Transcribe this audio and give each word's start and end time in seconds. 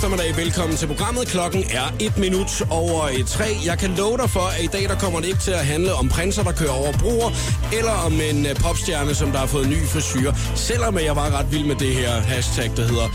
Eftermiddag. 0.00 0.36
Velkommen 0.36 0.76
til 0.76 0.86
programmet. 0.86 1.28
Klokken 1.28 1.64
er 1.70 1.94
et 2.00 2.18
minut 2.18 2.62
over 2.70 3.08
et 3.08 3.26
tre. 3.26 3.48
Jeg 3.64 3.78
kan 3.78 3.90
love 3.96 4.16
dig 4.16 4.30
for, 4.30 4.46
at 4.56 4.64
i 4.64 4.66
dag 4.66 4.82
der 4.88 4.98
kommer 4.98 5.20
det 5.20 5.28
ikke 5.28 5.40
til 5.40 5.50
at 5.50 5.66
handle 5.66 5.94
om 5.94 6.08
prinser, 6.08 6.42
der 6.42 6.52
kører 6.52 6.70
over 6.70 6.92
broer, 6.92 7.30
eller 7.78 7.94
om 8.06 8.12
en 8.12 8.46
øh, 8.46 8.54
popstjerne, 8.54 9.14
som 9.14 9.30
der 9.30 9.38
har 9.38 9.46
fået 9.46 9.68
ny 9.68 9.80
frisyr. 9.86 10.32
Selvom 10.54 10.98
jeg 10.98 11.16
var 11.16 11.38
ret 11.38 11.52
vild 11.52 11.64
med 11.64 11.76
det 11.76 11.94
her 11.94 12.10
hashtag, 12.10 12.70
der 12.76 12.82
hedder 12.82 13.08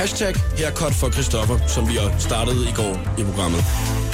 hashtag 0.00 0.34
haircut 0.58 0.94
for 0.94 1.10
Christoffer, 1.10 1.58
som 1.66 1.88
vi 1.88 1.94
har 1.94 2.18
startet 2.18 2.56
i 2.70 2.72
går 2.80 2.94
i 3.20 3.22
programmet. 3.22 3.60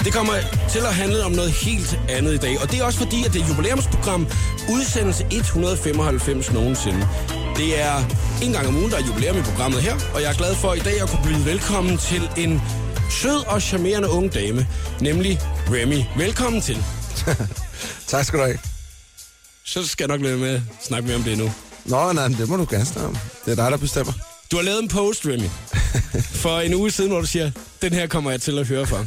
Det 0.04 0.12
kommer 0.12 0.34
til 0.68 0.82
at 0.90 0.94
handle 0.94 1.24
om 1.24 1.32
noget 1.32 1.52
helt 1.52 1.98
andet 2.08 2.34
i 2.34 2.38
dag, 2.46 2.54
og 2.62 2.70
det 2.70 2.80
er 2.80 2.84
også 2.84 2.98
fordi, 2.98 3.24
at 3.24 3.32
det 3.34 3.48
jubilæumsprogram 3.48 4.26
udsendelse 4.74 5.26
195 5.30 6.52
nogensinde. 6.52 7.08
Det 7.56 7.80
er 7.80 7.96
en 8.42 8.52
gang 8.52 8.66
om 8.66 8.76
ugen, 8.76 8.90
der 8.90 8.96
er 8.96 9.06
jubilæum 9.06 9.38
i 9.38 9.42
programmet 9.42 9.82
her, 9.82 9.94
og 10.14 10.22
jeg 10.22 10.30
er 10.30 10.34
glad 10.34 10.54
for 10.54 10.74
i 10.74 10.78
dag 10.78 11.02
at 11.02 11.08
kunne 11.08 11.24
byde 11.24 11.44
velkommen 11.44 11.98
til 11.98 12.30
en 12.36 12.62
sød 13.10 13.46
og 13.46 13.62
charmerende 13.62 14.10
ung 14.10 14.34
dame, 14.34 14.66
nemlig 15.00 15.40
Remy. 15.70 16.02
Velkommen 16.16 16.62
til. 16.62 16.84
tak 18.06 18.24
skal 18.24 18.38
du 18.38 18.44
have. 18.44 18.58
Så 19.64 19.86
skal 19.86 20.04
jeg 20.08 20.16
nok 20.16 20.24
lade 20.26 20.38
med 20.38 20.54
at 20.54 20.60
snakke 20.82 21.06
mere 21.06 21.16
om 21.16 21.22
det 21.22 21.38
nu. 21.38 21.52
Nå, 21.84 22.12
nej, 22.12 22.28
det 22.28 22.48
må 22.48 22.56
du 22.56 22.66
gerne 22.70 22.84
snakke 22.84 23.08
om. 23.08 23.16
Det 23.44 23.52
er 23.58 23.62
dig, 23.62 23.70
der 23.70 23.76
bestemmer. 23.76 24.12
Du 24.50 24.56
har 24.56 24.62
lavet 24.62 24.82
en 24.82 24.88
post, 24.88 25.26
Remy, 25.26 25.48
for 26.42 26.60
en 26.60 26.74
uge 26.74 26.90
siden, 26.90 27.10
hvor 27.10 27.20
du 27.20 27.26
siger, 27.26 27.50
den 27.82 27.92
her 27.92 28.06
kommer 28.06 28.30
jeg 28.30 28.40
til 28.40 28.58
at 28.58 28.68
høre 28.68 28.86
for. 28.86 29.06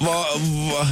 Hvor, 0.00 0.38
hvor, 0.38 0.86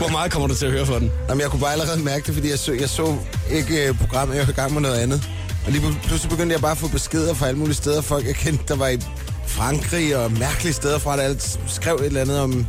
hvor 0.00 0.08
meget 0.08 0.32
kommer 0.32 0.48
du 0.48 0.54
til 0.54 0.66
at 0.66 0.72
høre 0.72 0.86
for 0.86 0.98
den? 0.98 1.12
Jamen, 1.28 1.40
jeg 1.40 1.50
kunne 1.50 1.60
bare 1.60 1.72
allerede 1.72 2.00
mærke 2.04 2.26
det, 2.26 2.34
fordi 2.34 2.50
jeg 2.50 2.58
så, 2.58 2.72
jeg 2.72 2.88
så 2.88 3.16
ikke 3.50 3.90
uh, 3.90 3.98
programmet, 3.98 4.36
jeg 4.36 4.46
var 4.46 4.52
i 4.52 4.54
gang 4.54 4.72
med 4.72 4.80
noget 4.80 4.96
andet. 4.96 5.28
Og 5.66 5.72
lige 5.72 5.82
pludselig 6.02 6.30
begyndte 6.30 6.52
jeg 6.52 6.60
bare 6.60 6.70
at 6.70 6.78
få 6.78 6.88
beskeder 6.88 7.34
fra 7.34 7.46
alle 7.46 7.58
mulige 7.58 7.74
steder. 7.74 8.00
Folk, 8.00 8.26
jeg 8.26 8.34
kendte, 8.34 8.64
der 8.68 8.76
var 8.76 8.88
i 8.88 8.98
Frankrig 9.46 10.16
og 10.16 10.32
mærkelige 10.32 10.72
steder 10.72 10.98
fra, 10.98 11.16
der 11.16 11.22
alt 11.22 11.58
skrev 11.66 11.94
et 11.94 12.06
eller 12.06 12.20
andet 12.20 12.40
om, 12.40 12.66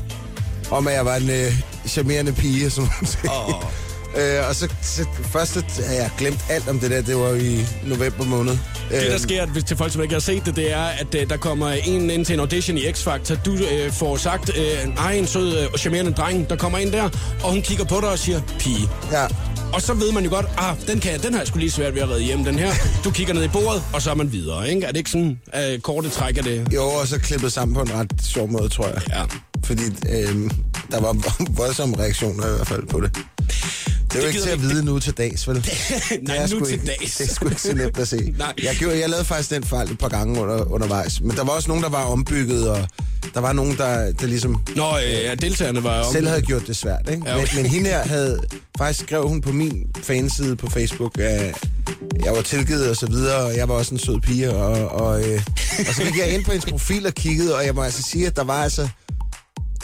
om 0.71 0.87
at 0.87 0.93
jeg 0.93 1.05
var 1.05 1.15
en 1.15 1.29
uh, 1.29 1.53
charmerende 1.87 2.33
pige. 2.33 2.69
Sådan 2.69 2.89
oh. 3.29 3.63
Øh, 4.17 4.47
og 4.49 4.55
så, 4.55 4.67
så 4.81 5.05
først 5.23 5.53
havde 5.85 6.01
jeg 6.01 6.11
glemt 6.17 6.45
alt 6.49 6.69
om 6.69 6.79
det 6.79 6.91
der. 6.91 7.01
Det 7.01 7.15
var 7.15 7.33
i 7.33 7.65
november 7.85 8.25
måned. 8.25 8.57
Det, 8.89 9.11
der 9.11 9.17
sker, 9.17 9.45
hvis 9.45 9.63
til 9.63 9.77
folk, 9.77 9.93
som 9.93 10.01
ikke 10.01 10.13
har 10.13 10.19
set 10.19 10.45
det, 10.45 10.55
det 10.55 10.71
er, 10.71 10.83
at 10.83 11.15
uh, 11.15 11.29
der 11.29 11.37
kommer 11.37 11.69
en 11.69 12.09
ind 12.09 12.25
til 12.25 12.33
en 12.33 12.39
audition 12.39 12.77
i 12.77 12.81
X-Factor. 12.81 13.35
Du 13.45 13.51
uh, 13.51 13.93
får 13.93 14.17
sagt, 14.17 14.49
uh, 14.49 14.95
nej, 14.95 15.11
en 15.11 15.27
sød 15.27 15.53
og 15.53 15.69
uh, 15.73 15.79
charmerende 15.79 16.11
dreng, 16.11 16.49
der 16.49 16.55
kommer 16.55 16.77
ind 16.77 16.91
der, 16.91 17.09
og 17.43 17.51
hun 17.51 17.61
kigger 17.61 17.85
på 17.85 17.97
dig 18.01 18.09
og 18.09 18.19
siger, 18.19 18.41
pige. 18.59 18.89
Ja. 19.11 19.25
Og 19.73 19.81
så 19.81 19.93
ved 19.93 20.11
man 20.11 20.23
jo 20.23 20.29
godt, 20.29 20.45
ah, 20.57 20.75
den, 20.87 20.99
kan, 20.99 21.19
den 21.19 21.33
har 21.33 21.39
jeg 21.39 21.47
sgu 21.47 21.59
lige 21.59 21.71
svært 21.71 21.95
ved 21.95 22.01
at 22.01 22.09
redde 22.09 22.23
hjem, 22.23 22.43
den 22.43 22.59
her. 22.59 22.71
Du 23.03 23.11
kigger 23.11 23.33
ned 23.33 23.43
i 23.43 23.47
bordet, 23.47 23.83
og 23.93 24.01
så 24.01 24.11
er 24.11 24.15
man 24.15 24.31
videre, 24.31 24.69
ikke? 24.69 24.87
Er 24.87 24.87
det 24.87 24.97
ikke 24.97 25.09
sådan, 25.09 25.39
uh, 25.53 25.81
korte 25.81 26.09
træk 26.09 26.37
af 26.37 26.43
det? 26.43 26.73
Jo, 26.73 26.83
og 26.83 27.07
så 27.07 27.19
klippet 27.19 27.53
sammen 27.53 27.75
på 27.75 27.81
en 27.81 27.93
ret 27.93 28.11
sjov 28.23 28.51
måde, 28.51 28.69
tror 28.69 28.87
jeg. 28.87 29.01
Ja. 29.09 29.23
Fordi 29.63 29.83
øh, 30.09 30.51
der 30.91 31.01
var 31.01 31.17
voldsomme 31.61 31.97
reaktioner 31.97 32.47
i 32.47 32.55
hvert 32.55 32.67
fald 32.67 32.87
på 32.87 33.01
det. 33.01 33.17
Det 34.13 34.17
er 34.17 34.21
jo 34.21 34.27
ikke 34.27 34.41
til 34.41 34.49
at 34.49 34.61
vide 34.61 34.85
nu 34.85 34.99
til 34.99 35.13
dags, 35.13 35.47
vel? 35.47 35.55
Nej, 36.21 36.37
det 36.37 36.53
er 36.53 36.59
nu 36.59 36.65
til 36.65 36.73
ikke, 36.73 36.85
dags. 36.85 37.17
Det 37.17 37.29
er 37.29 37.33
sgu 37.33 37.49
ikke 37.49 37.61
så 37.61 37.73
nemt 37.73 37.99
at 37.99 38.07
se. 38.07 38.17
Nej. 38.37 38.53
Jeg, 38.63 38.75
gjorde, 38.75 38.99
jeg 38.99 39.09
lavede 39.09 39.25
faktisk 39.25 39.49
den 39.49 39.63
fejl 39.63 39.91
et 39.91 39.97
par 39.97 40.09
gange 40.09 40.41
under, 40.41 40.71
undervejs. 40.71 41.21
Men 41.21 41.31
der 41.31 41.43
var 41.43 41.51
også 41.51 41.67
nogen, 41.67 41.83
der 41.83 41.89
var 41.89 42.03
ombygget, 42.03 42.69
og 42.69 42.87
der 43.33 43.39
var 43.39 43.53
nogen, 43.53 43.77
der, 43.77 44.11
der 44.11 44.27
ligesom... 44.27 44.61
Nå, 44.75 44.97
ja, 44.97 45.35
deltagerne 45.35 45.83
var 45.83 46.03
om... 46.03 46.13
Selv 46.13 46.27
havde 46.27 46.41
gjort 46.41 46.67
det 46.67 46.75
svært, 46.75 47.09
ikke? 47.11 47.23
Ja, 47.25 47.35
okay. 47.35 47.55
men, 47.55 47.63
men 47.63 47.71
hende 47.71 47.89
her 47.89 48.07
havde... 48.07 48.39
Faktisk 48.77 49.05
skrev 49.05 49.27
hun 49.27 49.41
på 49.41 49.51
min 49.51 49.87
fanside 50.03 50.55
på 50.55 50.69
Facebook, 50.69 51.19
at 51.19 51.55
jeg 52.25 52.33
var 52.33 52.41
tilgivet 52.41 52.89
og 52.89 52.95
så 52.95 53.07
videre, 53.07 53.37
og 53.37 53.55
jeg 53.55 53.69
var 53.69 53.75
også 53.75 53.93
en 53.95 53.99
sød 53.99 54.19
pige, 54.19 54.51
og, 54.51 54.87
og, 54.87 55.29
øh, 55.29 55.41
og 55.87 55.95
så 55.95 56.03
gik 56.03 56.17
jeg 56.17 56.33
ind 56.33 56.45
på 56.45 56.51
hendes 56.51 56.65
profil 56.65 57.05
og 57.05 57.13
kiggede, 57.13 57.55
og 57.55 57.65
jeg 57.65 57.75
må 57.75 57.81
altså 57.81 58.03
sige, 58.03 58.27
at 58.27 58.35
der 58.35 58.43
var 58.43 58.63
altså 58.63 58.87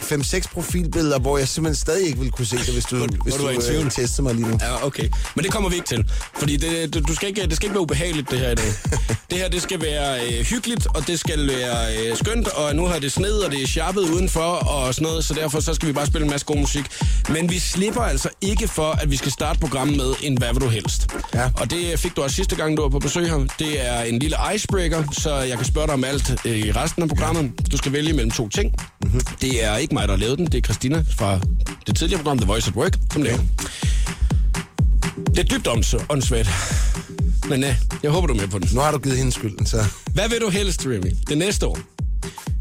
5-6 0.01 0.53
profilbilleder, 0.53 1.19
hvor 1.19 1.37
jeg 1.37 1.47
simpelthen 1.47 1.75
stadig 1.75 2.07
ikke 2.07 2.17
ville 2.17 2.31
kunne 2.31 2.45
se 2.45 2.57
det, 2.57 2.73
hvis 2.73 2.85
du, 2.85 2.95
hvis 3.23 3.33
du 3.33 3.41
du, 3.41 3.47
du 3.47 3.85
øh, 3.85 3.91
testede 3.91 4.21
mig 4.21 4.35
lige 4.35 4.47
nu. 4.47 4.57
Ja, 4.61 4.85
okay. 4.85 5.09
Men 5.35 5.43
det 5.45 5.51
kommer 5.51 5.69
vi 5.69 5.75
ikke 5.75 5.87
til. 5.87 6.05
Fordi 6.39 6.55
det, 6.55 6.93
du, 6.93 6.99
du 6.99 7.15
skal 7.15 7.29
ikke, 7.29 7.41
det 7.41 7.55
skal 7.55 7.65
ikke 7.65 7.73
være 7.73 7.81
ubehageligt, 7.81 8.31
det 8.31 8.39
her 8.39 8.51
i 8.51 8.55
dag. 8.55 8.65
det 9.29 9.37
her, 9.37 9.49
det 9.49 9.61
skal 9.61 9.81
være 9.81 10.25
øh, 10.25 10.45
hyggeligt, 10.45 10.87
og 10.95 11.07
det 11.07 11.19
skal 11.19 11.47
være 11.47 11.97
øh, 11.97 12.17
skønt, 12.17 12.47
og 12.47 12.75
nu 12.75 12.85
har 12.85 12.99
det 12.99 13.11
sned, 13.11 13.33
og 13.33 13.51
det 13.51 13.63
er 13.63 13.67
sharpet 13.67 14.01
udenfor, 14.01 14.41
og 14.41 14.93
sådan 14.95 15.07
noget, 15.07 15.25
så 15.25 15.33
derfor 15.33 15.59
så 15.59 15.73
skal 15.73 15.87
vi 15.87 15.93
bare 15.93 16.05
spille 16.07 16.25
en 16.25 16.31
masse 16.31 16.45
god 16.45 16.57
musik. 16.57 16.85
Men 17.29 17.49
vi 17.49 17.59
slipper 17.59 18.01
altså 18.01 18.29
ikke 18.41 18.67
for, 18.67 18.91
at 18.91 19.11
vi 19.11 19.15
skal 19.15 19.31
starte 19.31 19.59
programmet 19.59 19.97
med 19.97 20.13
en 20.21 20.37
Hvad 20.37 20.53
vil 20.53 20.61
du 20.61 20.67
helst? 20.67 21.07
Ja. 21.33 21.49
Og 21.55 21.71
det 21.71 21.99
fik 21.99 22.15
du 22.15 22.23
også 22.23 22.35
sidste 22.35 22.55
gang, 22.55 22.77
du 22.77 22.81
var 22.81 22.89
på 22.89 22.99
besøg 22.99 23.29
her. 23.29 23.47
Det 23.59 23.87
er 23.87 24.01
en 24.01 24.19
lille 24.19 24.37
icebreaker, 24.55 25.03
så 25.11 25.35
jeg 25.35 25.57
kan 25.57 25.65
spørge 25.65 25.87
dig 25.87 25.93
om 25.93 26.03
alt 26.03 26.35
øh, 26.45 26.57
i 26.57 26.71
resten 26.71 27.03
af 27.03 27.09
programmet. 27.09 27.51
Du 27.71 27.77
skal 27.77 27.91
vælge 27.93 28.13
mellem 28.13 28.31
to 28.31 28.49
ting. 28.49 28.73
Mm-hmm. 29.03 29.21
Det 29.41 29.65
er 29.65 29.77
ikke 29.77 29.86
mig, 29.93 30.07
der 30.07 30.13
har 30.13 30.19
lavet 30.19 30.37
den, 30.37 30.45
det 30.45 30.55
er 30.55 30.61
Christina 30.61 31.03
fra 31.17 31.39
det 31.87 31.95
tidligere 31.97 32.21
program, 32.23 32.37
The 32.37 32.47
Voice 32.47 32.67
at 32.71 32.75
Work, 32.75 32.97
som 33.13 33.23
laver. 33.23 33.39
Det 35.27 35.39
er 35.39 35.43
dybt 35.43 35.67
ånds- 35.67 36.05
åndssvagt. 36.09 36.49
Men 37.49 37.61
ja, 37.61 37.75
jeg 38.03 38.11
håber, 38.11 38.27
du 38.27 38.33
er 38.33 38.37
med 38.37 38.47
på 38.47 38.59
den. 38.59 38.69
Nu 38.73 38.79
har 38.81 38.91
du 38.91 38.97
givet 38.97 39.17
hende 39.17 39.31
skylden, 39.31 39.65
så... 39.65 39.85
Hvad 40.13 40.29
vil 40.29 40.41
du 40.41 40.49
helst, 40.49 40.85
Remy, 40.85 41.11
det 41.29 41.37
næste 41.37 41.67
år? 41.67 41.79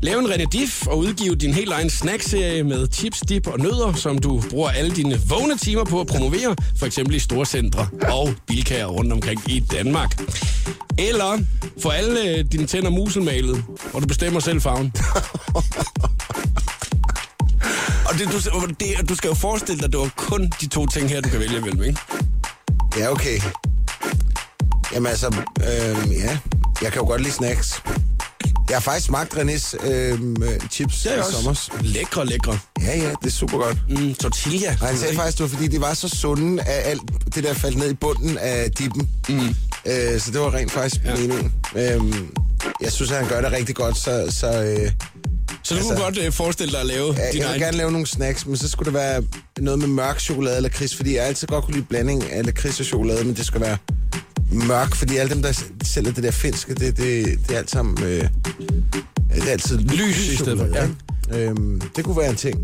Lave 0.03 0.19
en 0.19 0.27
René 0.27 0.45
Diff 0.53 0.87
og 0.87 0.99
udgive 0.99 1.35
din 1.35 1.55
helt 1.55 1.73
egen 1.73 1.91
snackserie 1.91 2.63
med 2.65 2.89
chips, 2.93 3.21
dip 3.29 3.47
og 3.47 3.59
nødder, 3.59 3.93
som 3.93 4.19
du 4.19 4.43
bruger 4.51 4.71
alle 4.71 4.91
dine 4.97 5.21
vågne 5.29 5.59
timer 5.59 5.85
på 5.85 6.01
at 6.01 6.07
promovere, 6.07 6.57
for 6.79 6.87
eksempel 6.87 7.15
i 7.15 7.19
store 7.19 7.47
centre 7.47 7.89
og 8.09 8.35
bilkager 8.47 8.87
rundt 8.87 9.13
omkring 9.13 9.43
i 9.47 9.61
Danmark. 9.61 10.23
Eller 10.99 11.39
få 11.83 11.89
alle 11.89 12.29
øh, 12.31 12.45
dine 12.53 12.67
tænder 12.67 12.91
muselmalet, 12.91 13.65
og 13.93 14.03
du 14.03 14.07
bestemmer 14.07 14.41
selv 14.41 14.61
farven. 14.61 14.93
og 18.17 18.21
det, 18.21 18.33
du, 18.33 18.67
det, 18.81 19.09
du 19.09 19.15
skal 19.15 19.29
jo 19.29 19.35
forestille 19.35 19.79
dig, 19.79 19.85
at 19.87 19.93
det 19.93 20.01
var 20.01 20.11
kun 20.17 20.53
de 20.61 20.69
to 20.69 20.87
ting 20.87 21.09
her, 21.09 21.21
du 21.21 21.29
kan 21.29 21.41
vælge 21.41 21.59
imellem, 21.59 21.83
ikke? 21.83 22.01
Ja, 22.99 23.11
okay. 23.13 23.41
Jamen 24.95 25.07
altså, 25.07 25.27
øh, 25.61 26.13
ja. 26.13 26.39
Jeg 26.83 26.93
kan 26.93 27.01
jo 27.01 27.07
godt 27.07 27.21
lide 27.21 27.33
snacks. 27.33 27.83
Jeg 28.69 28.77
har 28.77 28.81
faktisk 28.81 29.07
smagt 29.07 29.35
Renés 29.35 29.87
øh, 29.87 30.19
chips 30.71 31.03
Det 31.03 31.19
er 31.19 31.29
i 31.29 31.33
sommer. 31.33 31.83
lækre, 31.83 32.27
lækre. 32.27 32.59
Ja, 32.81 32.99
ja, 32.99 33.09
det 33.09 33.27
er 33.27 33.31
super 33.31 33.59
godt. 33.59 33.79
Mm, 33.89 34.15
tortilla. 34.15 34.77
Og 34.81 34.87
han 34.87 34.97
sagde 34.99 35.15
faktisk, 35.15 35.39
det 35.39 35.43
var 35.43 35.57
fordi, 35.57 35.69
de 35.69 35.81
var 35.81 35.95
så 35.95 36.09
sunde, 36.09 36.63
at 36.63 36.91
alt 36.91 37.03
det 37.35 37.45
der 37.45 37.55
faldt 37.55 37.77
ned 37.79 37.91
i 37.91 37.95
bunden 37.95 38.39
af 38.39 38.71
dippen. 38.71 39.11
Mm. 39.29 39.49
Øh, 39.87 40.21
så 40.21 40.31
det 40.31 40.41
var 40.41 40.55
rent 40.55 40.73
faktisk 40.73 41.05
ja. 41.05 41.17
meningen. 41.17 41.53
Øhm, 41.77 42.35
jeg 42.81 42.93
synes, 42.93 43.11
at 43.11 43.17
han 43.17 43.29
gør 43.29 43.41
det 43.41 43.53
rigtig 43.53 43.75
godt, 43.75 43.97
så... 43.99 44.27
så 44.31 44.63
øh, 44.63 44.93
Så 45.63 45.75
du 45.75 45.79
Altså- 45.79 45.95
kunne 45.95 46.05
godt 46.05 46.19
øh, 46.19 46.33
forestille 46.33 46.73
dig 46.73 46.81
at 46.81 46.87
lave 46.87 47.07
Ja, 47.07 47.13
din 47.13 47.19
jeg 47.23 47.33
vil 47.35 47.43
egen... 47.43 47.61
gerne 47.61 47.77
lave 47.77 47.93
nogle 47.93 48.07
snacks, 48.07 48.47
men 48.47 48.57
så 48.57 48.69
skulle 48.69 48.87
det 48.87 48.95
være 48.95 49.23
noget 49.59 49.79
med 49.79 49.87
mørk 49.89 50.21
chokolade 50.21 50.57
eller 50.57 50.69
kris, 50.69 50.95
fordi 50.95 51.15
jeg 51.17 51.25
altid 51.25 51.47
godt 51.49 51.65
kunne 51.65 51.75
lide 51.75 51.87
blanding 51.89 52.31
af 52.33 52.45
lakrids 52.47 52.81
og 52.81 52.87
chokolade, 52.87 53.25
men 53.25 53.37
det 53.37 53.47
skal 53.47 53.61
være 53.61 53.77
mørk, 54.53 54.95
fordi 54.95 55.17
alle 55.17 55.35
dem, 55.35 55.43
der 55.43 55.63
sælger 55.85 56.13
det 56.13 56.23
der 56.25 56.31
finske, 56.31 56.75
det, 56.75 56.97
det, 56.97 57.27
det 57.49 57.55
er 57.55 57.59
alt 57.59 57.71
sammen... 57.71 58.05
Øh, 58.05 58.29
det 59.35 59.45
er 59.47 59.51
altid 59.53 59.79
Lys 59.79 60.29
i 60.29 60.37
stedet 60.37 60.59
for, 60.59 60.67
ikke? 60.67 61.45
Øhm, 61.51 61.81
det 61.97 62.05
kunne 62.05 62.17
være 62.17 62.31
en 62.31 62.37
ting. 62.37 62.63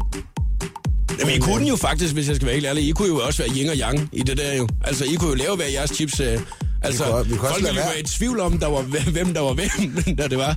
Jamen, 1.21 1.35
I 1.35 1.39
kunne 1.39 1.69
jo 1.69 1.77
faktisk, 1.77 2.13
hvis 2.15 2.29
jeg 2.29 2.37
skal 2.37 2.47
være 2.47 2.55
helt 2.55 2.67
ærlig, 2.67 2.89
I 2.89 2.91
kunne 2.91 3.09
jo 3.09 3.17
også 3.27 3.43
være 3.43 3.53
yin 3.57 3.69
og 3.69 3.77
yang 3.77 4.09
i 4.13 4.23
det 4.23 4.37
der 4.39 4.55
jo. 4.57 4.69
Altså, 4.85 5.05
I 5.05 5.15
kunne 5.15 5.29
jo 5.31 5.35
lave 5.35 5.57
hver 5.57 5.67
jeres 5.67 5.91
chips. 5.91 6.21
Øh, 6.21 6.41
altså, 6.83 7.05
Vi 7.05 7.11
kunne- 7.11 7.29
vi 7.29 7.37
kunne 7.37 7.49
også 7.49 7.61
folk 7.61 7.67
ville 7.75 7.81
være. 7.81 8.01
i 8.01 8.03
tvivl 8.03 8.41
om, 8.41 8.59
der 8.59 8.67
var, 8.67 8.83
hvem 9.11 9.35
der 9.35 9.41
var 9.41 9.53
hvem, 9.53 9.71
da 10.19 10.29
det 10.29 10.39
var, 10.39 10.57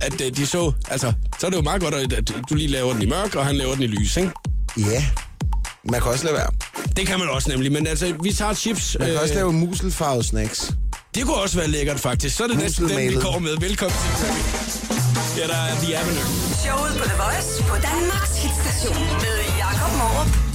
at 0.00 0.20
øh, 0.20 0.36
de 0.36 0.46
så... 0.46 0.72
Altså, 0.90 1.12
så 1.40 1.46
er 1.46 1.50
det 1.50 1.56
jo 1.56 1.62
meget 1.62 1.82
godt, 1.82 1.94
at 1.94 2.12
at 2.12 2.32
du 2.50 2.54
lige 2.54 2.68
laver 2.68 2.92
den 2.92 3.02
i 3.02 3.06
mørk, 3.06 3.34
og 3.34 3.46
han 3.46 3.56
laver 3.56 3.74
den 3.74 3.82
i 3.82 3.86
lys, 3.86 4.16
ikke? 4.16 4.30
Ja, 4.76 5.04
man 5.90 6.00
kan 6.00 6.10
også 6.12 6.24
lade 6.24 6.36
være. 6.36 6.50
Det 6.96 7.06
kan 7.06 7.18
man 7.18 7.28
også 7.28 7.48
nemlig, 7.50 7.72
men 7.72 7.86
altså, 7.86 8.14
vi 8.22 8.32
tager 8.32 8.54
chips. 8.54 8.96
Man 8.98 9.08
kan 9.08 9.16
øh, 9.16 9.22
også 9.22 9.34
lave 9.34 9.52
muselfarvede 9.52 10.24
snacks. 10.24 10.72
Det 11.14 11.24
kunne 11.24 11.36
også 11.36 11.56
være 11.58 11.68
lækkert, 11.68 12.00
faktisk. 12.00 12.36
Så 12.36 12.44
er 12.44 12.48
det 12.48 12.58
næsten 12.58 12.88
den, 12.88 13.08
vi 13.10 13.14
går 13.14 13.38
med. 13.38 13.56
Velkommen 13.60 13.98
til. 14.18 14.28
Ja, 15.42 15.46
der 15.46 15.56
er 15.56 15.74
The 15.74 15.96
Avenue. 15.98 16.24
Showet 16.64 16.92
på 16.98 17.04
The 17.08 17.16
Voice 17.22 17.62
på 17.62 17.74
Danmarks 17.74 18.36
hitstation 18.42 19.06
med. 19.06 19.35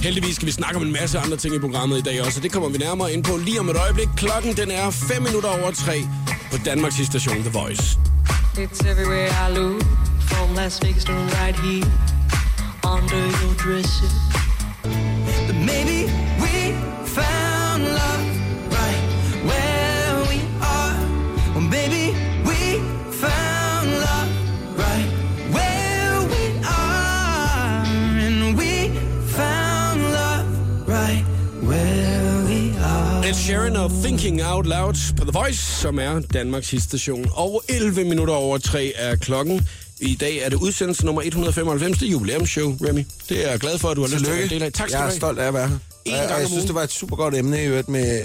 Heldigvis 0.02 0.36
skal 0.36 0.46
vi 0.46 0.52
snakke 0.52 0.76
om 0.76 0.82
en 0.82 0.92
masse 0.92 1.18
andre 1.18 1.36
ting 1.36 1.54
i 1.54 1.58
programmet 1.58 1.98
i 1.98 2.02
dag 2.02 2.22
også, 2.22 2.38
og 2.38 2.42
det 2.42 2.52
kommer 2.52 2.68
vi 2.68 2.78
nærmere 2.78 3.12
ind 3.12 3.24
på 3.24 3.36
lige 3.36 3.60
om 3.60 3.68
et 3.68 3.76
øjeblik. 3.76 4.08
Klokken 4.16 4.56
den 4.56 4.70
er 4.70 4.90
5 4.90 5.22
minutter 5.22 5.48
over 5.48 5.70
3 5.70 6.08
på 6.52 6.58
Danmarks 6.64 6.94
station 7.06 7.36
The 7.36 7.50
Voice. 7.50 7.98
It's 8.58 8.86
everywhere 8.92 9.30
I 9.46 9.58
look, 9.58 9.82
from 10.20 10.54
Las 10.54 10.82
Vegas 10.82 11.04
to 11.04 11.12
right 11.12 11.56
here, 11.64 11.86
under 12.94 13.22
your 13.40 13.54
dresses. 13.64 14.12
Maybe 15.70 16.11
Ed 33.32 33.36
Sheeran 33.36 33.76
og 33.76 33.90
Thinking 33.90 34.42
Out 34.44 34.66
Loud 34.66 34.94
på 35.16 35.24
The 35.24 35.32
Voice, 35.32 35.58
som 35.58 35.98
er 35.98 36.20
Danmarks 36.20 36.74
station. 36.78 37.26
Og 37.32 37.62
11 37.68 38.04
minutter 38.04 38.34
over 38.34 38.58
3 38.58 38.92
er 38.96 39.16
klokken. 39.16 39.68
I 40.00 40.14
dag 40.14 40.36
er 40.38 40.48
det 40.48 40.56
udsendelse 40.56 41.06
nummer 41.06 41.22
195, 41.22 41.98
det 41.98 42.06
er 42.06 42.10
jubilæumsshow, 42.10 42.76
Remy. 42.80 43.06
Det 43.28 43.46
er 43.46 43.50
jeg 43.50 43.60
glad 43.60 43.78
for, 43.78 43.88
at 43.88 43.96
du 43.96 44.00
har 44.02 44.08
lyst 44.08 44.24
til 44.24 44.32
at 44.32 44.50
del 44.50 44.62
af. 44.62 44.72
Tak 44.72 44.88
skal 44.88 44.96
jeg 44.96 44.98
du 44.98 45.04
er 45.04 45.08
have. 45.08 45.16
stolt 45.16 45.38
af 45.38 45.46
at 45.46 45.54
være 45.54 45.68
her. 45.68 45.78
En 46.04 46.12
jeg, 46.12 46.36
jeg 46.40 46.48
synes, 46.48 46.64
det 46.64 46.74
var 46.74 46.82
et 46.82 46.92
super 46.92 47.16
godt 47.16 47.34
emne 47.34 47.62
i 47.62 47.66
øvrigt 47.66 47.88
med 47.88 48.22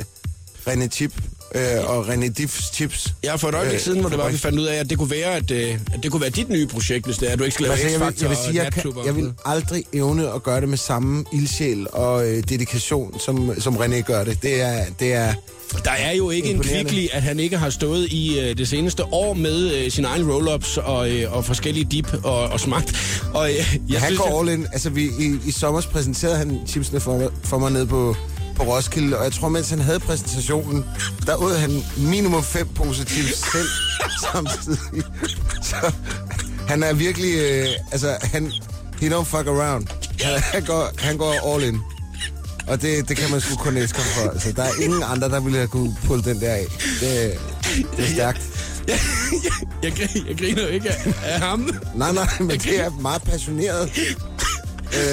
René 0.68 0.88
Chip 0.88 1.14
øh, 1.56 1.90
og 1.90 2.08
René 2.08 2.28
Diffs 2.28 2.74
Chips. 2.74 3.14
Ja, 3.24 3.36
for 3.36 3.48
et 3.50 3.56
øjeblik 3.56 3.76
Øh, 3.76 3.82
siden, 3.82 4.00
hvor 4.00 4.10
det 4.10 4.18
var, 4.18 4.30
vi 4.30 4.38
fandt 4.38 4.60
ud 4.60 4.66
af, 4.66 4.76
at 4.76 4.90
det 4.90 4.98
kunne 4.98 5.12
være, 5.12 5.36
at, 5.36 5.52
øh, 5.52 5.74
at 5.94 6.04
det 6.04 6.12
kunne 6.12 6.22
være 6.22 6.30
dit 6.30 6.50
nye 6.50 6.68
projekt, 6.68 7.06
hvis 7.06 7.18
det 7.18 7.28
er, 7.30 7.34
at 7.34 7.40
du 7.40 7.44
ikke 7.44 7.54
skal 7.54 7.64
lave 7.64 7.74
Altså, 7.74 7.88
jeg, 7.88 8.00
vil, 8.00 8.16
jeg 8.22 8.30
vil 8.30 8.38
sige, 8.46 8.64
jeg, 8.64 8.74
kan, 8.74 8.94
jeg 9.06 9.16
vil 9.16 9.34
aldrig 9.46 9.84
evne 9.94 10.34
at 10.34 10.44
gøre 10.44 10.62
det 10.62 10.70
med 10.70 10.78
samme 10.78 11.26
ildsjæl 11.34 11.88
og 11.92 12.28
øh, 12.28 12.44
dedikation, 12.50 13.20
som, 13.20 13.60
som 13.60 13.78
René 13.78 14.02
gør 14.02 14.24
det. 14.24 14.42
Det 14.42 14.62
er, 14.62 14.86
det 15.00 15.14
er 15.14 15.34
Der 15.84 15.92
er 15.92 16.12
jo 16.12 16.30
ikke 16.30 16.50
en 16.50 16.60
kvickly, 16.64 17.08
at 17.12 17.22
han 17.22 17.40
ikke 17.40 17.58
har 17.58 17.70
stået 17.70 18.08
i 18.12 18.40
øh, 18.40 18.58
det 18.58 18.68
seneste 18.68 19.04
år 19.14 19.34
med 19.34 19.74
øh, 19.76 19.92
sine 19.92 20.08
egne 20.08 20.34
roll-ups 20.34 20.78
og, 20.78 21.12
øh, 21.12 21.36
og 21.38 21.46
forskellige 21.46 21.88
dip 21.92 22.14
og, 22.24 22.40
og 22.48 22.60
smagt. 22.60 22.96
Og, 23.34 23.50
øh, 23.50 23.56
jeg 23.90 24.00
han 24.00 24.08
synes, 24.08 24.20
går 24.22 24.40
all 24.40 24.50
in. 24.50 24.68
Altså, 24.74 24.90
vi, 24.90 25.04
i, 25.04 25.38
i 25.46 25.52
sommer 25.52 25.82
præsenterede 25.82 26.38
han 26.38 26.60
chipsene 26.68 27.00
for, 27.00 27.32
for 27.44 27.58
mig 27.58 27.72
nede 27.72 27.88
på, 27.88 28.16
på 28.58 28.64
Roskilde, 28.64 29.18
og 29.18 29.24
jeg 29.24 29.34
tror, 29.34 29.50
mens 29.50 29.70
han 29.70 29.80
havde 29.80 30.00
præsentationen, 30.00 30.86
der 31.26 31.36
åd 31.36 31.58
han 31.58 31.84
minimum 31.98 32.44
fem 32.44 32.68
chips 33.08 33.52
selv 33.52 33.68
samtidig. 34.32 35.04
Så 35.64 35.92
han 36.68 36.84
er 36.84 36.94
virkelig... 36.94 37.34
Øh, 37.40 37.68
altså, 37.92 38.18
han... 38.22 38.52
He 39.02 39.10
don't 39.18 39.24
fuck 39.24 39.48
around. 39.48 39.88
Han, 40.22 40.40
han, 40.40 40.64
går, 40.64 40.90
han 40.98 41.18
går 41.18 41.54
all 41.56 41.64
in. 41.64 41.80
Og 42.68 42.82
det, 42.82 43.10
det 43.10 43.18
kan 43.18 43.32
man 43.32 43.42
sgu 43.42 43.56
kun 43.56 43.78
elske 43.78 43.98
ham 44.02 44.24
for. 44.24 44.32
Altså, 44.32 44.52
der 44.52 44.64
er 44.64 44.82
ingen 44.82 45.04
andre, 45.04 45.30
der 45.30 45.40
ville 45.40 45.58
have 45.58 45.68
kunne 45.68 45.98
pulle 46.06 46.24
den 46.24 46.42
der 46.42 46.52
af. 46.54 46.66
Det, 47.00 47.40
det 47.98 48.06
er 48.06 48.14
stærkt. 48.14 48.42
jeg, 48.88 49.00
jeg, 49.84 50.00
jeg, 50.00 50.10
jeg 50.28 50.38
griner 50.38 50.68
ikke 50.68 50.90
af, 50.90 51.14
af 51.24 51.40
ham. 51.40 51.70
Nej, 51.96 52.12
nej, 52.12 52.28
men 52.40 52.50
det 52.50 52.80
er 52.80 52.90
meget 52.90 53.22
passioneret. 53.22 53.92
Øh, 54.94 55.04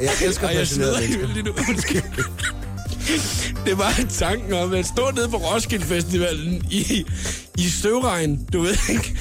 jeg 0.00 0.10
elsker 0.24 0.46
Og 0.46 0.54
jeg 0.54 0.60
passionerede 0.60 0.66
sveder 0.66 0.98
helt 1.00 1.20
mennesker. 1.20 1.92
vildt 1.92 2.16
lige 2.16 2.22
nu. 2.22 2.63
Det 3.66 3.78
var 3.78 4.06
tanken 4.08 4.52
om 4.52 4.72
at 4.72 4.86
stå 4.86 5.10
nede 5.16 5.28
på 5.28 5.36
Roskilde 5.36 5.84
Festivalen 5.84 6.62
i, 6.70 7.04
i 7.58 7.68
støvregn, 7.68 8.40
du 8.52 8.60
ved 8.60 8.76
ikke? 8.90 9.16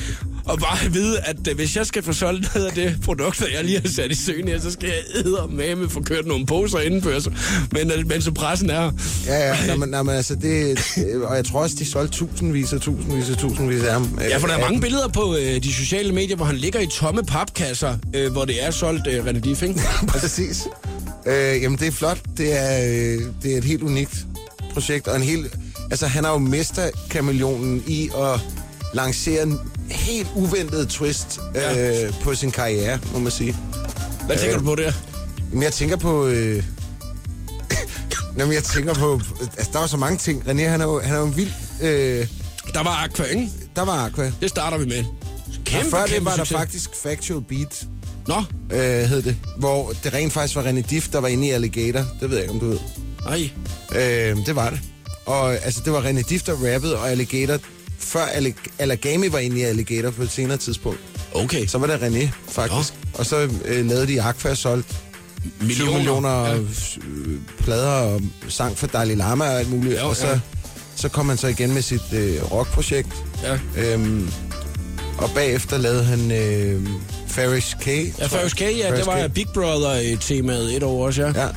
Og 0.46 0.60
bare 0.60 0.92
vide, 0.92 1.20
at 1.20 1.48
øh, 1.50 1.56
hvis 1.56 1.76
jeg 1.76 1.86
skal 1.86 2.04
få 2.04 2.14
solgt 2.14 2.56
noget 2.56 2.68
af 2.68 2.74
det 2.74 2.98
produkter, 3.06 3.46
jeg 3.56 3.64
lige 3.64 3.82
har 3.82 3.90
sat 3.90 4.12
i 4.12 4.16
søen 4.16 4.48
her, 4.48 4.60
så 4.60 4.72
skal 4.72 4.90
jeg 4.90 5.50
med 5.78 5.90
få 5.90 6.02
kørt 6.02 6.26
nogle 6.26 6.46
poser 6.46 6.80
indenførs, 6.80 7.28
men, 7.72 7.92
øh, 7.92 8.08
mens 8.08 8.30
pressen 8.36 8.70
er. 8.70 8.92
Ja, 9.28 9.48
ja, 9.48 9.66
nej, 9.68 9.76
men, 9.76 9.90
nej, 9.90 10.04
men 10.04 10.16
altså 10.16 10.36
det, 10.36 10.80
øh, 10.98 11.22
og 11.22 11.36
jeg 11.36 11.46
tror 11.46 11.60
også, 11.60 11.76
de 11.80 11.86
solgte 11.86 12.18
tusindvis 12.18 12.74
og 12.74 12.82
tusindvis 12.82 13.30
og 13.30 13.38
tusindvis 13.38 13.84
af 13.84 13.94
ham. 13.94 14.20
Ja, 14.22 14.38
for 14.38 14.48
der 14.48 14.56
er 14.56 14.60
mange 14.60 14.82
billeder 14.82 15.08
på 15.08 15.36
øh, 15.36 15.64
de 15.64 15.74
sociale 15.74 16.12
medier, 16.12 16.36
hvor 16.36 16.46
han 16.46 16.56
ligger 16.56 16.80
i 16.80 16.88
tomme 16.88 17.24
papkasser, 17.24 17.98
øh, 18.14 18.32
hvor 18.32 18.46
det 18.46 18.66
er 18.66 18.72
solgt 18.72 19.08
øh, 19.08 19.26
René 19.26 19.40
Diff, 19.40 19.62
ikke? 19.62 19.80
Præcis. 20.08 20.68
Øh, 21.26 21.62
jamen, 21.62 21.78
det 21.80 21.88
er 21.88 21.92
flot. 21.92 22.20
Det 22.38 22.60
er, 22.60 22.80
øh, 22.84 23.22
det 23.44 23.54
er 23.54 23.58
et 23.58 23.64
helt 23.64 23.84
unikt 23.84 24.26
projekt, 24.74 25.08
og 25.08 25.16
en 25.16 25.22
helt... 25.22 25.56
Altså, 25.92 26.08
han 26.08 26.24
har 26.24 26.32
jo 26.32 26.38
mester 26.38 26.90
kameleonen 27.10 27.84
i 27.88 28.10
at 28.18 28.40
lancere 28.94 29.44
en 29.44 29.60
helt 29.90 30.28
uventet 30.36 30.90
twist 30.90 31.40
øh, 31.56 31.62
Ja. 31.62 32.12
på 32.22 32.36
sin 32.36 32.52
karriere, 32.52 33.00
må 33.14 33.20
man 33.20 33.32
sige. 33.32 33.56
Hvad 34.26 34.38
tænker 34.38 34.58
du 34.58 34.64
på 34.64 34.76
der? 34.76 34.92
Men 35.52 35.64
jeg 35.64 35.74
tænker 35.74 35.96
på... 35.98 36.28
Øh... 36.28 36.64
Jamen, 38.38 38.54
jeg 38.54 38.64
tænker 38.64 38.94
på... 38.94 39.22
Altså, 39.58 39.70
der 39.74 39.80
var 39.80 39.88
så 39.88 39.98
mange 39.98 40.18
ting. 40.18 40.42
René, 40.48 40.62
han 40.62 40.82
er 40.82 40.86
jo, 40.86 41.00
han 41.02 41.14
er 41.16 41.20
jo 41.20 41.26
en 41.26 41.36
vild... 41.38 41.52
Øh... 41.82 42.28
Der 42.74 42.84
var 42.84 43.04
Aqua, 43.04 43.26
ikke? 43.26 43.50
Der 43.76 43.82
var 43.82 44.06
Aqua. 44.06 44.32
Det 44.42 44.50
starter 44.50 44.78
vi 44.78 44.86
med. 44.86 45.04
Kæmpe, 45.66 45.88
og 45.88 45.92
før 45.92 46.02
det 46.02 46.10
kæmpe 46.12 46.26
var 46.26 46.32
der 46.36 46.38
succes. 46.44 46.58
faktisk 46.58 46.90
Factual 47.04 47.42
Beat, 47.50 47.86
Nå, 48.28 48.44
øh, 48.72 48.80
hed 49.04 49.22
det. 49.22 49.36
Hvor 49.58 49.94
det 50.04 50.14
rent 50.14 50.34
faktisk 50.34 50.56
var 50.56 50.64
René 50.64 50.82
Diff, 50.90 51.08
der 51.10 51.20
var 51.20 51.28
inde 51.28 51.48
i 51.48 51.50
Alligator. 51.52 52.06
Det 52.22 52.30
ved 52.30 52.38
jeg 52.38 52.42
ikke, 52.44 52.54
om 52.54 52.60
du 52.60 52.66
ved. 52.70 52.80
ej. 53.28 53.50
Øh, 53.96 54.38
det 54.46 54.56
var 54.56 54.70
det. 54.70 54.80
Og 55.26 55.54
altså, 55.54 55.82
det 55.86 55.94
var 55.94 56.02
René 56.02 56.30
Diff, 56.30 56.44
der 56.44 56.54
rappede, 56.74 56.98
og 57.00 57.12
Alligator... 57.12 57.58
Før 58.00 58.26
Allig- 58.26 58.56
Allergami 58.80 59.32
var 59.32 59.40
inde 59.40 59.60
i 59.60 59.64
Alligator 59.64 60.12
på 60.12 60.22
et 60.24 60.32
senere 60.32 60.58
tidspunkt. 60.58 61.00
Okay. 61.34 61.66
Så 61.68 61.78
var 61.78 61.88
det 61.88 61.96
René, 62.00 62.28
faktisk. 62.50 62.94
Og 63.14 63.26
så 63.26 63.50
øh, 63.66 63.86
lavede 63.86 64.08
de 64.08 64.22
Aqua 64.22 64.52
og 64.52 64.58
solgte 64.58 64.96
20 65.70 65.94
millioner 65.94 66.46
Ja. 66.46 66.56
øh, 66.58 67.40
plader 67.60 67.90
og 67.92 68.22
sang 68.48 68.78
for 68.78 68.88
Dalai 68.88 69.16
Lama 69.16 69.46
og 69.46 69.60
alt 69.60 69.70
muligt. 69.70 69.94
Ja, 69.96 70.04
og 70.06 70.16
så, 70.16 70.28
ja. 70.28 70.40
så 70.96 71.10
kom 71.10 71.30
han 71.30 71.38
så 71.38 71.48
igen 71.48 71.74
med 71.74 71.82
sit 71.82 72.14
øh, 72.14 72.52
rockprojekt. 72.52 73.10
Ja. 73.44 73.58
Øhm, 73.94 74.32
og 75.18 75.30
bagefter 75.36 75.78
lavede 75.78 76.04
han 76.04 76.32
øh, 76.32 76.88
Ferris 77.34 77.76
K. 77.82 77.88
Ja, 77.88 78.26
Ferris 78.28 78.54
K, 78.54 78.62
ja, 78.62 78.96
det 78.98 79.06
var 79.06 79.28
Big 79.28 79.48
Brother-temaet 79.54 80.76
et 80.76 80.84
år 80.84 81.06
også, 81.06 81.22
ja. 81.22 81.28
Ja. 81.28 81.48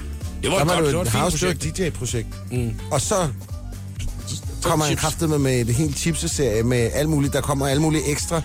Det 0.42 0.50
var 0.50 0.56
der 0.56 0.64
et 0.64 0.68
var 0.68 0.74
godt, 0.74 0.78
det 0.78 0.86
det 0.86 0.92
jo 0.92 0.98
var 0.98 1.04
et 1.04 1.10
house 1.10 1.38
projekt. 1.38 1.78
DJ-projekt. 1.78 2.28
Mm. 2.52 2.74
Og 2.90 3.00
så 3.00 3.28
kommer 4.62 4.84
han 4.84 4.96
kraftet 4.96 5.28
med, 5.30 5.38
med 5.38 5.60
et 5.60 5.74
helt 5.74 5.98
chipseserie 5.98 6.62
med 6.62 6.90
alt 6.94 7.08
muligt. 7.08 7.32
Der 7.32 7.40
kommer 7.40 7.66
alle 7.66 7.82
mulige 7.82 8.10
ekstra, 8.10 8.42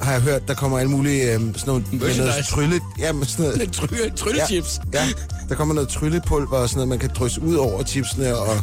har 0.00 0.12
jeg 0.12 0.20
hørt. 0.20 0.48
Der 0.48 0.54
kommer 0.54 0.78
alle 0.78 0.90
mulige 0.90 1.22
øh, 1.22 1.30
sådan 1.32 1.52
noget, 1.66 1.92
med 1.92 2.16
noget 2.16 2.44
trylle... 2.48 2.80
Ja, 2.98 3.12
med 3.12 3.26
sådan 3.26 3.44
noget, 3.44 3.72
trylle, 3.78 4.10
tryllechips. 4.16 4.80
Ja, 4.92 5.04
ja, 5.04 5.08
der 5.48 5.54
kommer 5.54 5.74
noget 5.74 5.88
tryllepulver 5.88 6.56
og 6.56 6.68
sådan 6.68 6.76
noget, 6.76 6.88
man 6.88 6.98
kan 6.98 7.10
drysse 7.18 7.42
ud 7.42 7.54
over 7.54 7.84
chipsene, 7.84 8.36
og 8.36 8.56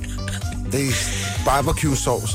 det 0.72 0.88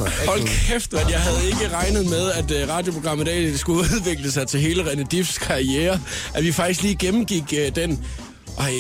er 0.04 0.20
alt 0.20 0.28
Hold 0.28 0.48
kæft, 0.68 0.94
at 0.94 1.10
jeg 1.10 1.20
havde 1.20 1.46
ikke 1.46 1.68
regnet 1.76 2.06
med, 2.10 2.30
at 2.30 2.50
uh, 2.50 2.68
radioprogrammet 2.74 3.28
i 3.28 3.30
dag 3.30 3.58
skulle 3.58 3.80
udvikle 3.94 4.32
sig 4.32 4.48
til 4.48 4.60
hele 4.60 4.82
René 4.82 5.02
Diffs 5.10 5.38
karriere. 5.38 6.00
At 6.34 6.44
vi 6.44 6.52
faktisk 6.52 6.82
lige 6.82 6.94
gennemgik 6.94 7.52
uh, 7.52 7.74
den. 7.74 8.04
Ej, 8.58 8.74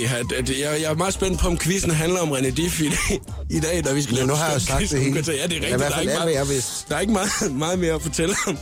jeg, 0.48 0.80
jeg 0.82 0.90
er 0.90 0.94
meget 0.94 1.14
spændt 1.14 1.40
på, 1.40 1.48
om 1.48 1.58
quizzen 1.58 1.90
handler 1.90 2.20
om 2.20 2.32
René 2.32 2.50
Diff 2.50 2.80
i, 2.80 2.90
i 3.50 3.60
dag, 3.60 3.82
når 3.82 3.92
vi 3.92 4.02
skal 4.02 4.14
lave 4.14 4.26
nu 4.26 4.34
har 4.34 4.46
jeg 4.46 4.54
jo 4.54 4.60
sagt 4.60 4.78
quiz. 4.78 4.90
det 4.90 5.00
hele. 5.00 5.16
Ja, 5.16 5.22
det 5.22 5.38
er 5.38 5.42
rigtigt. 5.42 5.76
hvert 5.76 5.90
Der 5.90 5.96
er 5.96 6.00
ikke 6.00 6.12
meget, 6.12 6.34
jeg 6.34 6.46
der 6.88 6.96
er 6.96 7.00
ikke 7.00 7.12
meget, 7.12 7.30
meget 7.52 7.78
mere 7.78 7.94
at 7.94 8.02
fortælle 8.02 8.34
om. 8.46 8.58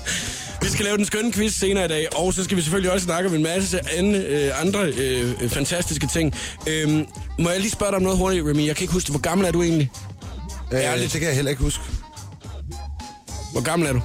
Vi 0.62 0.68
skal 0.68 0.84
lave 0.84 0.96
den 0.96 1.04
skønne 1.04 1.32
quiz 1.32 1.52
senere 1.52 1.84
i 1.84 1.88
dag, 1.88 2.16
og 2.16 2.34
så 2.34 2.44
skal 2.44 2.56
vi 2.56 2.62
selvfølgelig 2.62 2.92
også 2.92 3.04
snakke 3.04 3.28
om 3.28 3.34
en 3.34 3.42
masse 3.42 3.80
andre, 3.98 4.18
øh, 4.18 4.60
andre 4.60 4.80
øh, 4.80 5.50
fantastiske 5.50 6.08
ting. 6.12 6.34
Øhm, 6.66 7.06
må 7.38 7.50
jeg 7.50 7.60
lige 7.60 7.70
spørge 7.70 7.90
dig 7.90 7.96
om 7.96 8.02
noget 8.02 8.18
hurtigt, 8.18 8.44
Remy? 8.44 8.66
Jeg 8.66 8.76
kan 8.76 8.84
ikke 8.84 8.92
huske. 8.92 9.10
Hvor 9.10 9.20
gammel 9.20 9.46
er 9.46 9.50
du 9.52 9.62
egentlig? 9.62 9.90
Øh, 10.72 10.78
ærligt. 10.80 11.12
det 11.12 11.20
kan 11.20 11.28
jeg 11.28 11.36
heller 11.36 11.50
ikke 11.50 11.62
huske. 11.62 11.82
Hvor 13.52 13.60
gammel 13.62 13.88
er 13.88 13.92
du? 13.92 14.00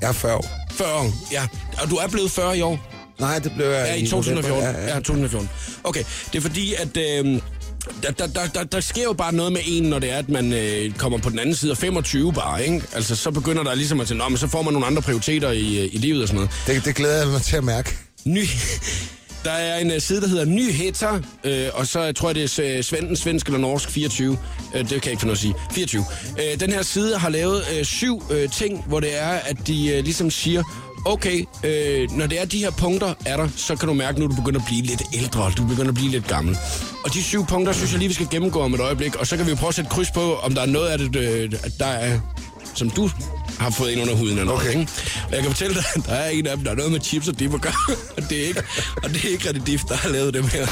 Jeg 0.00 0.08
er 0.08 0.12
40 0.12 0.34
år. 0.36 0.44
40 0.70 0.94
år, 0.94 1.12
ja. 1.32 1.46
Og 1.82 1.90
du 1.90 1.96
er 1.96 2.08
blevet 2.08 2.30
40 2.30 2.58
i 2.58 2.60
år? 2.60 2.78
Nej, 3.20 3.38
det 3.38 3.52
blev 3.56 3.66
jeg 3.66 3.86
Ja, 3.86 3.94
i 3.94 4.06
2014. 4.06 4.50
november. 4.64 4.80
Ja, 4.80 4.88
ja. 4.88 4.94
2014. 4.94 5.50
Okay, 5.84 6.04
det 6.32 6.38
er 6.38 6.42
fordi, 6.42 6.74
at... 6.74 6.96
Øh, 6.96 7.40
der, 8.02 8.10
der, 8.10 8.26
der, 8.26 8.46
der, 8.54 8.64
der 8.64 8.80
sker 8.80 9.02
jo 9.02 9.12
bare 9.12 9.32
noget 9.34 9.52
med 9.52 9.60
en, 9.66 9.82
når 9.82 9.98
det 9.98 10.10
er, 10.12 10.16
at 10.18 10.28
man 10.28 10.52
øh, 10.52 10.92
kommer 10.94 11.18
på 11.18 11.30
den 11.30 11.38
anden 11.38 11.54
side 11.54 11.70
af 11.70 11.76
25 11.78 12.32
bare, 12.32 12.64
ikke? 12.64 12.82
Altså, 12.94 13.16
så 13.16 13.30
begynder 13.30 13.62
der 13.62 13.74
ligesom 13.74 14.00
at 14.00 14.06
tænke, 14.06 14.22
"Nå, 14.22 14.28
men 14.28 14.38
så 14.38 14.48
får 14.48 14.62
man 14.62 14.72
nogle 14.72 14.86
andre 14.86 15.02
prioriteter 15.02 15.50
i, 15.50 15.78
øh, 15.84 15.88
i 15.92 15.98
livet 15.98 16.22
og 16.22 16.28
sådan 16.28 16.36
noget. 16.36 16.50
Det, 16.66 16.84
det 16.84 16.94
glæder 16.94 17.18
jeg 17.18 17.26
mig 17.28 17.42
til 17.42 17.56
at 17.56 17.64
mærke. 17.64 17.96
Ny... 18.24 18.44
Der 19.44 19.50
er 19.50 19.78
en 19.78 19.90
øh, 19.90 20.00
side, 20.00 20.20
der 20.20 20.28
hedder 20.28 20.44
Nyheter, 20.44 21.20
øh, 21.44 21.68
og 21.74 21.86
så 21.86 22.06
øh, 22.08 22.14
tror 22.14 22.28
jeg, 22.28 22.34
det 22.34 22.58
er 22.58 22.76
øh, 22.76 22.82
Svenden, 22.82 23.16
svensk 23.16 23.46
eller 23.46 23.58
norsk 23.58 23.90
24. 23.90 24.38
Øh, 24.74 24.80
det 24.80 24.88
kan 24.88 25.00
jeg 25.04 25.10
ikke 25.10 25.20
finde 25.20 25.32
at 25.32 25.38
sige. 25.38 25.54
24. 25.72 26.04
Øh, 26.38 26.60
den 26.60 26.72
her 26.72 26.82
side 26.82 27.18
har 27.18 27.28
lavet 27.28 27.62
øh, 27.78 27.84
syv 27.84 28.22
øh, 28.30 28.50
ting, 28.50 28.84
hvor 28.88 29.00
det 29.00 29.18
er, 29.18 29.28
at 29.28 29.56
de 29.66 29.88
øh, 29.88 30.04
ligesom 30.04 30.30
siger, 30.30 30.62
okay, 31.06 31.44
øh, 31.64 32.10
når 32.10 32.26
det 32.26 32.40
er 32.40 32.44
de 32.44 32.58
her 32.58 32.70
punkter 32.70 33.14
er 33.26 33.36
der, 33.36 33.48
så 33.56 33.76
kan 33.76 33.88
du 33.88 33.94
mærke, 33.94 34.20
nu 34.20 34.26
du 34.26 34.34
begynder 34.34 34.60
at 34.60 34.66
blive 34.66 34.82
lidt 34.82 35.02
ældre, 35.14 35.52
du 35.56 35.66
begynder 35.66 35.88
at 35.88 35.94
blive 35.94 36.10
lidt 36.10 36.26
gammel. 36.28 36.58
Og 37.04 37.14
de 37.14 37.22
syv 37.22 37.46
punkter, 37.46 37.72
synes 37.72 37.90
jeg 37.92 37.98
lige, 37.98 38.08
vi 38.08 38.14
skal 38.14 38.28
gennemgå 38.30 38.60
om 38.60 38.74
et 38.74 38.80
øjeblik, 38.80 39.16
og 39.16 39.26
så 39.26 39.36
kan 39.36 39.46
vi 39.46 39.50
jo 39.50 39.56
prøve 39.56 39.68
at 39.68 39.74
sætte 39.74 39.90
kryds 39.90 40.10
på, 40.10 40.36
om 40.36 40.54
der 40.54 40.62
er 40.62 40.66
noget 40.66 40.88
af 40.88 40.98
det, 40.98 41.16
øh, 41.16 41.52
der 41.78 41.86
er, 41.86 42.20
som 42.76 42.90
du 42.90 43.10
har 43.58 43.70
fået 43.70 43.90
ind 43.92 44.00
under 44.00 44.14
huden 44.14 44.38
eller 44.38 44.44
noget, 44.44 44.60
Okay. 44.60 44.78
ikke? 44.80 44.92
Og 45.28 45.32
jeg 45.32 45.42
kan 45.42 45.50
fortælle 45.50 45.74
dig, 45.74 45.84
at 45.96 46.06
der 46.06 46.12
er 46.12 46.28
en 46.30 46.46
af 46.46 46.56
dem, 46.56 46.64
der 46.64 46.70
er 46.70 46.74
noget 46.76 46.92
med 46.92 47.00
chips 47.00 47.28
og 47.28 47.38
dip 47.38 47.54
at 47.54 47.60
gøre, 47.60 47.96
og 48.16 48.22
det 48.30 48.42
er 48.42 48.46
ikke, 48.48 48.62
og 49.02 49.10
det 49.10 49.24
er 49.24 49.28
ikke 49.28 49.48
René 49.48 49.64
Diff, 49.64 49.84
der 49.88 49.96
har 49.96 50.08
lavet 50.08 50.34
dem 50.34 50.44
her. 50.48 50.66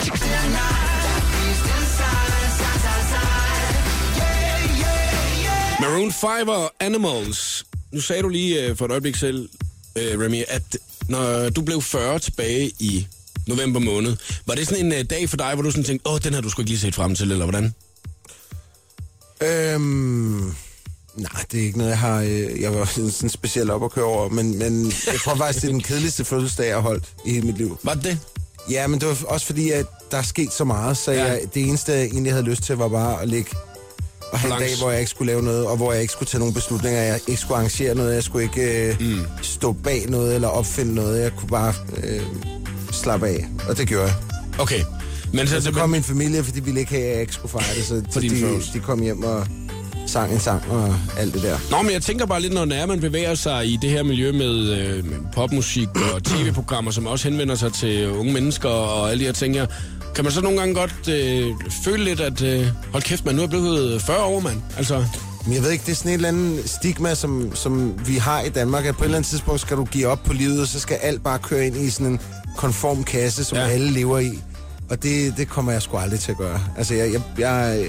Maroon 5.80 6.12
5 6.12 6.48
og 6.48 6.72
Animals. 6.80 7.64
Nu 7.92 8.00
sagde 8.00 8.22
du 8.22 8.28
lige 8.28 8.64
øh, 8.66 8.76
for 8.76 8.84
et 8.84 8.90
øjeblik 8.90 9.16
selv, 9.16 9.48
øh, 9.96 10.20
Remy, 10.20 10.42
at 10.48 10.62
når 11.08 11.48
du 11.50 11.62
blev 11.62 11.82
40 11.82 12.18
tilbage 12.18 12.70
i 12.78 13.06
november 13.46 13.80
måned, 13.80 14.16
var 14.46 14.54
det 14.54 14.68
sådan 14.68 14.86
en 14.86 14.92
øh, 14.92 15.04
dag 15.10 15.28
for 15.30 15.36
dig, 15.36 15.54
hvor 15.54 15.62
du 15.62 15.70
sådan 15.70 15.84
tænkte, 15.84 16.10
åh, 16.10 16.18
den 16.24 16.34
har 16.34 16.40
du 16.40 16.50
sgu 16.50 16.62
ikke 16.62 16.70
lige 16.70 16.80
set 16.80 16.94
frem 16.94 17.14
til, 17.14 17.32
eller 17.32 17.44
hvordan? 17.46 17.74
Øhm, 19.40 20.54
nej, 21.16 21.44
det 21.52 21.60
er 21.60 21.64
ikke 21.64 21.78
noget, 21.78 21.90
jeg 21.90 21.98
har... 21.98 22.20
Øh, 22.20 22.60
jeg 22.60 22.74
var 22.74 22.84
sådan, 22.84 23.30
specielt 23.30 23.70
op 23.70 23.84
at 23.84 23.90
køre 23.90 24.04
over, 24.04 24.28
men, 24.28 24.58
men 24.58 24.84
jeg 24.86 25.20
tror 25.24 25.34
faktisk, 25.34 25.62
det 25.62 25.68
er 25.68 25.72
den 25.72 25.82
kedeligste 25.82 26.24
fødselsdag, 26.24 26.66
jeg 26.66 26.74
har 26.76 26.82
holdt 26.82 27.04
i 27.26 27.30
hele 27.32 27.46
mit 27.46 27.58
liv. 27.58 27.78
Var 27.82 27.94
det 27.94 28.04
det? 28.04 28.18
Ja, 28.70 28.86
men 28.86 29.00
det 29.00 29.08
var 29.08 29.16
også 29.28 29.46
fordi, 29.46 29.70
at 29.70 29.86
der 30.10 30.16
er 30.18 30.22
sket 30.22 30.52
så 30.52 30.64
meget, 30.64 30.96
så 30.96 31.12
Ja. 31.12 31.24
jeg, 31.24 31.40
det 31.54 31.62
eneste, 31.68 31.92
jeg 31.92 32.04
egentlig 32.04 32.32
havde 32.32 32.44
lyst 32.44 32.62
til, 32.62 32.76
var 32.76 32.88
bare 32.88 33.22
at 33.22 33.28
ligge 33.28 33.50
og 34.32 34.38
have 34.40 34.54
en 34.54 34.60
dag, 34.60 34.70
hvor 34.78 34.90
jeg 34.90 35.00
ikke 35.00 35.10
skulle 35.10 35.32
lave 35.32 35.42
noget, 35.42 35.66
og 35.66 35.76
hvor 35.76 35.92
jeg 35.92 36.00
ikke 36.02 36.12
skulle 36.12 36.28
tage 36.28 36.38
nogle 36.38 36.54
beslutninger, 36.54 37.00
jeg 37.02 37.20
ikke 37.28 37.40
skulle 37.40 37.56
arrangere 37.56 37.94
noget, 37.94 38.14
jeg 38.14 38.22
skulle 38.22 38.44
ikke 38.44 38.88
øh, 38.88 38.96
mm. 39.00 39.18
stå 39.42 39.72
bag 39.72 40.04
noget 40.08 40.34
eller 40.34 40.48
opfinde 40.48 40.94
noget, 40.94 41.22
jeg 41.22 41.32
kunne 41.36 41.48
bare 41.48 41.74
øh, 42.04 42.22
slappe 42.92 43.26
af. 43.28 43.48
Og 43.68 43.78
det 43.78 43.88
gjorde 43.88 44.04
jeg. 44.06 44.14
Okay. 44.58 44.80
Men 45.32 45.48
så, 45.48 45.60
Så 45.60 45.72
kom 45.72 45.90
min 45.90 46.02
familie, 46.02 46.44
fordi 46.44 46.60
de 46.60 46.64
ville 46.64 46.80
ikke 46.80 46.92
have, 46.92 47.04
at 47.04 47.12
jeg 47.12 47.20
ikke 47.20 47.32
skulle 47.32 47.52
fejre 47.52 47.74
det. 47.76 47.84
Så, 47.84 48.20
de, 48.20 48.30
følelser. 48.30 48.72
de 48.72 48.80
kom 48.80 49.02
hjem 49.02 49.22
og 49.24 49.46
sang 50.14 50.32
en 50.32 50.40
sang 50.40 50.62
og 50.70 50.94
alt 51.18 51.34
det 51.34 51.42
der. 51.42 51.58
Nå, 51.70 51.82
men 51.82 51.92
jeg 51.92 52.02
tænker 52.02 52.26
bare 52.26 52.40
lidt, 52.40 52.52
når 52.54 52.64
det 52.64 52.78
er, 52.78 52.86
man 52.86 53.00
bevæger 53.00 53.34
sig 53.34 53.66
i 53.66 53.78
det 53.82 53.90
her 53.90 54.02
miljø 54.02 54.32
med, 54.32 54.54
øh, 54.78 55.04
med 55.04 55.16
popmusik 55.32 55.88
og 56.14 56.22
tv-programmer, 56.30 56.90
som 56.90 57.06
også 57.06 57.28
henvender 57.28 57.54
sig 57.54 57.72
til 57.72 58.10
unge 58.10 58.32
mennesker 58.32 58.68
og 58.68 59.10
alle 59.10 59.20
de 59.20 59.24
her 59.26 59.32
ting 59.32 59.54
her. 59.54 59.66
Kan 60.14 60.24
man 60.24 60.32
så 60.32 60.40
nogle 60.40 60.58
gange 60.58 60.74
godt 60.74 61.08
øh, 61.08 61.46
føle 61.84 62.04
lidt, 62.04 62.20
at 62.20 62.42
øh, 62.42 62.66
hold 62.92 63.02
kæft, 63.02 63.24
man 63.26 63.34
nu 63.34 63.42
er 63.42 63.46
blevet 63.46 64.02
40 64.02 64.22
år, 64.24 64.40
mand? 64.40 64.56
Altså, 64.76 65.04
Men 65.44 65.54
jeg 65.54 65.62
ved 65.62 65.70
ikke, 65.70 65.84
det 65.86 65.92
er 65.92 65.96
sådan 65.96 66.10
et 66.10 66.14
eller 66.14 66.28
andet 66.28 66.70
stigma, 66.70 67.14
som, 67.14 67.50
som 67.54 67.94
vi 68.08 68.16
har 68.16 68.40
i 68.40 68.48
Danmark, 68.48 68.84
at 68.86 68.94
på 68.96 69.00
et 69.00 69.04
eller 69.04 69.16
andet 69.18 69.30
tidspunkt 69.30 69.60
skal 69.60 69.76
du 69.76 69.84
give 69.84 70.06
op 70.06 70.22
på 70.24 70.32
livet, 70.32 70.60
og 70.60 70.66
så 70.68 70.80
skal 70.80 70.96
alt 71.02 71.22
bare 71.24 71.38
køre 71.38 71.66
ind 71.66 71.76
i 71.76 71.90
sådan 71.90 72.06
en 72.06 72.20
konform 72.56 73.04
kasse, 73.04 73.44
som 73.44 73.58
Ja. 73.58 73.66
alle 73.66 73.90
lever 73.90 74.18
i. 74.18 74.38
Og 74.90 75.02
det, 75.02 75.34
det 75.36 75.48
kommer 75.48 75.72
jeg 75.72 75.82
sgu 75.82 75.96
aldrig 75.96 76.20
til 76.20 76.30
at 76.30 76.38
gøre. 76.38 76.60
Altså, 76.78 76.94
jeg, 76.94 77.12
jeg, 77.12 77.22
jeg 77.38 77.78
øh, 77.80 77.86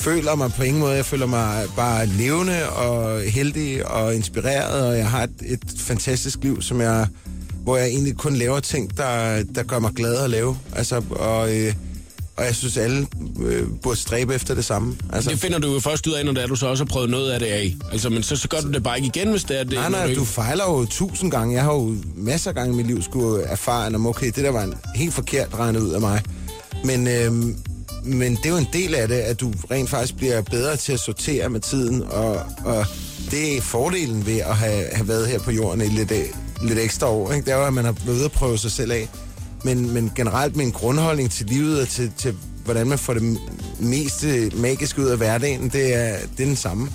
føler 0.00 0.34
mig 0.34 0.52
på 0.56 0.62
ingen 0.62 0.80
måde. 0.80 0.94
Jeg 0.94 1.04
føler 1.06 1.26
mig 1.26 1.64
bare 1.76 2.06
levende 2.06 2.68
og 2.70 3.20
heldig 3.20 3.86
og 3.86 4.14
inspireret, 4.14 4.86
og 4.90 4.98
jeg 4.98 5.10
har 5.10 5.22
et, 5.24 5.30
et 5.46 5.60
fantastisk 5.76 6.38
liv, 6.42 6.62
som 6.62 6.80
jeg, 6.80 7.06
hvor 7.62 7.76
jeg 7.76 7.86
egentlig 7.88 8.16
kun 8.16 8.34
laver 8.36 8.60
ting, 8.60 8.96
der, 8.96 9.42
der 9.54 9.62
gør 9.62 9.78
mig 9.78 9.92
glad 9.96 10.16
at 10.16 10.30
lave. 10.30 10.58
Altså, 10.76 11.02
og, 11.10 11.56
øh, 11.56 11.74
og 12.36 12.44
jeg 12.46 12.54
synes, 12.54 12.76
alle 12.76 13.06
øh, 13.42 13.66
burde 13.82 13.96
stræbe 14.00 14.34
efter 14.34 14.54
det 14.54 14.64
samme. 14.64 14.96
Altså, 15.12 15.30
det 15.30 15.38
finder 15.40 15.58
du 15.58 15.72
jo 15.72 15.80
først 15.80 16.06
ud 16.06 16.12
af, 16.12 16.24
når 16.24 16.32
det 16.32 16.42
er, 16.42 16.46
du 16.46 16.56
så 16.56 16.66
også 16.66 16.84
har 16.84 16.88
prøvet 16.88 17.10
noget 17.10 17.30
af 17.30 17.40
det 17.40 17.46
af. 17.46 17.74
Altså, 17.92 18.08
men 18.10 18.22
så, 18.22 18.36
så 18.36 18.48
gør 18.48 18.60
du 18.60 18.72
det 18.72 18.82
bare 18.82 18.96
ikke 18.96 19.10
igen, 19.16 19.30
hvis 19.30 19.44
det 19.44 19.60
er 19.60 19.64
det. 19.64 19.72
Nej, 19.72 19.90
nej, 19.90 20.04
ikke- 20.06 20.20
du 20.20 20.24
fejler 20.24 20.64
jo 20.64 20.84
tusind 20.84 21.30
gange. 21.30 21.54
Jeg 21.54 21.62
har 21.64 21.72
jo 21.72 21.94
masser 22.16 22.50
af 22.50 22.54
gange 22.54 22.74
i 22.74 22.76
mit 22.76 22.86
liv 22.86 23.02
skulle 23.02 23.42
erfare, 23.44 23.86
at 23.86 23.94
okay, 23.94 24.26
det 24.26 24.36
der 24.44 24.50
var 24.50 24.62
en 24.62 24.74
helt 24.94 25.14
forkert 25.14 25.48
regnet 25.58 25.80
ud 25.80 25.90
af 25.90 26.00
mig. 26.00 26.22
Men, 26.84 27.08
øhm, 27.08 27.56
men 28.04 28.36
det 28.36 28.46
er 28.46 28.50
jo 28.50 28.56
en 28.56 28.68
del 28.72 28.94
af 28.94 29.08
det, 29.08 29.14
at 29.14 29.40
du 29.40 29.52
rent 29.70 29.90
faktisk 29.90 30.16
bliver 30.16 30.42
bedre 30.42 30.76
til 30.76 30.92
at 30.92 31.00
sortere 31.00 31.48
med 31.48 31.60
tiden, 31.60 32.02
og, 32.02 32.42
og 32.64 32.86
det 33.30 33.56
er 33.56 33.60
fordelen 33.60 34.26
ved 34.26 34.38
at 34.38 34.56
have, 34.56 34.84
have 34.92 35.08
været 35.08 35.26
her 35.26 35.38
på 35.38 35.50
jorden 35.50 35.80
i 35.80 35.88
lidt, 35.88 36.12
lidt 36.62 36.78
ekstra 36.78 37.06
år. 37.06 37.32
Ikke? 37.32 37.44
Det 37.44 37.52
er 37.52 37.58
jo, 37.58 37.66
at 37.66 37.72
man 37.72 37.84
har 37.84 37.92
været 37.92 38.16
ude 38.16 38.24
at 38.24 38.32
prøve 38.32 38.58
sig 38.58 38.70
selv 38.70 38.92
af. 38.92 39.08
Men, 39.64 39.94
men 39.94 40.12
generelt 40.16 40.56
min 40.56 40.70
grundholdning 40.70 41.30
til 41.30 41.46
livet 41.46 41.80
og 41.80 41.88
til, 41.88 42.12
til 42.16 42.34
hvordan 42.64 42.86
man 42.86 42.98
får 42.98 43.14
det 43.14 43.38
mest 43.78 44.24
magiske 44.54 45.02
ud 45.02 45.06
af 45.06 45.16
hverdagen, 45.16 45.68
det 45.68 45.94
er, 45.94 46.16
det 46.36 46.42
er 46.42 46.46
den 46.46 46.56
samme. 46.56 46.88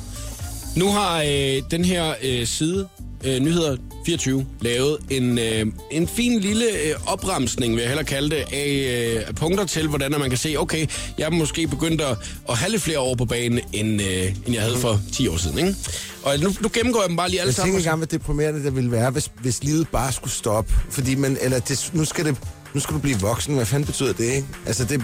Nu 0.76 0.92
har 0.92 1.22
øh, 1.22 1.62
den 1.72 1.86
her 1.86 2.14
øh, 2.24 2.48
side, 2.48 2.88
øh, 3.24 3.40
Nyheder 3.40 3.78
24, 4.06 4.46
lavet 4.62 4.98
en, 5.10 5.40
øh, 5.40 5.66
en 5.92 6.08
fin 6.08 6.40
lille 6.40 6.66
øh, 6.66 6.96
opremsning, 7.06 7.74
vil 7.74 7.80
jeg 7.82 7.90
hellere 7.90 8.06
kalde 8.06 8.30
det, 8.30 8.44
af 8.54 9.26
øh, 9.28 9.34
punkter 9.36 9.66
til, 9.66 9.88
hvordan 9.88 10.12
man 10.12 10.30
kan 10.30 10.38
se, 10.38 10.56
okay, 10.58 10.88
jeg 11.18 11.26
er 11.26 11.30
måske 11.30 11.68
begyndt 11.68 12.02
at, 12.02 12.18
at 12.50 12.58
have 12.58 12.72
lidt 12.72 12.82
flere 12.82 13.00
år 13.00 13.16
på 13.16 13.26
banen, 13.26 13.60
end, 13.74 14.02
øh, 14.02 14.26
end 14.46 14.54
jeg 14.54 14.62
havde 14.62 14.78
for 14.78 15.00
10 15.14 15.28
år 15.28 15.38
siden. 15.38 15.58
Ikke? 15.58 15.76
Og 16.24 16.40
nu, 16.40 16.54
nu 16.62 16.70
gennemgår 16.74 17.02
jeg 17.02 17.10
dem 17.10 17.18
bare 17.18 17.30
lige 17.30 17.40
alle 17.40 17.48
Jeg 17.50 17.56
sammen. 17.56 17.74
tænker 17.76 17.80
engang, 17.90 17.98
hvad 17.98 18.08
deprimerende 18.08 18.64
det 18.64 18.76
ville 18.76 18.92
være, 18.92 19.12
hvis, 19.12 19.32
hvis 19.42 19.64
livet 19.64 19.88
bare 19.92 20.12
skulle 20.12 20.34
stoppe. 20.34 20.74
Fordi 20.90 21.16
man, 21.16 21.38
eller 21.42 21.60
det, 21.60 21.90
nu, 21.94 22.06
skal 22.06 22.26
det, 22.26 22.36
nu 22.74 22.80
skal 22.80 22.96
du 22.96 23.00
blive 23.00 23.20
voksen. 23.20 23.56
Hvad 23.56 23.66
fanden 23.66 23.86
betyder 23.88 24.14
det, 24.14 24.24
ikke? 24.26 24.48
Altså, 24.66 24.86
det, 24.86 25.02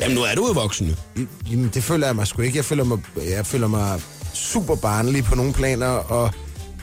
Jamen, 0.00 0.14
nu 0.16 0.22
er 0.22 0.34
du 0.34 0.46
jo 0.46 0.52
voksen. 0.52 0.96
jamen, 1.50 1.70
det 1.74 1.84
føler 1.84 2.06
jeg 2.06 2.16
mig 2.16 2.26
sgu 2.26 2.42
ikke. 2.42 2.56
Jeg 2.56 2.64
føler 2.64 2.84
mig, 2.84 2.98
jeg 3.30 3.46
føler 3.46 3.66
mig 3.68 4.00
super 4.34 4.74
barnlig 4.74 5.24
på 5.24 5.34
nogle 5.34 5.52
planer, 5.52 5.86
og 5.86 6.30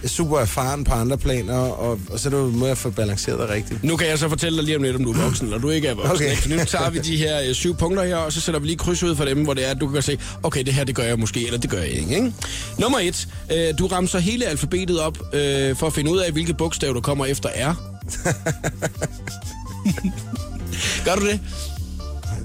super 0.06 0.40
erfaren 0.40 0.84
på 0.84 0.94
andre 0.94 1.18
planer, 1.18 1.58
og, 1.58 2.00
og 2.10 2.20
så 2.20 2.30
er 2.30 2.32
det 2.32 2.38
jo 2.38 2.46
måde 2.46 2.72
at 2.72 2.78
få 2.78 2.90
balanceret 2.90 3.40
det 3.40 3.50
rigtigt. 3.50 3.84
Nu 3.84 3.98
kan 3.98 4.08
jeg 4.08 4.20
så 4.20 4.30
fortælle 4.30 4.58
dig 4.58 4.66
lige 4.66 4.78
om 4.78 4.84
lidt, 4.84 4.96
om 4.96 5.04
du 5.04 5.12
er 5.12 5.24
voksen, 5.24 5.48
eller 5.48 5.60
du 5.60 5.70
ikke 5.70 5.88
er 5.88 5.94
voksen. 5.94 6.16
Okay. 6.16 6.38
Okay. 6.38 6.50
Nu 6.50 6.66
tager 6.66 6.90
vi 6.90 7.00
de 7.00 7.18
her 7.18 7.42
øh, 7.48 7.54
syv 7.54 7.76
punkter 7.76 8.04
her, 8.04 8.16
og 8.16 8.34
så 8.34 8.42
sætter 8.42 8.60
vi 8.60 8.68
lige 8.68 8.78
kryds 8.78 9.04
ud 9.04 9.16
for 9.16 9.26
dem, 9.26 9.44
hvor 9.44 9.54
det 9.54 9.68
er, 9.68 9.72
at 9.72 9.82
du 9.82 9.88
kan 9.88 10.02
se, 10.02 10.18
okay, 10.44 10.64
det 10.64 10.74
her, 10.74 10.84
det 10.84 10.96
gør 10.96 11.04
jeg 11.04 11.20
måske, 11.20 11.46
eller 11.46 11.60
det 11.60 11.70
gør 11.70 11.78
jeg 11.78 11.90
ikke. 11.90 12.16
ikke? 12.16 12.34
Nummer 12.80 13.00
et, 13.00 13.28
øh, 13.52 13.80
du 13.80 13.88
ramser 13.88 14.20
hele 14.20 14.46
alfabetet 14.46 15.00
op, 15.00 15.18
øh, 15.34 15.76
for 15.76 15.88
at 15.88 15.94
finde 15.94 16.12
ud 16.12 16.20
af, 16.20 16.32
hvilket 16.32 16.58
bogstav, 16.58 16.94
der 16.94 17.02
kommer 17.02 17.26
efter 17.26 17.50
R. 17.50 17.76
gør 21.06 21.16
du 21.16 21.28
det? 21.28 21.40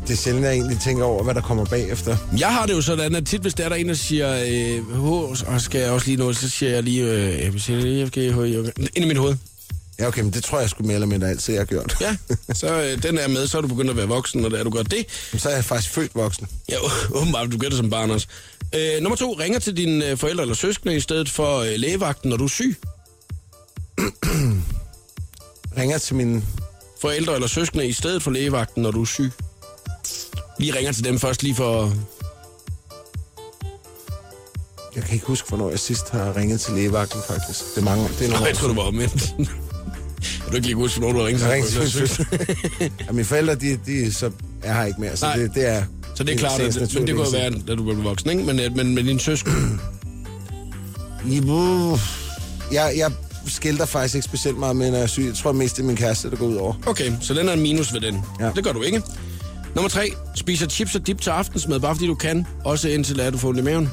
Det 0.06 0.12
er 0.12 0.16
sjældent, 0.16 0.44
jeg 0.46 0.52
egentlig 0.52 0.80
tænker 0.80 1.04
over, 1.04 1.25
hvad 1.25 1.34
der 1.34 1.40
kommer 1.40 1.64
bagefter. 1.64 2.16
Jeg 2.38 2.48
har 2.48 2.66
det 2.66 2.72
jo 2.72 2.80
sådan, 2.80 3.14
at 3.14 3.26
tit, 3.26 3.40
hvis 3.40 3.54
der 3.54 3.64
er 3.64 3.68
der 3.68 3.76
en, 3.76 3.88
der 3.88 3.94
siger 3.94 4.44
øh, 4.48 5.46
og 5.46 5.60
skal 5.60 5.80
jeg 5.80 5.90
også 5.90 6.06
lige 6.06 6.16
nå, 6.16 6.32
så 6.32 6.48
siger 6.50 6.72
jeg 6.72 6.82
lige 6.82 7.04
øh, 7.04 7.46
ABC, 7.46 7.66
F, 8.08 8.10
G, 8.10 8.16
H, 8.16 8.18
I, 8.18 8.56
O, 8.56 8.62
G. 8.62 8.72
ind 8.78 9.04
i 9.04 9.08
mit 9.08 9.16
hoved. 9.16 9.36
Ja, 9.98 10.06
okay, 10.06 10.22
men 10.22 10.30
det 10.32 10.44
tror 10.44 10.60
jeg 10.60 10.70
sgu 10.70 10.82
mere 10.82 10.94
eller 10.94 11.06
mindre 11.06 11.28
altid, 11.28 11.54
jeg 11.54 11.60
har 11.60 11.66
gjort. 11.66 11.96
Ja, 12.00 12.16
så 12.60 12.82
øh, 12.82 13.02
den 13.02 13.18
er 13.18 13.28
med, 13.28 13.46
så 13.46 13.58
er 13.58 13.62
du 13.62 13.68
begyndt 13.68 13.90
at 13.90 13.96
være 13.96 14.08
voksen, 14.08 14.44
og 14.44 14.50
da 14.50 14.62
du 14.62 14.70
gør 14.70 14.82
det, 14.82 15.06
Så 15.38 15.48
er 15.48 15.54
jeg 15.54 15.64
faktisk 15.64 15.94
født 15.94 16.14
voksen. 16.14 16.46
Ja, 16.68 16.76
åbenbart, 17.10 17.52
du 17.52 17.58
gør 17.58 17.68
det 17.68 17.76
som 17.76 17.90
barn 17.90 18.10
også. 18.10 18.26
Øh, 18.75 19.02
nummer 19.02 19.16
to, 19.16 19.32
ringer 19.32 19.58
til 19.58 19.76
dine 19.76 20.10
øh, 20.10 20.16
forældre 20.16 20.42
eller 20.42 20.54
søskende 20.54 20.96
i 20.96 21.00
stedet 21.00 21.30
for 21.30 21.58
øh, 21.58 21.72
lægevagten, 21.76 22.30
når 22.30 22.36
du 22.36 22.44
er 22.44 22.48
syg. 22.48 22.76
Ringer 25.78 25.98
til 25.98 26.16
min... 26.16 26.44
Forældre 27.00 27.34
eller 27.34 27.48
søskende 27.48 27.86
i 27.86 27.92
stedet 27.92 28.22
for 28.22 28.30
lægevagten, 28.30 28.82
når 28.82 28.90
du 28.90 29.02
er 29.02 29.06
syg. 29.06 29.32
Lige 30.58 30.75
ringer 30.76 30.92
til 30.92 31.04
dem 31.04 31.18
først 31.18 31.42
lige 31.42 31.54
for... 31.54 31.92
Jeg 34.96 35.04
kan 35.04 35.14
ikke 35.14 35.26
huske, 35.26 35.48
hvornår 35.48 35.70
jeg 35.70 35.78
sidst 35.78 36.10
har 36.10 36.36
ringet 36.36 36.60
til 36.60 36.75
lægevagten, 36.75 37.20
faktisk. 37.28 37.60
Det 37.75 37.80
er 37.80 37.84
mange 37.84 38.08
Det 38.18 38.30
er 38.32 38.40
år 38.40 38.46
jeg 38.46 38.56
tror, 38.56 38.68
du 38.68 38.75
var 38.75 38.82
omvendt. 38.82 39.34
Er 40.46 40.50
du 40.50 40.56
ikke 40.56 40.66
lige 40.66 40.76
huske, 40.76 41.00
hvornår 41.00 41.12
du 41.12 41.18
har 41.18 41.26
ringet 41.26 41.42
til 41.42 41.48
Jeg 41.50 41.56
dine 41.56 41.75
ringer 41.84 42.88
til 42.88 42.96
ja, 43.06 43.12
mine 43.12 43.25
forældre, 43.25 43.54
de, 43.54 43.78
de 43.86 44.12
så 44.12 44.30
er 44.62 44.75
her 44.75 44.84
ikke 44.84 45.00
mere, 45.00 45.16
så 45.16 45.26
Nej. 45.26 45.36
det, 45.36 45.54
det 45.54 45.66
er... 45.66 45.82
Så 46.14 46.25
det 46.25 46.34
er 46.34 46.38
klart, 46.38 46.60
at, 46.60 46.75
sagens 46.75 46.94
men 46.94 47.06
det 47.06 47.14
kunne 47.14 47.26
jeg 47.38 47.52
være, 47.52 47.62
da 47.68 47.75
du 47.75 47.82
blev 47.84 48.04
voksen, 48.04 48.30
ikke? 48.30 48.42
Men, 48.44 48.76
men 48.76 48.94
med 48.94 49.04
din 49.04 49.18
søskende. 49.18 49.78
Jo, 51.25 51.98
Jeg, 52.72 52.92
jeg 52.96 53.12
skilter 53.46 53.84
faktisk 53.84 54.14
ikke 54.14 54.25
specielt 54.25 54.58
meget 54.58 54.76
med, 54.76 54.90
når 54.90 54.96
jeg 54.96 55.02
er 55.02 55.06
syg. 55.06 55.22
Jeg 55.26 55.34
tror 55.34 55.52
mest, 55.52 55.76
det 55.76 55.82
er 55.82 55.86
min 55.86 55.96
kæreste, 55.96 56.30
der 56.30 56.36
går 56.36 56.46
ud 56.46 56.56
over. 56.56 56.75
Okay, 56.86 57.12
så 57.20 57.34
den 57.34 57.48
er 57.48 57.52
en 57.52 57.60
minus 57.60 57.92
ved 57.94 58.00
den. 58.00 58.22
Ja. 58.40 58.50
Det 58.56 58.64
gør 58.64 58.72
du 58.72 58.82
ikke. 58.82 59.02
Nummer 59.76 59.88
tre, 59.88 60.12
spiser 60.35 60.68
chips 60.68 60.95
og 60.95 61.06
dip 61.06 61.21
til 61.21 61.30
aftensmad, 61.30 61.80
bare 61.80 61.95
fordi 61.95 62.06
du 62.06 62.14
kan. 62.14 62.47
Også 62.64 62.88
indtil 62.88 63.21
at 63.21 63.33
du 63.33 63.38
får 63.38 63.49
ondt 63.49 63.61
i 63.61 63.62
maven. 63.62 63.88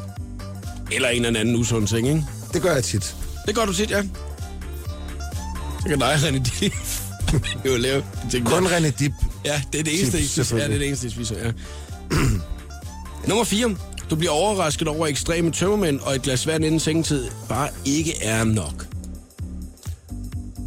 Eller 0.92 1.10
en 1.10 1.26
eller 1.26 1.40
anden 1.40 1.56
usund 1.56 1.88
ting, 1.88 2.08
ikke? 2.08 2.26
Det 2.54 2.62
gør 2.62 2.74
jeg 2.74 2.84
tit. 2.84 3.16
Det 3.48 3.56
gør 3.56 3.66
du 3.66 3.74
tit, 3.74 3.92
ja. 3.92 4.04
Så 5.82 5.88
kan 5.88 6.00
dig, 6.00 6.16
René, 6.16 6.38
de 6.38 6.72
jo 7.70 7.78
lave 7.78 8.04
ting. 8.32 8.46
Kun. 8.46 8.68
René 8.68 8.90
Dip. 9.00 9.12
Ja, 9.46 9.62
det 9.74 9.80
er 9.80 9.84
det 9.84 10.00
eneste, 10.00 10.18
Chips, 10.18 10.32
spiser. 10.32 10.58
Ja, 10.58 10.68
det 10.68 10.74
er 10.74 10.78
det 10.78 10.88
eneste, 10.88 11.08
I 11.08 11.10
spiser, 11.10 11.36
ja. 11.46 11.52
Nummer 13.28 13.44
4. 13.44 13.76
Du 14.10 14.16
bliver 14.16 14.32
overrasket 14.32 14.88
over 14.88 15.08
ekstreme 15.08 15.52
tømmermænd, 15.52 16.00
og 16.00 16.16
et 16.16 16.22
glas 16.22 16.48
vand 16.48 16.66
inden 16.66 16.80
sengetid 16.80 17.30
bare 17.50 17.70
ikke 17.86 18.24
er 18.24 18.44
nok. 18.44 18.86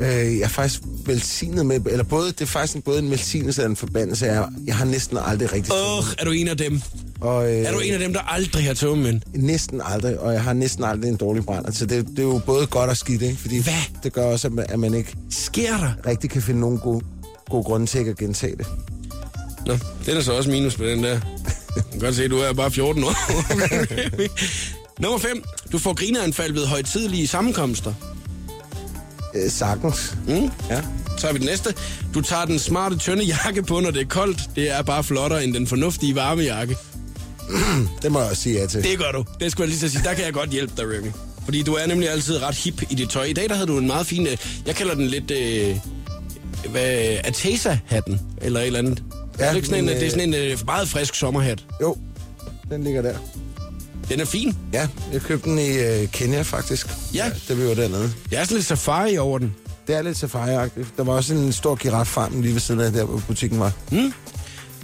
Øh, 0.01 0.09
jeg 0.09 0.41
er 0.41 0.49
faktisk 0.49 0.81
velsignet 1.09 1.67
med, 1.67 1.81
eller 1.87 2.05
både, 2.05 2.27
det 2.33 2.41
er 2.41 2.47
faktisk 2.47 2.77
en, 2.77 2.83
både 2.83 2.99
en 2.99 3.11
velsignelse 3.11 3.63
og 3.65 3.71
en 3.71 3.77
forbandelse. 3.77 4.27
Jeg, 4.27 4.49
jeg 4.67 4.77
har 4.77 4.85
næsten 4.85 5.19
aldrig 5.27 5.53
rigtig 5.53 5.73
Åh, 5.73 6.05
er 6.19 6.25
du 6.25 6.31
en 6.31 6.49
af 6.49 6.57
dem? 6.57 6.81
Og, 7.21 7.53
øh, 7.53 7.59
Er 7.59 7.73
du 7.73 7.79
en 7.79 7.93
af 7.93 7.99
dem, 7.99 8.13
der 8.13 8.21
aldrig 8.21 8.65
har 8.65 8.75
tømmermænd? 8.75 9.21
Næsten 9.35 9.81
aldrig, 9.85 10.21
og 10.21 10.33
jeg 10.33 10.43
har 10.43 10.53
næsten 10.53 10.85
aldrig 10.85 11.09
en 11.09 11.17
dårlig 11.17 11.45
brand. 11.45 11.67
Altså, 11.67 11.87
det, 11.87 12.07
det 12.09 12.19
er 12.19 12.23
jo 12.23 12.41
både 12.47 12.67
godt 12.67 12.91
og 12.91 12.97
skidt, 12.97 13.23
ikke? 13.23 13.37
Fordi 13.37 13.63
Hvad? 13.63 13.73
det 14.03 14.13
gør 14.13 14.25
også, 14.25 14.49
at 14.49 14.53
man, 14.55 14.67
at 14.69 14.79
man 14.79 14.95
ikke 14.95 15.15
Sker 15.31 15.77
der? 15.77 15.93
rigtig 16.07 16.31
kan 16.31 16.43
finde 16.43 16.61
nogen 16.61 16.79
gode, 16.79 17.05
gode 17.51 17.65
grunde 17.65 17.87
til 17.87 17.99
ikke 17.99 18.11
at 18.11 18.19
gentage 18.19 18.57
det. 18.57 18.67
Nå, 19.67 19.79
den 20.07 20.17
er 20.17 20.21
så 20.21 20.33
også 20.33 20.51
minus 20.51 20.77
på 20.77 20.85
den 20.85 21.03
der. 21.03 21.21
Jeg 21.77 21.85
kan 21.93 22.01
godt 22.01 22.15
se, 22.17 22.25
at 22.25 22.31
du 22.31 22.37
er 22.39 22.53
bare 22.53 22.71
14 22.71 23.05
år. 23.05 23.13
Nummer 25.03 25.19
5. 25.19 25.43
Du 25.73 25.79
får 25.79 25.95
grineanfald 25.95 26.53
ved 26.53 26.67
højtidlige 26.67 27.27
sammenkomster. 27.29 27.95
Øh, 29.45 29.51
sagtens. 29.51 30.15
Mm? 30.29 30.51
Ja. 30.71 30.81
Så 31.19 31.27
har 31.27 31.33
vi 31.33 31.39
den 31.39 31.47
næste. 31.47 31.75
Du 32.15 32.21
tager 32.21 32.45
den 32.45 32.59
smarte, 32.59 32.97
tynde 32.99 33.25
jakke 33.25 33.63
på, 33.63 33.81
når 33.81 33.91
det 33.91 34.01
er 34.03 34.07
koldt. 34.07 34.41
Det 34.57 34.71
er 34.71 34.83
bare 34.83 35.05
flottere 35.05 35.45
end 35.45 35.55
den 35.55 35.67
fornuftige 35.67 36.15
varme 36.15 36.43
jakke. 36.43 36.77
Det 38.03 38.13
må 38.13 38.21
jeg 38.21 38.31
også 38.31 38.43
sige 38.43 38.61
ja 38.61 38.67
til. 38.67 38.83
Det 38.83 38.99
gør 38.99 39.13
du. 39.13 39.25
Det 39.41 39.53
skulle 39.53 39.65
jeg 39.65 39.75
lige 39.77 39.85
at 39.87 39.91
sige. 39.93 40.05
Der 40.05 40.15
kan 40.15 40.25
jeg 40.25 40.33
godt 40.33 40.51
hjælpe 40.51 40.73
dig, 40.77 40.85
Remy. 40.85 41.11
Fordi 41.45 41.63
du 41.63 41.75
er 41.75 41.87
nemlig 41.87 42.11
altid 42.11 42.43
ret 42.43 42.55
hip 42.55 42.83
i 42.91 42.95
dit 42.95 43.09
tøj. 43.11 43.25
I 43.25 43.33
dag 43.33 43.49
der 43.49 43.55
havde 43.55 43.67
du 43.67 43.79
en 43.79 43.87
meget 43.87 44.07
fin... 44.07 44.27
øh, 44.27 44.37
Jeg 44.67 44.75
kalder 44.75 44.95
den 44.95 45.07
lidt... 45.07 45.31
Øh, 45.31 45.77
hvad, 46.71 47.19
Atesa-hatten, 47.25 48.21
eller 48.43 48.61
et 48.61 48.67
eller 48.67 48.79
andet. 48.79 49.03
Ja, 49.39 49.51
det, 49.55 49.59
er 49.59 49.65
sådan 49.65 49.79
en, 49.79 49.85
men, 49.85 49.95
øh, 49.95 50.01
det 50.01 50.07
er 50.07 50.11
sådan 50.11 50.35
en 50.35 50.53
øh, 50.53 50.59
meget 50.67 50.89
frisk 50.89 51.15
sommerhat. 51.15 51.65
Jo, 51.83 51.97
den 52.71 52.85
ligger 52.85 53.03
der. 53.03 53.15
Den 54.09 54.21
er 54.21 54.25
fin. 54.25 54.57
Ja, 54.73 54.89
jeg 55.13 55.21
købte 55.23 55.51
den 55.51 55.59
i 55.59 55.79
øh, 55.79 56.09
Kenya 56.09 56.43
faktisk. 56.43 56.87
Ja. 57.15 57.31
Da 57.49 57.55
vi 57.55 57.69
var 57.69 57.75
dernede. 57.75 58.13
Jeg 58.31 58.41
er 58.41 58.45
sådan 58.45 58.57
lidt 58.57 58.67
safari 58.67 59.19
over 59.19 59.39
den. 59.39 59.55
Det 59.87 59.95
er 59.97 60.03
lidt 60.03 60.17
safari-agtigt. 60.25 60.87
Der 60.97 61.05
var 61.05 61.13
også 61.13 61.35
en 61.35 61.53
stor 61.53 61.75
giraffarm 61.75 62.41
lige 62.41 62.53
ved 62.53 62.61
siden 62.61 62.81
af 62.81 62.93
der, 62.93 63.05
hvor 63.05 63.23
butikken 63.27 63.61
var. 63.61 63.73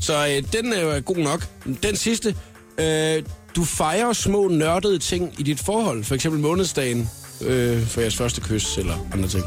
Så 0.01 0.27
øh, 0.27 0.43
den 0.53 0.73
er 0.73 0.81
jo 0.81 1.03
god 1.05 1.17
nok. 1.17 1.47
Den 1.83 1.97
sidste. 1.97 2.35
Øh, 2.79 3.23
du 3.57 3.65
fejrer 3.65 4.13
små 4.13 4.49
nørdede 4.49 4.99
ting 4.99 5.35
i 5.39 5.43
dit 5.43 5.61
forhold. 5.61 6.05
For 6.05 6.15
eksempel 6.15 6.41
månedsdagen 6.41 7.11
øh, 7.41 7.87
for 7.87 8.01
jeres 8.01 8.17
første 8.17 8.41
kys 8.41 8.79
eller 8.79 9.07
andre 9.13 9.29
ting. 9.29 9.45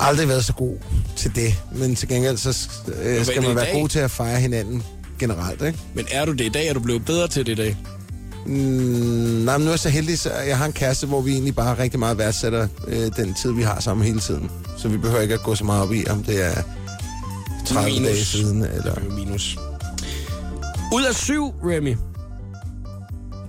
Aldrig 0.00 0.28
været 0.28 0.44
så 0.44 0.52
god. 0.52 0.76
til 1.16 1.34
det. 1.34 1.54
Men 1.72 1.94
til 1.94 2.08
gengæld, 2.08 2.36
så 2.36 2.68
øh, 3.02 3.24
skal 3.24 3.42
man 3.42 3.56
være 3.56 3.64
dag? 3.64 3.74
god 3.74 3.88
til 3.88 3.98
at 3.98 4.10
fejre 4.10 4.40
hinanden 4.40 4.82
generelt, 5.18 5.62
ikke? 5.62 5.78
Men 5.94 6.06
er 6.10 6.24
du 6.24 6.32
det 6.32 6.44
i 6.44 6.48
dag? 6.48 6.66
Er 6.68 6.72
du 6.74 6.80
blevet 6.80 7.04
bedre 7.04 7.28
til 7.28 7.46
det 7.46 7.52
i 7.52 7.54
dag? 7.54 7.76
Mm, 8.46 8.52
nej, 9.44 9.58
men 9.58 9.64
nu 9.64 9.68
er 9.68 9.72
jeg 9.72 9.78
så 9.78 9.88
heldig, 9.88 10.18
så 10.18 10.32
jeg 10.32 10.58
har 10.58 10.66
en 10.66 10.72
kæreste, 10.72 11.06
hvor 11.06 11.20
vi 11.20 11.32
egentlig 11.32 11.54
bare 11.54 11.78
rigtig 11.78 11.98
meget 12.00 12.18
værdsætter 12.18 12.68
øh, 12.88 13.10
den 13.16 13.34
tid, 13.34 13.52
vi 13.52 13.62
har 13.62 13.80
sammen 13.80 14.06
hele 14.06 14.20
tiden. 14.20 14.50
Så 14.78 14.88
vi 14.88 14.96
behøver 14.96 15.22
ikke 15.22 15.34
at 15.34 15.42
gå 15.42 15.54
så 15.54 15.64
meget 15.64 15.82
op 15.82 15.92
i, 15.92 16.04
om 16.10 16.22
det 16.22 16.44
er 16.44 16.62
30 17.66 17.90
Minus. 17.90 18.08
dage 18.08 18.24
siden, 18.24 18.62
eller... 18.62 19.00
Minus. 19.16 19.58
Ud 20.94 21.02
af 21.04 21.14
syv, 21.14 21.54
Remy, 21.64 21.96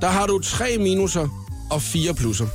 der 0.01 0.07
har 0.07 0.27
du 0.27 0.39
tre 0.39 0.77
minuser 0.77 1.27
og 1.72 1.81
fire 1.81 2.13
plusser. 2.13 2.48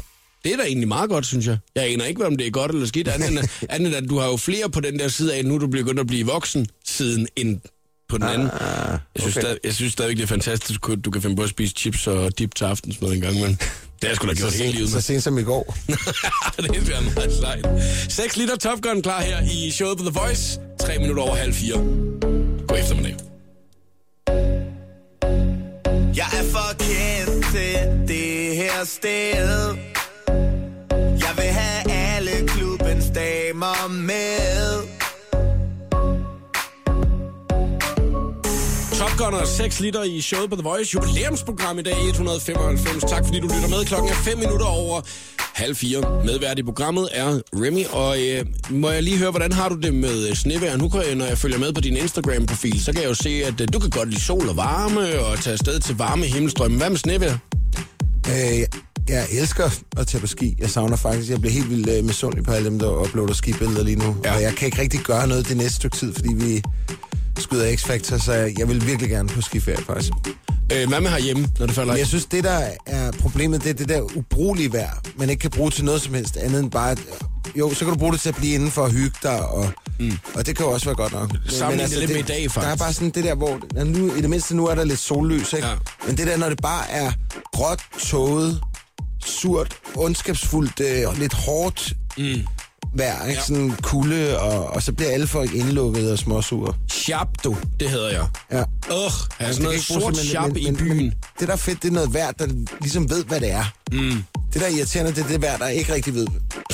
Det 0.44 0.52
er 0.52 0.56
da 0.56 0.62
egentlig 0.62 0.88
meget 0.88 1.10
godt, 1.10 1.26
synes 1.26 1.46
jeg. 1.46 1.58
Jeg 1.74 1.92
aner 1.92 2.04
ikke, 2.04 2.26
om 2.26 2.36
det 2.36 2.46
er 2.46 2.50
godt 2.50 2.72
eller 2.72 2.86
skidt, 2.86 3.08
andet 3.08 3.28
end, 3.28 3.38
andet 3.68 3.86
end 3.86 3.96
at 3.96 4.10
du 4.10 4.18
har 4.18 4.26
jo 4.26 4.36
flere 4.36 4.70
på 4.70 4.80
den 4.80 4.98
der 4.98 5.08
side 5.08 5.34
af, 5.34 5.44
nu 5.44 5.58
du 5.58 5.66
begyndt 5.66 6.00
at 6.00 6.06
blive 6.06 6.26
voksen 6.26 6.66
siden 6.84 7.28
end 7.36 7.60
på 8.10 8.18
den 8.18 8.28
anden. 8.28 8.50
Jeg 8.50 9.00
synes, 9.18 9.36
okay. 9.36 9.46
okay. 9.46 9.58
jeg 9.64 9.74
synes 9.74 9.92
stadigvæk, 9.92 10.16
det 10.16 10.22
er 10.22 10.26
fantastisk, 10.26 10.88
at 10.88 11.04
du 11.04 11.10
kan 11.10 11.22
finde 11.22 11.36
på 11.36 11.42
at 11.42 11.48
spise 11.48 11.74
chips 11.76 12.06
og 12.06 12.38
dip 12.38 12.54
til 12.54 12.64
aftensmad 12.64 13.12
en 13.12 13.20
gang, 13.20 13.34
men 13.40 13.50
det 13.50 13.58
har 14.02 14.08
jeg 14.08 14.16
sgu 14.16 14.28
da 14.28 14.34
gjort 14.34 14.52
Så, 14.52 14.62
hele 14.62 14.72
livet 14.72 14.90
så 14.90 15.00
sent 15.00 15.22
som 15.22 15.38
i 15.38 15.42
går. 15.42 15.76
det 16.56 16.76
er 16.76 16.84
svært 16.84 17.14
meget 17.14 17.32
sejt. 17.40 17.66
6 18.08 18.36
liter 18.36 18.56
Top 18.56 18.80
Gun 18.80 19.02
klar 19.02 19.20
her 19.20 19.40
i 19.52 19.70
showet 19.70 19.98
på 19.98 20.04
The 20.04 20.20
Voice. 20.20 20.60
3 20.80 20.98
minutter 20.98 21.22
over 21.22 21.36
halv 21.36 21.54
fire. 21.54 21.76
God 22.68 22.78
eftermiddag. 22.78 23.16
Jeg 26.16 26.28
er 26.38 26.44
for 26.52 26.76
kendt 26.78 27.46
til 27.52 28.08
det 28.08 28.56
her 28.56 28.84
sted 28.84 29.76
Jeg 30.96 31.32
vil 31.36 31.44
have 31.44 31.90
alle 31.90 32.48
klubbens 32.48 33.04
damer 33.14 33.88
med 33.88 34.39
Top 39.20 39.32
Gun 39.32 39.40
og 39.40 39.46
6 39.46 39.80
liter 39.80 40.02
i 40.02 40.20
showet 40.20 40.50
på 40.50 40.56
The 40.56 40.62
Voice. 40.62 40.94
Jubilæumsprogram 40.94 41.78
i 41.78 41.82
dag 41.82 42.08
195. 42.08 43.04
Tak 43.04 43.24
fordi 43.24 43.40
du 43.40 43.46
lytter 43.46 43.68
med. 43.68 43.84
Klokken 43.84 44.10
er 44.10 44.14
5 44.14 44.38
minutter 44.38 44.66
over 44.66 45.00
halv 45.38 45.76
fire. 45.76 46.24
Medvært 46.24 46.58
i 46.58 46.62
programmet 46.62 47.08
er 47.12 47.40
Remy. 47.54 47.84
Og 47.86 48.22
øh, 48.22 48.46
må 48.70 48.90
jeg 48.90 49.02
lige 49.02 49.18
høre, 49.18 49.30
hvordan 49.30 49.52
har 49.52 49.68
du 49.68 49.74
det 49.74 49.94
med 49.94 50.28
øh, 50.28 50.34
snevejr? 50.34 50.76
Nu 50.76 50.88
kan 50.88 51.02
jeg, 51.06 51.14
når 51.14 51.24
jeg 51.24 51.38
følger 51.38 51.58
med 51.58 51.72
på 51.72 51.80
din 51.80 51.96
Instagram-profil, 51.96 52.84
så 52.84 52.92
kan 52.92 53.02
jeg 53.02 53.08
jo 53.08 53.14
se, 53.14 53.42
at 53.44 53.60
øh, 53.60 53.68
du 53.72 53.78
kan 53.78 53.90
godt 53.90 54.08
lide 54.08 54.20
sol 54.20 54.48
og 54.48 54.56
varme 54.56 55.20
og 55.20 55.38
tage 55.38 55.52
afsted 55.52 55.80
til 55.80 55.96
varme 55.96 56.24
himmelstrømme. 56.24 56.76
Hvad 56.76 56.90
med 56.90 56.98
snevejr? 56.98 57.38
Øh, 58.28 58.60
jeg 59.08 59.26
elsker 59.32 59.70
at 59.96 60.06
tage 60.06 60.20
på 60.20 60.26
ski. 60.26 60.56
Jeg 60.58 60.70
savner 60.70 60.96
faktisk, 60.96 61.30
jeg 61.30 61.40
bliver 61.40 61.52
helt 61.52 61.70
vildt 61.70 61.88
øh, 61.88 62.04
misundelig 62.04 62.44
på 62.44 62.52
alle 62.52 62.70
dem, 62.70 62.78
der 62.78 63.02
uploader 63.02 63.34
skibilleder 63.34 63.84
lige 63.84 63.98
nu. 63.98 64.16
Ja. 64.24 64.34
Og 64.34 64.42
jeg 64.42 64.54
kan 64.54 64.66
ikke 64.66 64.82
rigtig 64.82 65.00
gøre 65.00 65.28
noget 65.28 65.48
det 65.48 65.56
næste 65.56 65.74
stykke 65.74 65.96
tid, 65.96 66.14
fordi 66.14 66.34
vi 66.34 66.62
skyder 67.40 67.76
X-Factor, 67.76 68.18
så 68.18 68.32
jeg 68.32 68.68
vil 68.68 68.86
virkelig 68.86 69.10
gerne 69.10 69.28
på 69.28 69.40
skiferie 69.40 69.84
faktisk. 69.84 70.12
Øh, 70.72 70.88
hvad 70.88 71.00
med 71.00 71.10
herhjemme, 71.10 71.48
når 71.58 71.66
det 71.66 71.74
falder 71.74 71.92
Men 71.92 71.98
jeg 71.98 72.06
synes, 72.06 72.24
det 72.26 72.44
der 72.44 72.60
er 72.86 73.12
problemet, 73.12 73.62
det 73.64 73.70
er 73.70 73.74
det 73.74 73.88
der 73.88 74.00
ubrugelige 74.16 74.72
vejr, 74.72 75.00
man 75.16 75.30
ikke 75.30 75.40
kan 75.40 75.50
bruge 75.50 75.70
til 75.70 75.84
noget 75.84 76.02
som 76.02 76.14
helst 76.14 76.36
andet 76.36 76.60
end 76.60 76.70
bare... 76.70 76.90
At, 76.90 76.98
jo, 77.56 77.74
så 77.74 77.78
kan 77.84 77.88
du 77.88 77.98
bruge 77.98 78.12
det 78.12 78.20
til 78.20 78.28
at 78.28 78.34
blive 78.34 78.54
inden 78.54 78.70
for 78.70 78.84
at 78.84 78.92
hygge 78.92 79.16
dig, 79.22 79.48
og, 79.48 79.68
mm. 80.00 80.12
og 80.34 80.46
det 80.46 80.56
kan 80.56 80.66
jo 80.66 80.72
også 80.72 80.86
være 80.86 80.94
godt 80.94 81.12
nok. 81.12 81.32
Men- 81.32 81.40
Sammenligne 81.48 81.90
det 81.90 81.98
lidt 81.98 82.10
med 82.10 82.18
i 82.18 82.22
dag, 82.22 82.36
Der 82.36 82.44
er 82.44 82.48
faktisk. 82.48 82.78
bare 82.78 82.92
sådan 82.92 83.10
det 83.10 83.24
der, 83.24 83.34
hvor... 83.34 83.84
Nu, 83.84 84.14
I 84.14 84.20
det 84.20 84.30
mindste 84.30 84.56
nu 84.56 84.66
er 84.66 84.74
der 84.74 84.84
lidt 84.84 84.98
sollys, 84.98 85.52
ikke? 85.52 85.66
Ja. 85.68 85.74
Men 86.06 86.16
det 86.16 86.26
der, 86.26 86.36
når 86.36 86.48
det 86.48 86.60
bare 86.62 86.90
er 86.90 87.12
gråt, 87.52 87.80
tåget, 88.00 88.60
surt, 89.24 89.76
ondskabsfuldt, 89.96 90.80
øh, 90.80 91.18
lidt 91.18 91.34
hårdt 91.34 91.92
mm. 92.18 92.24
vejr, 92.96 93.26
ikke? 93.26 93.38
Ja. 93.40 93.44
Sådan 93.46 93.72
kulde, 93.82 94.38
og, 94.40 94.66
og 94.66 94.82
så 94.82 94.92
bliver 94.92 95.10
alle 95.10 95.26
folk 95.26 95.54
indlukket 95.54 96.12
og 96.12 96.18
småsure. 96.18 96.74
Sharp, 97.10 97.28
du. 97.44 97.56
Det 97.80 97.90
hedder 97.90 98.08
jeg. 98.10 98.26
Ja. 98.52 98.62
Ugh, 98.94 99.10
sådan 99.38 99.52
Det 99.54 99.60
noget 99.62 99.80
sort 99.82 100.16
men- 100.54 100.56
i 100.62 100.64
men- 100.64 100.76
byen. 100.76 100.96
Men 100.96 101.12
det, 101.40 101.48
der 101.48 101.52
er 101.52 101.56
fedt, 101.56 101.82
det 101.82 101.88
er 101.88 101.92
noget 101.92 102.14
vejr, 102.14 102.30
der 102.30 102.46
ligesom 102.80 103.10
ved, 103.10 103.24
hvad 103.24 103.40
det 103.40 103.50
er. 103.50 103.64
Mm. 103.92 104.22
Det, 104.52 104.60
der 104.60 104.66
er 104.66 104.70
irriterende, 104.70 105.12
det 105.14 105.24
er 105.24 105.28
det 105.28 105.42
vejr, 105.42 105.56
der 105.56 105.68
ikke 105.68 105.94
rigtig 105.94 106.14
ved. 106.14 106.26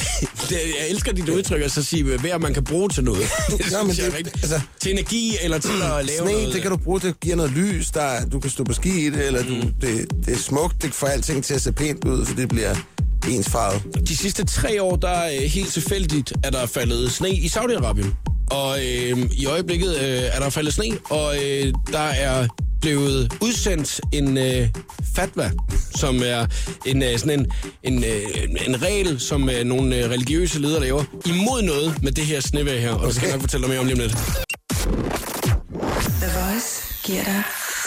Det, 0.50 0.52
jeg 0.80 0.88
elsker 0.90 1.12
dit 1.12 1.28
udtryk, 1.28 1.62
at 1.62 1.72
så 1.72 1.82
sige, 1.82 2.02
hvad 2.04 2.38
man 2.38 2.54
kan 2.54 2.64
bruge 2.64 2.88
til 2.88 3.04
noget. 3.04 3.20
det 3.48 3.66
Nå, 3.72 3.82
men 3.82 3.96
det- 3.96 4.14
rigtigt. 4.16 4.36
altså- 4.42 4.60
til 4.80 4.92
energi, 4.92 5.36
eller 5.42 5.58
til 5.58 5.70
at 5.98 6.04
lave 6.06 6.18
Sne, 6.18 6.32
noget... 6.32 6.54
det 6.54 6.62
kan 6.62 6.70
du 6.70 6.76
bruge, 6.76 7.00
det 7.00 7.20
giver 7.20 7.36
noget 7.36 7.50
lys, 7.52 7.90
der, 7.90 8.26
du 8.26 8.40
kan 8.40 8.50
stå 8.50 8.64
på 8.64 8.72
ski 8.72 9.06
i 9.06 9.10
det, 9.10 9.26
eller 9.26 9.42
du, 9.42 9.54
Mm. 9.54 9.72
det, 9.80 10.06
det 10.26 10.34
er 10.34 10.38
smukt, 10.38 10.82
det 10.82 10.94
får 10.94 11.06
alting 11.06 11.44
til 11.44 11.54
at 11.54 11.62
se 11.62 11.72
pænt 11.72 12.04
ud, 12.04 12.26
for 12.26 12.34
det 12.34 12.48
bliver 12.48 12.74
ensfarvet. 13.28 13.82
De 14.08 14.16
sidste 14.16 14.44
tre 14.44 14.82
år, 14.82 14.96
der 14.96 15.08
er 15.08 15.32
øh, 15.42 15.42
helt 15.50 15.72
tilfældigt, 15.72 16.32
at 16.44 16.52
der 16.52 16.58
er 16.58 16.66
faldet 16.66 17.12
sne 17.12 17.30
i 17.30 17.46
Saudi-Arabien. 17.46 18.35
Og 18.50 18.78
øh, 18.78 19.18
i 19.32 19.46
øjeblikket 19.46 19.96
øh, 19.96 20.22
er 20.32 20.40
der 20.40 20.50
faldet 20.50 20.74
sne, 20.74 20.98
og 21.10 21.36
øh, 21.36 21.72
der 21.92 21.98
er 21.98 22.48
blevet 22.80 23.32
udsendt 23.40 24.00
en 24.12 24.38
øh, 24.38 24.68
fatwa, 25.16 25.50
som 25.96 26.22
er 26.24 26.46
en, 26.86 27.02
øh, 27.02 27.18
sådan 27.18 27.40
en, 27.40 27.46
en, 27.82 28.04
øh, 28.04 28.66
en 28.66 28.82
regel, 28.82 29.20
som 29.20 29.50
øh, 29.50 29.64
nogle 29.64 29.96
øh, 29.96 30.10
religiøse 30.10 30.58
ledere 30.58 30.80
laver, 30.80 31.04
imod 31.26 31.62
noget 31.62 32.02
med 32.02 32.12
det 32.12 32.26
her 32.26 32.40
snevejr 32.40 32.78
her. 32.78 32.92
Og 32.92 33.06
det 33.06 33.14
skal 33.14 33.26
jeg 33.26 33.34
nok 33.36 33.40
fortælle 33.40 33.62
dig 33.62 33.70
mere 33.70 33.80
om 33.80 33.86
lige 33.86 33.94
om 33.94 34.00
lidt. 34.00 34.16
The 36.20 36.30
Voice 36.40 36.94
giver 37.04 37.24
dig 37.24 37.42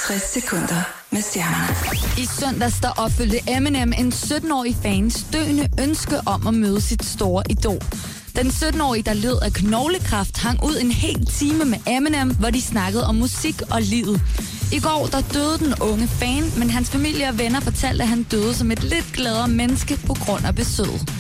60 0.08 0.22
sekunder 0.22 0.82
med 1.12 1.22
stjernerne. 1.22 1.76
I 2.18 2.26
søndags 2.40 2.76
der 2.82 2.90
opfyldte 2.98 3.40
Eminem 3.48 3.94
en 3.98 4.14
17-årig 4.16 4.76
fans 4.84 5.26
døende 5.34 5.68
ønske 5.80 6.16
om 6.26 6.48
at 6.48 6.54
møde 6.54 6.82
sit 6.82 7.06
store 7.06 7.44
idol. 7.50 7.82
Den 8.40 8.48
17-årige, 8.48 9.04
der 9.04 9.14
led 9.14 9.38
af 9.42 9.54
knoglekræft, 9.54 10.38
hang 10.38 10.64
ud 10.64 10.78
en 10.82 10.92
hel 10.92 11.26
time 11.26 11.66
med 11.66 11.78
Eminem, 11.88 12.36
hvor 12.36 12.50
de 12.50 12.62
snakkede 12.62 13.06
om 13.06 13.16
musik 13.16 13.62
og 13.72 13.82
livet. 13.82 14.22
I 14.74 14.80
går 14.80 15.08
der 15.12 15.22
døde 15.34 15.58
den 15.58 15.74
unge 15.82 16.08
fan, 16.08 16.44
men 16.58 16.70
hans 16.70 16.90
familie 16.90 17.28
og 17.30 17.38
venner 17.38 17.60
fortalte, 17.60 18.04
at 18.04 18.10
han 18.10 18.24
døde 18.24 18.54
som 18.54 18.72
et 18.72 18.84
lidt 18.84 19.06
gladere 19.14 19.48
menneske 19.48 20.00
på 20.08 20.14
grund 20.14 20.46
af 20.46 20.56
besøget. 20.56 21.12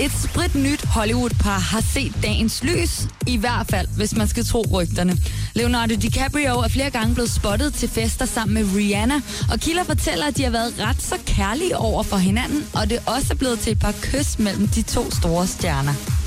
Et 0.00 0.12
sprit 0.24 0.54
nyt 0.54 0.84
Hollywood-par 0.84 1.58
har 1.58 1.80
set 1.80 2.12
dagens 2.22 2.64
lys, 2.64 3.06
i 3.26 3.36
hvert 3.36 3.66
fald 3.66 3.88
hvis 3.96 4.16
man 4.16 4.28
skal 4.28 4.44
tro 4.44 4.64
rygterne. 4.72 5.16
Leonardo 5.54 5.94
DiCaprio 5.94 6.58
er 6.58 6.68
flere 6.68 6.90
gange 6.90 7.14
blevet 7.14 7.30
spottet 7.30 7.74
til 7.74 7.88
fester 7.88 8.26
sammen 8.26 8.54
med 8.54 8.76
Rihanna, 8.76 9.20
og 9.52 9.60
kilder 9.60 9.84
fortæller, 9.84 10.26
at 10.26 10.36
de 10.36 10.42
har 10.42 10.50
været 10.50 10.74
ret 10.80 11.02
så 11.02 11.14
kærlige 11.26 11.76
over 11.76 12.02
for 12.02 12.16
hinanden, 12.16 12.66
og 12.74 12.90
det 12.90 12.98
er 13.06 13.12
også 13.12 13.36
blevet 13.36 13.58
til 13.58 13.72
et 13.72 13.78
par 13.78 13.94
kys 14.02 14.38
mellem 14.38 14.68
de 14.68 14.82
to 14.82 15.10
store 15.10 15.46
stjerner. 15.46 16.23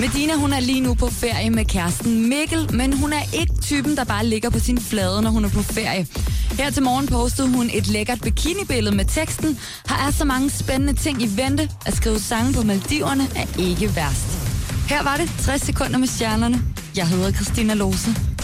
Medina 0.00 0.34
hun 0.34 0.52
er 0.52 0.60
lige 0.60 0.80
nu 0.80 0.94
på 0.94 1.06
ferie 1.10 1.50
med 1.50 1.64
kæresten 1.64 2.28
Mikkel, 2.28 2.74
men 2.74 2.92
hun 2.92 3.12
er 3.12 3.22
ikke 3.32 3.52
typen, 3.62 3.96
der 3.96 4.04
bare 4.04 4.26
ligger 4.26 4.50
på 4.50 4.58
sin 4.58 4.80
flade, 4.80 5.22
når 5.22 5.30
hun 5.30 5.44
er 5.44 5.48
på 5.48 5.62
ferie. 5.62 6.06
Her 6.50 6.70
til 6.70 6.82
morgen 6.82 7.06
postede 7.06 7.48
hun 7.48 7.70
et 7.74 7.86
lækkert 7.86 8.20
bikinibillede 8.20 8.96
med 8.96 9.04
teksten, 9.04 9.58
har 9.86 10.08
er 10.08 10.10
så 10.10 10.24
mange 10.24 10.50
spændende 10.50 10.92
ting 10.92 11.22
i 11.22 11.28
vente, 11.36 11.70
at 11.86 11.96
skrive 11.96 12.18
sange 12.18 12.52
på 12.52 12.62
Maldiverne 12.62 13.26
er 13.36 13.46
ikke 13.58 13.96
værst. 13.96 14.28
Her 14.88 15.02
var 15.02 15.16
det 15.16 15.30
60 15.40 15.62
sekunder 15.62 15.98
med 15.98 16.08
stjernerne. 16.08 16.62
Jeg 16.96 17.08
hedder 17.08 17.32
Christina 17.32 17.74
Lose. 17.74 18.37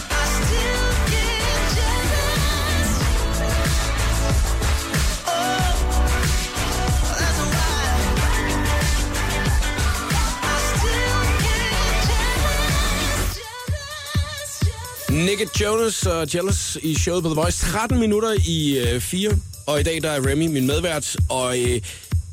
Nick 15.25 15.61
Jonas 15.61 16.05
og 16.05 16.35
Jealous 16.35 16.77
i 16.81 16.95
showet 16.95 17.23
på 17.23 17.29
The 17.29 17.35
Voice. 17.35 17.65
13 17.65 17.99
minutter 17.99 18.33
i 18.47 18.79
øh, 18.79 19.01
4, 19.01 19.31
og 19.65 19.79
i 19.79 19.83
dag 19.83 20.01
der 20.01 20.09
er 20.09 20.27
Remy 20.27 20.47
min 20.47 20.67
medvært, 20.67 21.15
og 21.29 21.59
øh, 21.59 21.81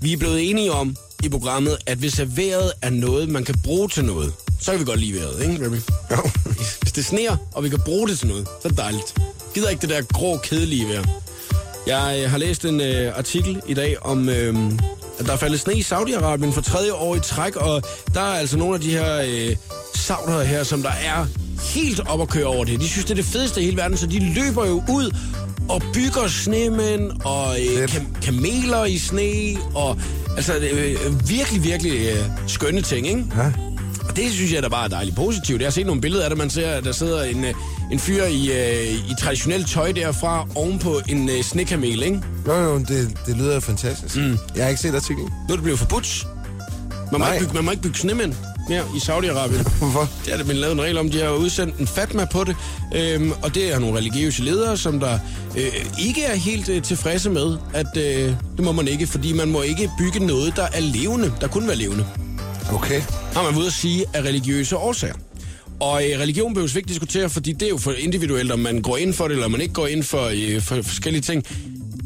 vi 0.00 0.12
er 0.12 0.16
blevet 0.16 0.50
enige 0.50 0.72
om 0.72 0.96
i 1.22 1.28
programmet, 1.28 1.78
at 1.86 1.98
hvis 1.98 2.18
er 2.18 2.24
vejret 2.24 2.72
er 2.82 2.90
noget, 2.90 3.28
man 3.28 3.44
kan 3.44 3.54
bruge 3.64 3.88
til 3.88 4.04
noget, 4.04 4.32
så 4.60 4.70
kan 4.70 4.80
vi 4.80 4.84
godt 4.84 5.00
lide 5.00 5.14
vejret, 5.14 5.42
ikke 5.42 5.66
Remy? 5.66 5.80
Jo. 6.10 6.30
Hvis 6.80 6.92
det 6.92 7.04
sneer, 7.04 7.36
og 7.52 7.64
vi 7.64 7.68
kan 7.68 7.80
bruge 7.84 8.08
det 8.08 8.18
til 8.18 8.28
noget, 8.28 8.46
så 8.46 8.68
er 8.68 8.68
det 8.68 8.78
dejligt. 8.78 9.14
Gider 9.54 9.68
ikke 9.68 9.80
det 9.80 9.90
der 9.90 10.02
grå, 10.02 10.36
kedelige 10.36 10.88
vejr. 10.88 11.04
Jeg 11.86 12.20
øh, 12.22 12.30
har 12.30 12.38
læst 12.38 12.64
en 12.64 12.80
øh, 12.80 13.18
artikel 13.18 13.62
i 13.66 13.74
dag 13.74 14.02
om, 14.02 14.28
øh, 14.28 14.72
at 15.18 15.26
der 15.26 15.32
er 15.32 15.36
faldet 15.36 15.60
sne 15.60 15.74
i 15.74 15.82
Saudi-Arabien 15.82 16.52
for 16.52 16.60
tredje 16.60 16.92
år 16.92 17.16
i 17.16 17.20
træk, 17.20 17.56
og 17.56 17.82
der 18.14 18.20
er 18.20 18.38
altså 18.38 18.56
nogle 18.56 18.74
af 18.74 18.80
de 18.80 18.90
her 18.90 19.22
øh, 19.26 19.56
saudere 19.94 20.44
her, 20.44 20.64
som 20.64 20.82
der 20.82 20.92
er 21.04 21.26
helt 21.62 22.00
op 22.08 22.20
at 22.22 22.28
køre 22.28 22.44
over 22.44 22.64
det. 22.64 22.80
De 22.80 22.88
synes, 22.88 23.04
det 23.04 23.10
er 23.10 23.14
det 23.14 23.24
fedeste 23.24 23.60
i 23.60 23.64
hele 23.64 23.76
verden, 23.76 23.96
så 23.96 24.06
de 24.06 24.34
løber 24.34 24.66
jo 24.66 24.82
ud 24.88 25.16
og 25.68 25.82
bygger 25.94 26.28
snemænd 26.28 27.10
og 27.24 27.56
øh, 27.60 27.88
kam- 27.88 28.14
kameler 28.22 28.84
i 28.84 28.98
sne, 28.98 29.56
og 29.74 29.96
altså 30.36 30.54
øh, 30.56 31.28
virkelig, 31.28 31.64
virkelig 31.64 31.92
øh, 32.08 32.24
skønne 32.46 32.82
ting, 32.82 33.06
ikke? 33.06 33.24
Ja. 33.36 33.52
Og 34.08 34.16
det 34.16 34.32
synes 34.32 34.52
jeg 34.52 34.62
da 34.62 34.68
bare 34.68 34.84
er 34.84 34.88
dejligt 34.88 35.16
positivt. 35.16 35.60
Jeg 35.60 35.66
har 35.66 35.70
set 35.72 35.86
nogle 35.86 36.00
billeder 36.00 36.24
af 36.24 36.30
det, 36.30 36.38
man 36.38 36.50
ser, 36.50 36.70
at 36.70 36.84
der 36.84 36.92
sidder 36.92 37.22
en, 37.22 37.44
øh, 37.44 37.54
en 37.92 37.98
fyr 37.98 38.24
i, 38.24 38.50
øh, 38.52 38.92
i 39.10 39.14
traditionelt 39.20 39.68
tøj 39.70 39.92
derfra 39.92 40.46
ovenpå 40.54 41.00
en 41.08 41.28
øh, 41.28 41.42
snekamel, 41.42 42.02
ikke? 42.02 42.20
Jo, 42.46 42.54
jo, 42.54 42.78
det, 42.78 43.16
det 43.26 43.36
lyder 43.36 43.60
fantastisk. 43.60 44.16
Mm. 44.16 44.38
Jeg 44.56 44.64
har 44.64 44.68
ikke 44.68 44.80
set 44.82 44.94
artiklen. 44.94 45.26
Nu 45.48 45.52
er 45.52 45.56
det 45.56 45.62
blevet 45.62 45.78
forbudt. 45.78 46.26
Man 47.12 47.20
må, 47.20 47.26
ikke 47.32 47.40
bygge, 47.40 47.54
man 47.54 47.64
må 47.64 47.70
ikke 47.70 47.82
bygge 47.82 47.98
snemænd. 47.98 48.34
Mere 48.68 48.84
i 48.96 48.98
Saudi-Arabien. 48.98 49.78
Hvorfor? 49.78 50.08
Det 50.24 50.32
er 50.32 50.36
det, 50.36 50.46
man 50.46 50.56
lavet 50.56 50.72
en 50.72 50.80
regel 50.80 50.98
om. 50.98 51.10
De 51.10 51.18
har 51.18 51.30
udsendt 51.30 51.76
en 51.76 51.86
fatma 51.86 52.24
på 52.24 52.44
det, 52.44 52.56
øhm, 52.94 53.32
og 53.42 53.54
det 53.54 53.72
er 53.74 53.78
nogle 53.78 53.98
religiøse 53.98 54.42
ledere, 54.42 54.76
som 54.76 55.00
der 55.00 55.18
øh, 55.56 56.06
ikke 56.06 56.24
er 56.24 56.34
helt 56.34 56.68
øh, 56.68 56.82
tilfredse 56.82 57.30
med, 57.30 57.56
at 57.74 57.96
øh, 57.96 58.34
det 58.56 58.64
må 58.64 58.72
man 58.72 58.88
ikke, 58.88 59.06
fordi 59.06 59.32
man 59.32 59.48
må 59.48 59.62
ikke 59.62 59.90
bygge 59.98 60.26
noget, 60.26 60.56
der 60.56 60.66
er 60.72 60.80
levende, 60.80 61.32
der 61.40 61.48
kunne 61.48 61.68
være 61.68 61.76
levende. 61.76 62.06
Okay. 62.72 63.00
Har 63.34 63.42
man 63.42 63.60
ved 63.60 63.66
at 63.66 63.72
sige 63.72 64.04
af 64.14 64.22
religiøse 64.22 64.76
årsager. 64.76 65.14
Og 65.80 66.10
øh, 66.10 66.20
religion 66.20 66.54
behøves 66.54 66.74
vi 66.74 66.78
ikke 66.78 66.88
diskutere, 66.88 67.30
fordi 67.30 67.52
det 67.52 67.62
er 67.62 67.70
jo 67.70 67.78
for 67.78 67.92
individuelt, 67.92 68.52
om 68.52 68.58
man 68.58 68.82
går 68.82 68.96
ind 68.96 69.14
for 69.14 69.28
det, 69.28 69.34
eller 69.34 69.48
man 69.48 69.60
ikke 69.60 69.74
går 69.74 69.86
ind 69.86 70.02
for, 70.02 70.30
øh, 70.34 70.62
for 70.62 70.82
forskellige 70.82 71.22
ting. 71.22 71.44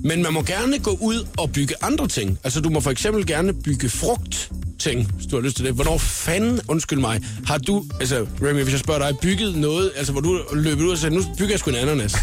Men 0.04 0.22
man 0.22 0.32
må 0.32 0.42
gerne 0.42 0.78
gå 0.78 0.98
ud 1.00 1.26
og 1.38 1.52
bygge 1.52 1.74
andre 1.82 2.08
ting. 2.08 2.38
Altså, 2.44 2.60
du 2.60 2.70
må 2.70 2.80
for 2.80 2.90
eksempel 2.90 3.26
gerne 3.26 3.52
bygge 3.52 3.88
frugt 3.88 4.50
ting, 4.78 5.12
hvis 5.12 5.26
du 5.26 5.36
har 5.36 5.42
lyst 5.42 5.56
til 5.56 5.64
det. 5.64 5.74
Hvornår 5.74 5.98
fanden, 5.98 6.60
undskyld 6.68 6.98
mig, 6.98 7.20
har 7.46 7.58
du, 7.58 7.84
altså 8.00 8.26
Remy, 8.42 8.62
hvis 8.62 8.72
jeg 8.72 8.80
spørger 8.80 9.10
dig, 9.10 9.18
bygget 9.18 9.56
noget, 9.56 9.92
altså 9.96 10.12
hvor 10.12 10.20
du 10.20 10.40
løbet 10.52 10.84
ud 10.84 10.90
og 10.90 10.98
sagde, 10.98 11.14
nu 11.14 11.22
bygger 11.38 11.52
jeg 11.52 11.58
sgu 11.58 11.70
en 11.70 11.76
ananas. 11.76 12.16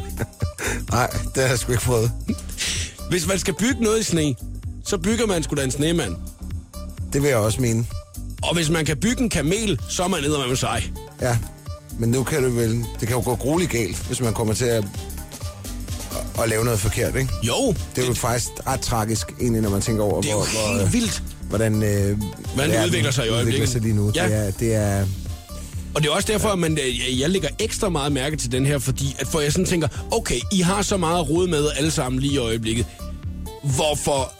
Nej, 0.92 1.10
det 1.34 1.42
har 1.42 1.48
jeg 1.48 1.58
sgu 1.58 1.72
ikke 1.72 1.84
prøvet. 1.84 2.10
hvis 3.10 3.26
man 3.26 3.38
skal 3.38 3.54
bygge 3.54 3.82
noget 3.82 4.00
i 4.00 4.02
sne, 4.02 4.34
så 4.84 4.98
bygger 4.98 5.26
man 5.26 5.42
sgu 5.42 5.56
da 5.56 5.64
en 5.64 5.70
snemand. 5.70 6.16
Det 7.12 7.22
vil 7.22 7.28
jeg 7.28 7.38
også 7.38 7.60
mene. 7.60 7.86
Og 8.42 8.54
hvis 8.54 8.70
man 8.70 8.84
kan 8.84 8.96
bygge 8.96 9.22
en 9.22 9.30
kamel, 9.30 9.80
så 9.88 10.04
er 10.04 10.08
man 10.08 10.22
ned 10.22 10.48
med 10.48 10.56
sig. 10.56 10.92
Ja. 11.20 11.38
Men 11.98 12.10
nu 12.10 12.22
kan 12.22 12.44
det 12.44 12.56
vel... 12.56 12.86
Det 13.00 13.08
kan 13.08 13.16
jo 13.16 13.22
gå 13.24 13.34
grueligt 13.34 13.70
galt, 13.70 13.96
hvis 13.96 14.20
man 14.20 14.34
kommer 14.34 14.54
til 14.54 14.64
at, 14.64 14.84
at, 16.42 16.48
lave 16.48 16.64
noget 16.64 16.80
forkert, 16.80 17.16
ikke? 17.16 17.30
Jo, 17.42 17.74
Det 17.96 18.04
er 18.04 18.08
jo 18.08 18.14
faktisk 18.14 18.48
ret 18.66 18.80
tragisk, 18.80 19.32
egentlig, 19.40 19.62
når 19.62 19.70
man 19.70 19.80
tænker 19.80 20.02
over, 20.02 20.20
det 20.20 20.30
er 20.30 20.32
jo 20.32 20.38
hvor, 20.38 20.68
hvor, 20.68 20.78
helt 20.78 20.92
vildt. 20.92 21.22
Hvordan, 21.48 21.74
øh, 21.74 22.20
verden 22.56 22.84
udvikler 22.84 23.10
sig 23.10 23.26
i 23.26 23.28
udvikler 23.28 23.36
øjeblikket. 23.36 23.68
sig 23.68 23.80
lige 23.80 23.94
nu. 23.94 24.12
Ja. 24.14 24.26
Det, 24.28 24.34
er, 24.34 24.50
det 24.50 24.74
er... 24.74 25.06
Og 25.94 26.02
det 26.02 26.08
er 26.08 26.12
også 26.12 26.32
derfor, 26.32 26.48
at 26.48 26.58
man, 26.58 26.78
øh, 26.78 27.20
jeg 27.20 27.30
lægger 27.30 27.48
ekstra 27.58 27.88
meget 27.88 28.12
mærke 28.12 28.36
til 28.36 28.52
den 28.52 28.66
her, 28.66 28.78
fordi 28.78 29.16
at 29.18 29.26
for 29.26 29.40
jeg 29.40 29.52
sådan 29.52 29.66
tænker, 29.66 29.88
okay, 30.10 30.38
I 30.52 30.60
har 30.60 30.82
så 30.82 30.96
meget 30.96 31.18
at 31.18 31.28
rode 31.30 31.50
med 31.50 31.68
alle 31.76 31.90
sammen 31.90 32.20
lige 32.20 32.34
i 32.34 32.38
øjeblikket. 32.38 32.86
Hvorfor 33.62 34.32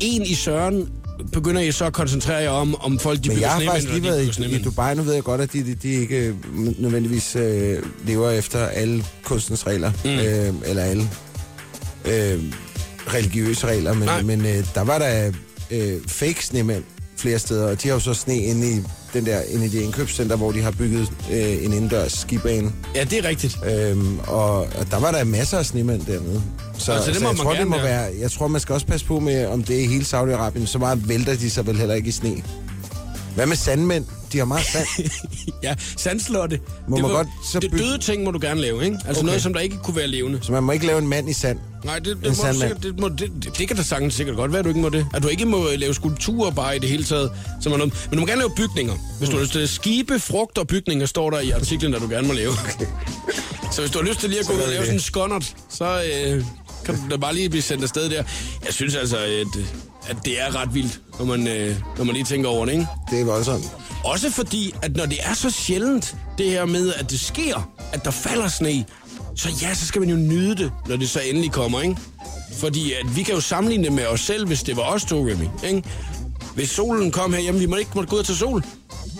en 0.00 0.22
i 0.22 0.34
Søren 0.34 0.88
begynder 1.32 1.60
I 1.60 1.72
så 1.72 1.84
at 1.84 1.92
koncentrere 1.92 2.36
jer 2.36 2.50
om, 2.50 2.74
om 2.80 2.98
folk 2.98 3.24
de 3.24 3.28
Men 3.28 3.40
jeg 3.40 3.50
har 3.50 3.60
faktisk 3.60 3.92
lige 3.92 4.02
været 4.02 4.38
i, 4.38 4.56
i? 4.56 4.62
Dubai. 4.62 4.94
Nu 4.94 5.02
ved 5.02 5.14
jeg 5.14 5.22
godt, 5.22 5.40
at 5.40 5.52
de, 5.52 5.64
de, 5.64 5.74
de 5.74 5.88
ikke 5.88 6.16
øh, 6.16 6.34
nødvendigvis 6.78 7.36
øh, 7.36 7.82
lever 8.06 8.30
efter 8.30 8.66
alle 8.66 9.04
kunstens 9.22 9.66
regler. 9.66 9.92
Mm. 10.04 10.10
Øh, 10.10 10.54
eller 10.66 10.82
alle 10.82 11.08
øh, 12.04 12.42
religiøse 13.14 13.66
regler. 13.66 13.94
Men, 13.94 14.04
Nej. 14.04 14.22
men 14.22 14.40
øh, 14.40 14.66
der 14.74 14.80
var 14.80 14.98
der 14.98 15.32
øh, 15.70 16.00
fake 16.06 16.44
snemænd 16.46 16.84
flere 17.16 17.38
steder. 17.38 17.70
Og 17.70 17.82
de 17.82 17.88
har 17.88 17.94
jo 17.94 18.00
så 18.00 18.14
sne 18.14 18.36
inde 18.36 18.70
i 18.70 18.80
den 19.14 19.26
der 19.26 19.40
inde 19.42 19.66
i 19.66 19.68
det 19.68 19.80
indkøbscenter, 19.82 20.36
hvor 20.36 20.52
de 20.52 20.62
har 20.62 20.70
bygget 20.70 21.12
øh, 21.32 21.64
en 21.64 21.72
indendørs 21.72 22.12
skibane. 22.12 22.72
Ja, 22.94 23.04
det 23.04 23.18
er 23.18 23.28
rigtigt. 23.28 23.58
Øhm, 23.66 24.18
og, 24.18 24.56
og 24.60 24.90
der 24.90 25.00
var 25.00 25.10
der 25.10 25.24
masser 25.24 25.58
af 25.58 25.66
snemænd 25.66 26.06
dernede. 26.06 26.42
Så, 26.78 26.92
Altså, 26.92 27.10
det 27.10 27.16
så 27.16 27.22
må 27.22 27.28
jeg 27.28 27.36
man 27.36 27.44
tror, 27.46 27.54
det 27.54 27.66
må 27.66 27.76
være. 27.78 28.10
jeg 28.20 28.30
tror, 28.30 28.48
man 28.48 28.60
skal 28.60 28.72
også 28.72 28.86
passe 28.86 29.06
på 29.06 29.20
med, 29.20 29.46
om 29.46 29.62
det 29.64 29.76
er 29.76 29.80
i 29.80 29.86
hele 29.86 30.04
Saudi-Arabien. 30.04 30.66
Så 30.66 30.78
meget 30.78 31.08
vælter 31.08 31.34
de 31.36 31.50
sig 31.50 31.66
vel 31.66 31.76
heller 31.78 31.94
ikke 31.94 32.08
i 32.08 32.12
sne. 32.12 32.42
Hvad 33.34 33.46
med 33.46 33.56
sandmænd? 33.56 34.04
De 34.34 34.38
har 34.38 34.44
meget 34.44 34.66
sand. 34.66 34.86
ja, 35.62 35.74
sandslotte. 35.96 36.60
Må 36.88 36.96
det, 36.96 37.02
man 37.02 37.10
var- 37.12 37.16
godt 37.16 37.28
så 37.52 37.60
det 37.60 37.72
døde 37.72 37.98
ting 37.98 38.24
må 38.24 38.30
du 38.30 38.38
gerne 38.42 38.60
lave, 38.60 38.84
ikke? 38.84 38.94
Altså 38.96 39.08
Okay. 39.10 39.18
okay. 39.18 39.26
noget, 39.26 39.42
som 39.42 39.52
der 39.54 39.60
ikke 39.60 39.76
kunne 39.84 39.96
være 39.96 40.06
levende. 40.06 40.38
så 40.42 40.52
man 40.52 40.62
må 40.62 40.72
ikke 40.72 40.86
lave 40.86 40.98
en 40.98 41.08
mand 41.08 41.30
i 41.30 41.32
sand. 41.32 41.58
Nej, 41.84 41.98
det, 41.98 42.12
En 42.16 42.22
det, 42.22 42.36
må 42.38 42.52
sikkert, 42.52 42.82
det, 42.82 43.00
må, 43.00 43.08
det, 43.08 43.32
det, 43.44 43.58
det 43.58 43.68
kan 43.68 43.76
da 43.76 43.82
sagtens 43.82 44.14
sikkert 44.14 44.36
godt 44.36 44.52
være, 44.52 44.58
at 44.58 44.64
du 44.64 44.68
ikke 44.68 44.80
må 44.80 44.88
det. 44.88 45.06
At 45.14 45.22
du 45.22 45.28
ikke 45.28 45.44
må 45.44 45.68
øh, 45.68 45.78
lave 45.78 45.94
skulpturer 45.94 46.50
bare 46.50 46.76
i 46.76 46.78
det 46.78 46.88
hele 46.88 47.04
taget. 47.04 47.30
Som 47.62 47.72
er 47.72 47.76
noget. 47.76 48.06
Men 48.10 48.14
du 48.18 48.20
må 48.20 48.26
gerne 48.26 48.38
lave 48.40 48.50
bygninger. 48.56 48.94
Hvis 49.18 49.28
du 49.28 49.36
har 49.36 49.42
lyst 49.42 49.52
til. 49.52 49.68
Skibe, 49.68 50.18
frugt 50.20 50.58
og 50.58 50.66
bygninger 50.66 51.06
står 51.06 51.30
der 51.30 51.40
i 51.40 51.50
artiklen, 51.50 51.92
der 51.92 51.98
du 51.98 52.08
gerne 52.08 52.28
må 52.28 52.34
lave. 52.34 52.52
så 53.72 53.80
hvis 53.80 53.90
du 53.90 53.98
har 53.98 54.06
lyst 54.08 54.20
til 54.20 54.28
lige 54.30 54.40
at 54.40 54.46
gå 54.46 54.52
ud 54.52 54.58
og 54.60 54.68
lave 54.68 54.80
sådan 54.82 54.94
en 54.94 55.00
skonnert, 55.00 55.54
så 55.70 56.02
øh, 56.26 56.44
kan 56.84 56.94
du 56.94 57.00
da 57.10 57.16
bare 57.16 57.34
lige 57.34 57.48
blive 57.48 57.62
sendt 57.62 57.82
afsted 57.82 58.10
der. 58.10 58.22
Jeg 58.64 58.74
synes 58.74 58.94
altså, 58.94 59.16
at, 59.16 59.46
at 60.08 60.16
det 60.24 60.40
er 60.40 60.60
ret 60.60 60.74
vildt, 60.74 61.00
når 61.18 61.24
man, 61.24 61.48
øh, 61.48 61.76
når 61.98 62.04
man 62.04 62.14
lige 62.14 62.24
tænker 62.24 62.48
over 62.48 62.66
det, 62.66 62.72
ikke? 62.72 62.86
Det 63.10 63.20
er 63.20 63.24
voldsomt. 63.24 63.64
Også 64.04 64.30
fordi, 64.30 64.74
at 64.82 64.96
når 64.96 65.06
det 65.06 65.18
er 65.22 65.34
så 65.34 65.50
sjældent, 65.50 66.16
det 66.38 66.46
her 66.50 66.64
med, 66.64 66.94
at 66.94 67.10
det 67.10 67.20
sker, 67.20 67.70
at 67.92 68.04
der 68.04 68.10
falder 68.10 68.48
sne, 68.48 68.84
så 69.36 69.48
ja, 69.62 69.74
så 69.74 69.86
skal 69.86 70.00
man 70.00 70.10
jo 70.10 70.16
nyde 70.16 70.56
det, 70.56 70.72
når 70.88 70.96
det 70.96 71.10
så 71.10 71.20
endelig 71.20 71.52
kommer, 71.52 71.80
ikke? 71.80 71.96
Fordi 72.58 72.92
at 72.92 73.16
vi 73.16 73.22
kan 73.22 73.34
jo 73.34 73.40
sammenligne 73.40 73.84
det 73.84 73.92
med 73.92 74.06
os 74.06 74.20
selv, 74.20 74.46
hvis 74.46 74.62
det 74.62 74.76
var 74.76 74.82
os 74.82 75.04
to, 75.04 75.20
Remy, 75.28 75.68
ikke? 75.68 75.82
Hvis 76.54 76.70
solen 76.70 77.10
kom 77.10 77.32
her, 77.32 77.40
jamen 77.40 77.60
vi 77.60 77.66
må 77.66 77.76
ikke 77.76 77.90
måtte 77.94 78.10
gå 78.10 78.16
ud 78.16 78.22
til 78.22 78.36
sol. 78.36 78.62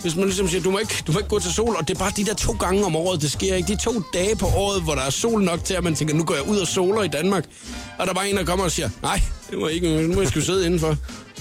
Hvis 0.05 0.15
man 0.15 0.25
ligesom 0.25 0.47
siger, 0.49 0.61
du 0.61 0.71
må, 0.71 0.79
ikke, 0.79 1.03
du 1.07 1.11
må 1.11 1.19
ikke 1.19 1.29
gå 1.29 1.39
til 1.39 1.53
sol, 1.53 1.75
og 1.75 1.87
det 1.87 1.95
er 1.95 1.99
bare 1.99 2.11
de 2.17 2.25
der 2.25 2.33
to 2.33 2.51
gange 2.51 2.85
om 2.85 2.95
året, 2.95 3.21
det 3.21 3.31
sker 3.31 3.55
ikke. 3.55 3.67
De 3.67 3.75
to 3.75 4.01
dage 4.13 4.35
på 4.35 4.45
året, 4.45 4.81
hvor 4.81 4.95
der 4.95 5.01
er 5.01 5.09
sol 5.09 5.43
nok 5.43 5.63
til, 5.63 5.73
at 5.73 5.83
man 5.83 5.95
tænker, 5.95 6.15
nu 6.15 6.23
går 6.23 6.35
jeg 6.35 6.43
ud 6.43 6.57
og 6.57 6.67
soler 6.67 7.03
i 7.03 7.07
Danmark. 7.07 7.45
Og 7.97 8.05
der 8.05 8.11
er 8.11 8.15
bare 8.15 8.29
en, 8.29 8.37
der 8.37 8.45
kommer 8.45 8.65
og 8.65 8.71
siger, 8.71 8.89
nej, 9.01 9.21
det 9.49 9.59
må 9.59 9.67
jeg 9.67 9.75
ikke, 9.75 10.07
nu 10.07 10.15
må 10.15 10.21
jeg 10.21 10.29
sgu 10.29 10.39
sidde 10.41 10.65
indenfor. 10.65 10.97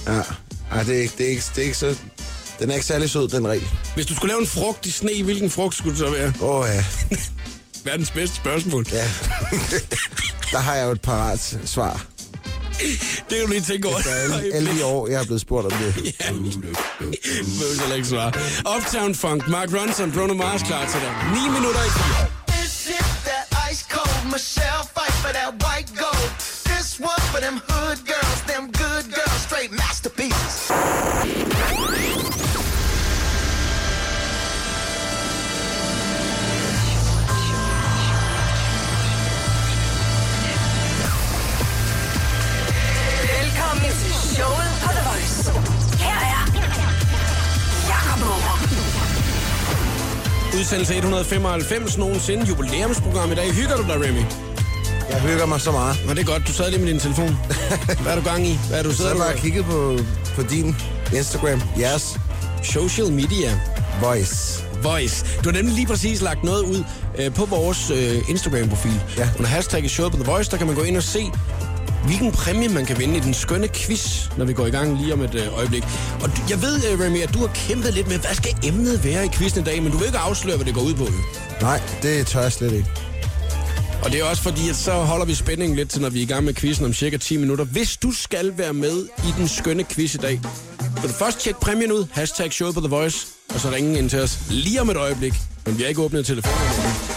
Ja. 0.07 0.21
Ej, 0.73 0.83
det 0.83 0.97
er, 0.97 1.03
ikke, 1.03 1.15
det, 1.19 1.27
er 1.27 1.31
ikke, 1.31 1.43
det 1.55 1.59
er 1.59 1.63
ikke 1.63 1.77
så... 1.77 1.97
Den 2.59 2.71
er 2.71 2.75
ikke 2.75 2.87
særlig 2.87 3.11
sød, 3.11 3.29
den 3.29 3.49
regel. 3.49 3.69
Hvis 3.95 4.07
du 4.07 4.15
skulle 4.15 4.33
lave 4.33 4.41
en 4.41 4.47
frugt 4.47 4.87
i 4.87 4.91
sne, 4.91 5.23
hvilken 5.25 5.51
frugt 5.51 5.75
skulle 5.75 5.99
det 5.99 6.07
så 6.07 6.11
være? 6.11 6.33
Åh 6.41 6.61
oh, 6.61 6.67
ja. 6.69 6.85
Verdens 7.91 8.11
bedste 8.11 8.37
spørgsmål. 8.37 8.87
ja. 8.93 9.09
Der 10.53 10.59
har 10.59 10.75
jeg 10.75 10.87
jo 10.87 10.91
et 10.91 11.01
parat 11.01 11.59
svar. 11.65 12.07
Det 13.29 13.39
kan 13.39 13.41
du 13.41 13.47
lige 13.47 13.61
tænke 13.61 13.89
over. 13.89 13.99
Der 13.99 14.11
er 14.11 14.23
alle, 14.23 14.55
alle 14.55 14.71
de 14.79 14.85
år, 14.85 15.09
jeg 15.09 15.21
er 15.21 15.25
blevet 15.25 15.41
spurgt 15.41 15.67
om 15.67 15.73
det. 15.73 16.15
Ja, 16.21 16.33
behøver 16.33 17.81
heller 17.81 17.97
ikke 17.97 18.09
svare. 18.09 18.33
Uptown 18.77 19.15
Funk, 19.15 19.49
Mark 19.49 19.69
Ronson, 19.77 20.13
Bruno 20.13 20.35
Mars 20.35 20.63
klar 20.63 20.85
til 20.93 21.01
dig. 21.01 21.13
9 21.35 21.41
minutter 21.57 21.83
i 21.89 21.91
4. 21.91 22.27
This 22.55 22.71
shit 22.85 23.09
that 23.31 23.45
ice 23.71 23.83
cold 23.95 24.23
Michelle 24.35 24.85
fight 24.97 25.17
for 25.25 25.33
that 25.39 25.51
white 25.65 25.91
gold. 26.05 26.31
This 26.71 26.89
one 27.13 27.25
for 27.33 27.41
them 27.45 27.57
hood 27.69 27.99
girls, 28.13 28.41
them 28.53 28.65
good 28.83 29.05
girls, 29.17 29.41
straight 29.49 29.73
masterpieces. 29.83 30.55
Velkommen 43.75 43.99
til 44.01 44.37
showet 44.37 44.71
på 44.83 44.89
The 44.97 45.03
Voice. 45.09 45.51
Her 45.99 46.19
er 46.35 46.41
Jakob 47.89 48.19
Morup. 48.21 48.61
Udsendelse 50.59 50.95
195 50.97 51.99
nogensinde. 51.99 52.47
Jubilæumsprogram 52.47 53.33
i 53.33 53.35
dag. 53.35 53.53
Hygger 53.53 53.77
du 53.77 53.83
dig, 53.83 53.95
Remy? 53.95 54.25
Jeg 55.11 55.21
hygger 55.21 55.47
mig 55.47 55.61
så 55.61 55.73
meget. 55.73 56.07
Var 56.07 56.15
det 56.15 56.27
godt? 56.27 56.43
Du 56.49 56.53
sad 56.53 56.71
lige 56.71 56.81
med 56.81 56.89
din 56.89 57.01
telefon. 57.01 57.29
Hvad 58.03 58.13
er 58.13 58.17
du 58.17 58.23
gang 58.25 58.47
i? 58.47 58.59
Hvad 58.69 58.79
er 58.79 58.83
du 58.83 58.93
sidder 58.93 59.11
jeg 59.11 59.19
du 59.19 59.23
bare 59.25 59.37
kigget 59.37 59.65
på, 59.65 59.99
på 60.37 60.43
din 60.43 60.77
Instagram. 61.15 61.63
Jeres 61.79 62.17
Social 62.63 63.13
media. 63.13 63.61
voice. 64.01 64.63
Voice. 64.83 65.25
Du 65.45 65.49
har 65.49 65.53
nemlig 65.53 65.75
lige 65.75 65.87
præcis 65.87 66.21
lagt 66.23 66.45
noget 66.45 66.63
ud 66.63 66.85
øh, 67.19 67.35
på 67.35 67.45
vores 67.45 67.91
øh, 67.91 68.31
Instagram-profil. 68.31 69.01
Ja. 69.19 69.29
Under 69.39 69.51
hashtagget 69.51 69.91
showet 69.91 70.13
på 70.13 70.19
The 70.19 70.27
Voice, 70.33 70.51
der 70.51 70.57
kan 70.57 70.67
man 70.67 70.77
gå 70.77 70.83
ind 70.83 70.97
og 70.97 71.03
se, 71.03 71.31
hvilken 72.07 72.33
præmie 72.33 72.69
man 72.69 72.87
kan 72.87 72.99
vinde 72.99 73.17
i 73.17 73.21
den 73.21 73.35
skønne 73.35 73.69
quiz, 73.69 74.29
når 74.37 74.45
vi 74.45 74.53
går 74.53 74.67
i 74.67 74.71
gang 74.71 74.99
lige 75.03 75.13
om 75.13 75.21
et 75.23 75.35
øh, 75.35 75.59
øjeblik. 75.59 75.85
Og 76.23 76.29
du- 76.37 76.43
jeg 76.51 76.63
ved, 76.63 76.83
øh, 76.93 77.01
Remy, 77.01 77.23
at 77.23 77.35
du 77.35 77.39
har 77.39 77.51
kæmpet 77.55 77.95
lidt 77.95 78.09
med, 78.09 78.19
hvad 78.19 78.35
skal 78.35 78.55
emnet 78.65 79.05
være 79.05 79.27
i 79.27 79.29
quizzen 79.29 79.61
i 79.61 79.65
dag, 79.65 79.83
men 79.83 79.93
du 79.93 79.99
vil 79.99 80.07
ikke 80.07 80.19
afsløre, 80.19 80.57
hvad 80.57 80.67
det 80.67 80.75
går 80.75 80.83
ud 80.83 80.95
på. 80.95 81.07
Nej, 81.61 81.81
det 82.03 82.27
tør 82.27 82.41
jeg 82.43 82.53
slet 82.53 82.73
ikke. 82.73 82.87
Og 84.05 84.13
det 84.13 84.21
er 84.21 84.25
også 84.25 84.43
fordi, 84.43 84.69
at 84.69 84.77
så 84.77 84.93
holder 84.93 85.27
vi 85.27 85.35
spændingen 85.35 85.77
lidt 85.77 85.91
til, 85.91 86.01
når 86.03 86.11
vi 86.11 86.19
er 86.19 86.23
i 86.23 86.27
gang 86.27 86.45
med 86.45 86.55
quizzen 86.55 86.85
om 86.85 86.93
cirka 86.95 87.17
10 87.17 87.37
minutter. 87.37 87.65
Hvis 87.65 87.97
du 87.97 88.13
skal 88.13 88.53
være 88.59 88.73
med 88.73 89.05
i 89.19 89.33
den 89.39 89.49
skønne 89.49 89.85
quiz 89.85 90.15
i 90.15 90.19
dag, 90.19 90.41
vil 91.03 91.11
du 91.11 91.15
først 91.19 91.39
tjekke 91.41 91.61
præmien 91.61 91.93
ud, 91.93 92.07
hashtag 92.13 92.53
showet 92.53 92.75
på 92.75 92.81
The 92.81 92.89
Voice, 92.89 93.27
og 93.55 93.61
så 93.61 93.71
ringe 93.71 93.99
ind 93.99 94.11
til 94.11 94.21
os 94.21 94.39
lige 94.51 94.81
om 94.81 94.91
et 94.91 94.97
øjeblik. 94.97 95.35
Men 95.67 95.77
vi 95.79 95.83
har 95.83 95.89
ikke 95.89 96.03
åbnet 96.03 96.27
telefonen. 96.27 96.59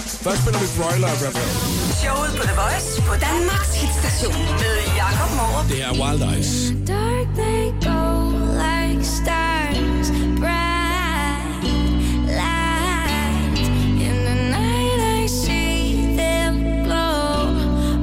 Først 0.06 0.42
spiller 0.42 0.60
vi 0.60 0.66
Broiler 0.82 1.08
og 1.08 1.14
Rap 1.14 1.36
Rap. 1.36 1.87
Showet 2.04 2.32
på 2.38 2.44
The 2.44 2.56
Voice 2.56 3.02
på 3.02 3.14
Danmarks 3.14 3.76
hitstation 3.82 4.34
med 4.62 4.76
Jakob 4.98 5.32
Morup. 5.38 5.70
Det 5.70 5.82
er 5.84 5.92
Wild 5.92 6.22
Eyes. 6.34 6.52
Dark 6.88 7.28
they 7.36 7.72
go 7.90 8.02
like 8.64 9.04
stars, 9.06 10.08
bright 10.42 11.64
light. 12.40 13.60
In 14.08 14.16
the 14.28 14.36
night 14.58 15.00
I 15.24 15.28
see 15.28 16.16
them 16.18 16.56
glow. 16.86 17.36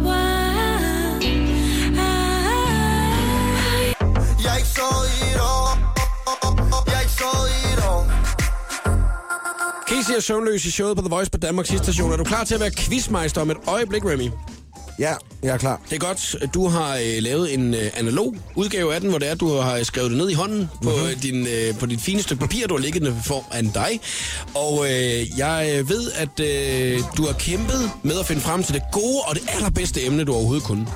Wild 0.06 1.22
eyes. 2.08 2.74
Jeg 4.44 4.60
så 4.76 4.88
it 5.28 5.38
all. 5.50 5.78
Jeg 6.86 7.04
så 7.18 7.30
it 7.48 7.73
all. 7.73 7.73
Casey 9.94 10.14
er 10.16 10.20
søvnløs 10.20 10.64
i 10.64 10.70
showet 10.70 10.96
på 10.96 11.02
The 11.02 11.08
Voice 11.10 11.30
på 11.30 11.38
Danmarks 11.38 11.68
station. 11.68 12.12
Er 12.12 12.16
du 12.16 12.24
klar 12.24 12.44
til 12.44 12.54
at 12.54 12.60
være 12.60 12.70
quizmeister 12.70 13.40
om 13.40 13.50
et 13.50 13.56
øjeblik, 13.66 14.04
Remy? 14.04 14.30
Ja, 14.98 15.14
jeg 15.42 15.54
er 15.54 15.56
klar. 15.58 15.80
Det 15.90 15.94
er 15.96 15.98
godt. 16.06 16.36
Du 16.54 16.68
har 16.68 16.94
øh, 16.96 17.16
lavet 17.22 17.54
en 17.54 17.74
øh, 17.74 17.90
analog 17.96 18.34
udgave 18.54 18.94
af 18.94 19.00
den, 19.00 19.10
hvor 19.10 19.18
det 19.18 19.30
er, 19.30 19.34
du 19.34 19.56
har 19.56 19.82
skrevet 19.82 20.10
det 20.10 20.18
ned 20.18 20.30
i 20.30 20.34
hånden 20.34 20.68
på, 20.82 20.90
Mhm. 20.90 21.06
øh, 21.10 21.22
din, 21.22 21.46
øh, 21.46 21.78
på 21.78 21.86
dit 21.86 22.00
fine 22.00 22.22
stykke 22.22 22.40
papir, 22.40 22.66
du 22.66 22.74
har 22.74 22.80
liggende 22.82 23.16
foran 23.24 23.70
dig. 23.74 24.00
Og 24.54 24.84
øh, 24.84 25.38
jeg 25.38 25.72
øh, 25.78 25.88
ved, 25.88 26.10
at 26.14 26.40
øh, 26.40 27.00
du 27.16 27.26
har 27.26 27.32
kæmpet 27.32 27.90
med 28.02 28.18
at 28.20 28.26
finde 28.26 28.42
frem 28.42 28.62
til 28.62 28.74
det 28.74 28.82
gode 28.92 29.20
og 29.26 29.34
det 29.34 29.42
allerbedste 29.48 30.06
emne, 30.06 30.24
du 30.24 30.32
overhovedet 30.34 30.64
kunne. 30.64 30.86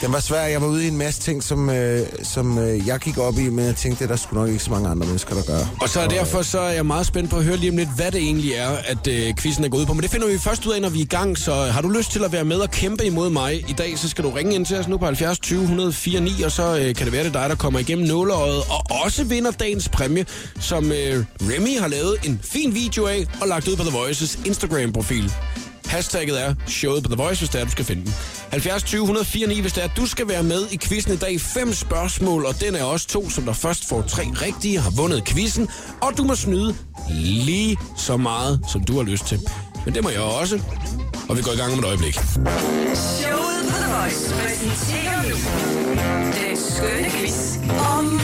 Den 0.00 0.12
var 0.12 0.20
svær. 0.20 0.42
Jeg 0.42 0.60
var 0.60 0.66
ude 0.66 0.84
i 0.84 0.88
en 0.88 0.96
masse 0.96 1.20
ting, 1.20 1.42
som, 1.42 1.70
øh, 1.70 2.06
som 2.22 2.58
øh, 2.58 2.86
jeg 2.86 2.98
gik 3.00 3.18
op 3.18 3.38
i, 3.38 3.48
men 3.48 3.64
jeg 3.64 3.76
tænkte, 3.76 3.98
det 3.98 4.10
er 4.10 4.14
der 4.14 4.20
sgu 4.22 4.36
nok 4.36 4.48
ikke 4.48 4.64
så 4.64 4.70
mange 4.70 4.88
andre 4.88 5.06
mennesker, 5.06 5.34
der 5.34 5.42
gør. 5.42 5.58
Og 5.80 5.88
så 5.88 6.00
er 6.00 6.08
derfor 6.08 6.42
så 6.42 6.58
er 6.58 6.70
jeg 6.72 6.86
meget 6.86 7.06
spændt 7.06 7.30
på 7.30 7.36
at 7.36 7.44
høre 7.44 7.56
lige 7.56 7.70
om 7.70 7.76
lidt, 7.76 7.88
hvad 7.96 8.10
det 8.12 8.20
egentlig 8.20 8.52
er, 8.52 8.68
at 8.68 9.06
øh, 9.06 9.34
quizzen 9.38 9.64
er 9.64 9.68
gået 9.68 9.80
ud 9.80 9.86
på. 9.86 9.94
Men 9.94 10.02
det 10.02 10.10
finder 10.10 10.26
vi 10.28 10.38
først 10.38 10.66
ud 10.66 10.72
af, 10.72 10.82
når 10.82 10.88
vi 10.88 10.98
er 10.98 11.02
i 11.02 11.06
gang. 11.06 11.38
Så 11.38 11.54
har 11.54 11.80
du 11.82 11.88
lyst 11.88 12.12
til 12.12 12.24
at 12.24 12.32
være 12.32 12.44
med 12.44 12.56
og 12.56 12.70
kæmpe 12.70 13.04
imod 13.04 13.30
mig 13.30 13.70
i 13.70 13.72
dag, 13.72 13.98
så 13.98 14.08
skal 14.08 14.24
du 14.24 14.30
ringe 14.30 14.54
ind 14.54 14.66
til 14.66 14.78
os 14.78 14.88
nu 14.88 14.98
på 14.98 15.04
70 15.04 15.38
20 15.38 15.60
104 15.60 16.20
9, 16.20 16.42
og 16.42 16.52
så 16.52 16.78
øh, 16.78 16.94
kan 16.94 17.04
det 17.04 17.12
være, 17.12 17.24
det 17.24 17.36
er 17.36 17.40
dig, 17.40 17.50
der 17.50 17.56
kommer 17.56 17.78
igennem 17.78 18.06
nåleøjet 18.06 18.62
og 18.68 19.02
også 19.04 19.24
vinder 19.24 19.50
dagens 19.50 19.88
præmie, 19.88 20.26
som 20.60 20.92
øh, 20.92 21.24
Remy 21.40 21.80
har 21.80 21.88
lavet 21.88 22.16
en 22.24 22.40
fin 22.42 22.74
video 22.74 23.06
af 23.06 23.26
og 23.40 23.48
lagt 23.48 23.68
ud 23.68 23.76
på 23.76 23.82
The 23.82 23.98
Voices 23.98 24.38
Instagram-profil. 24.44 25.32
Hashtagget 25.88 26.42
er 26.42 26.54
showet 26.66 27.02
på 27.02 27.08
The 27.08 27.16
Voice, 27.16 27.40
hvis 27.40 27.50
det 27.50 27.60
er, 27.60 27.64
du 27.64 27.70
skal 27.70 27.84
finde 27.84 28.04
den. 28.04 28.14
70 28.50 28.82
20 28.82 29.00
104 29.00 29.46
9, 29.46 29.60
hvis 29.60 29.72
det 29.72 29.84
er, 29.84 29.88
du 29.96 30.06
skal 30.06 30.28
være 30.28 30.42
med 30.42 30.66
i 30.70 30.78
quizzen 30.78 31.12
i 31.12 31.16
dag. 31.16 31.40
Fem 31.40 31.74
spørgsmål, 31.74 32.46
og 32.46 32.60
den 32.60 32.74
er 32.74 32.84
også 32.84 33.08
to, 33.08 33.30
som 33.30 33.44
der 33.44 33.52
først 33.52 33.88
får 33.88 34.02
tre 34.02 34.22
rigtige, 34.22 34.80
har 34.80 34.90
vundet 34.90 35.24
quizzen. 35.24 35.68
Og 36.02 36.12
du 36.16 36.24
må 36.24 36.34
snyde 36.34 36.76
lige 37.10 37.78
så 37.96 38.16
meget, 38.16 38.60
som 38.72 38.84
du 38.84 38.96
har 38.96 39.02
lyst 39.02 39.26
til. 39.26 39.40
Men 39.84 39.94
det 39.94 40.02
må 40.02 40.10
jeg 40.10 40.20
også. 40.20 40.60
Og 41.28 41.36
vi 41.36 41.42
går 41.42 41.52
i 41.52 41.56
gang 41.56 41.72
om 41.72 41.78
et 41.78 41.84
øjeblik. 41.84 42.14
Showet 42.14 43.62
på 43.70 43.76
The 43.76 43.94
Voice 43.94 44.34
præsenterer 44.34 45.22
nu 45.22 45.36
den 46.48 46.56
skønne 46.56 47.10
quiz 47.10 47.56
om 47.96 48.20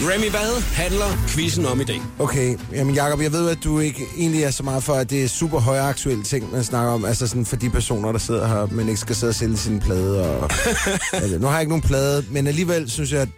Remy, 0.00 0.30
hvad 0.30 0.62
handler 0.62 1.06
quizzen 1.28 1.66
om 1.66 1.80
i 1.80 1.84
dag? 1.84 2.00
Okay, 2.18 2.56
jamen 2.72 2.94
Jacob, 2.94 3.20
jeg 3.20 3.32
ved, 3.32 3.50
at 3.50 3.58
du 3.64 3.78
ikke 3.80 4.04
egentlig 4.18 4.42
er 4.42 4.50
så 4.50 4.62
meget 4.62 4.82
for, 4.82 4.92
at 4.94 5.10
det 5.10 5.24
er 5.24 5.28
super 5.28 5.60
højaktuelle 5.60 6.22
ting, 6.24 6.52
man 6.52 6.64
snakker 6.64 6.92
om. 6.92 7.04
Altså 7.04 7.26
sådan 7.28 7.46
for 7.46 7.56
de 7.56 7.70
personer, 7.70 8.12
der 8.12 8.18
sidder 8.18 8.46
her, 8.48 8.66
men 8.66 8.88
ikke 8.88 9.00
skal 9.00 9.16
sidde 9.16 9.30
og 9.30 9.34
sælge 9.34 9.56
sine 9.56 9.80
plade. 9.80 10.36
Og, 10.36 10.50
altså, 11.12 11.38
nu 11.38 11.46
har 11.46 11.52
jeg 11.52 11.60
ikke 11.60 11.70
nogen 11.70 11.82
plade, 11.82 12.24
men 12.30 12.46
alligevel 12.46 12.90
synes 12.90 13.12
jeg, 13.12 13.20
at 13.20 13.28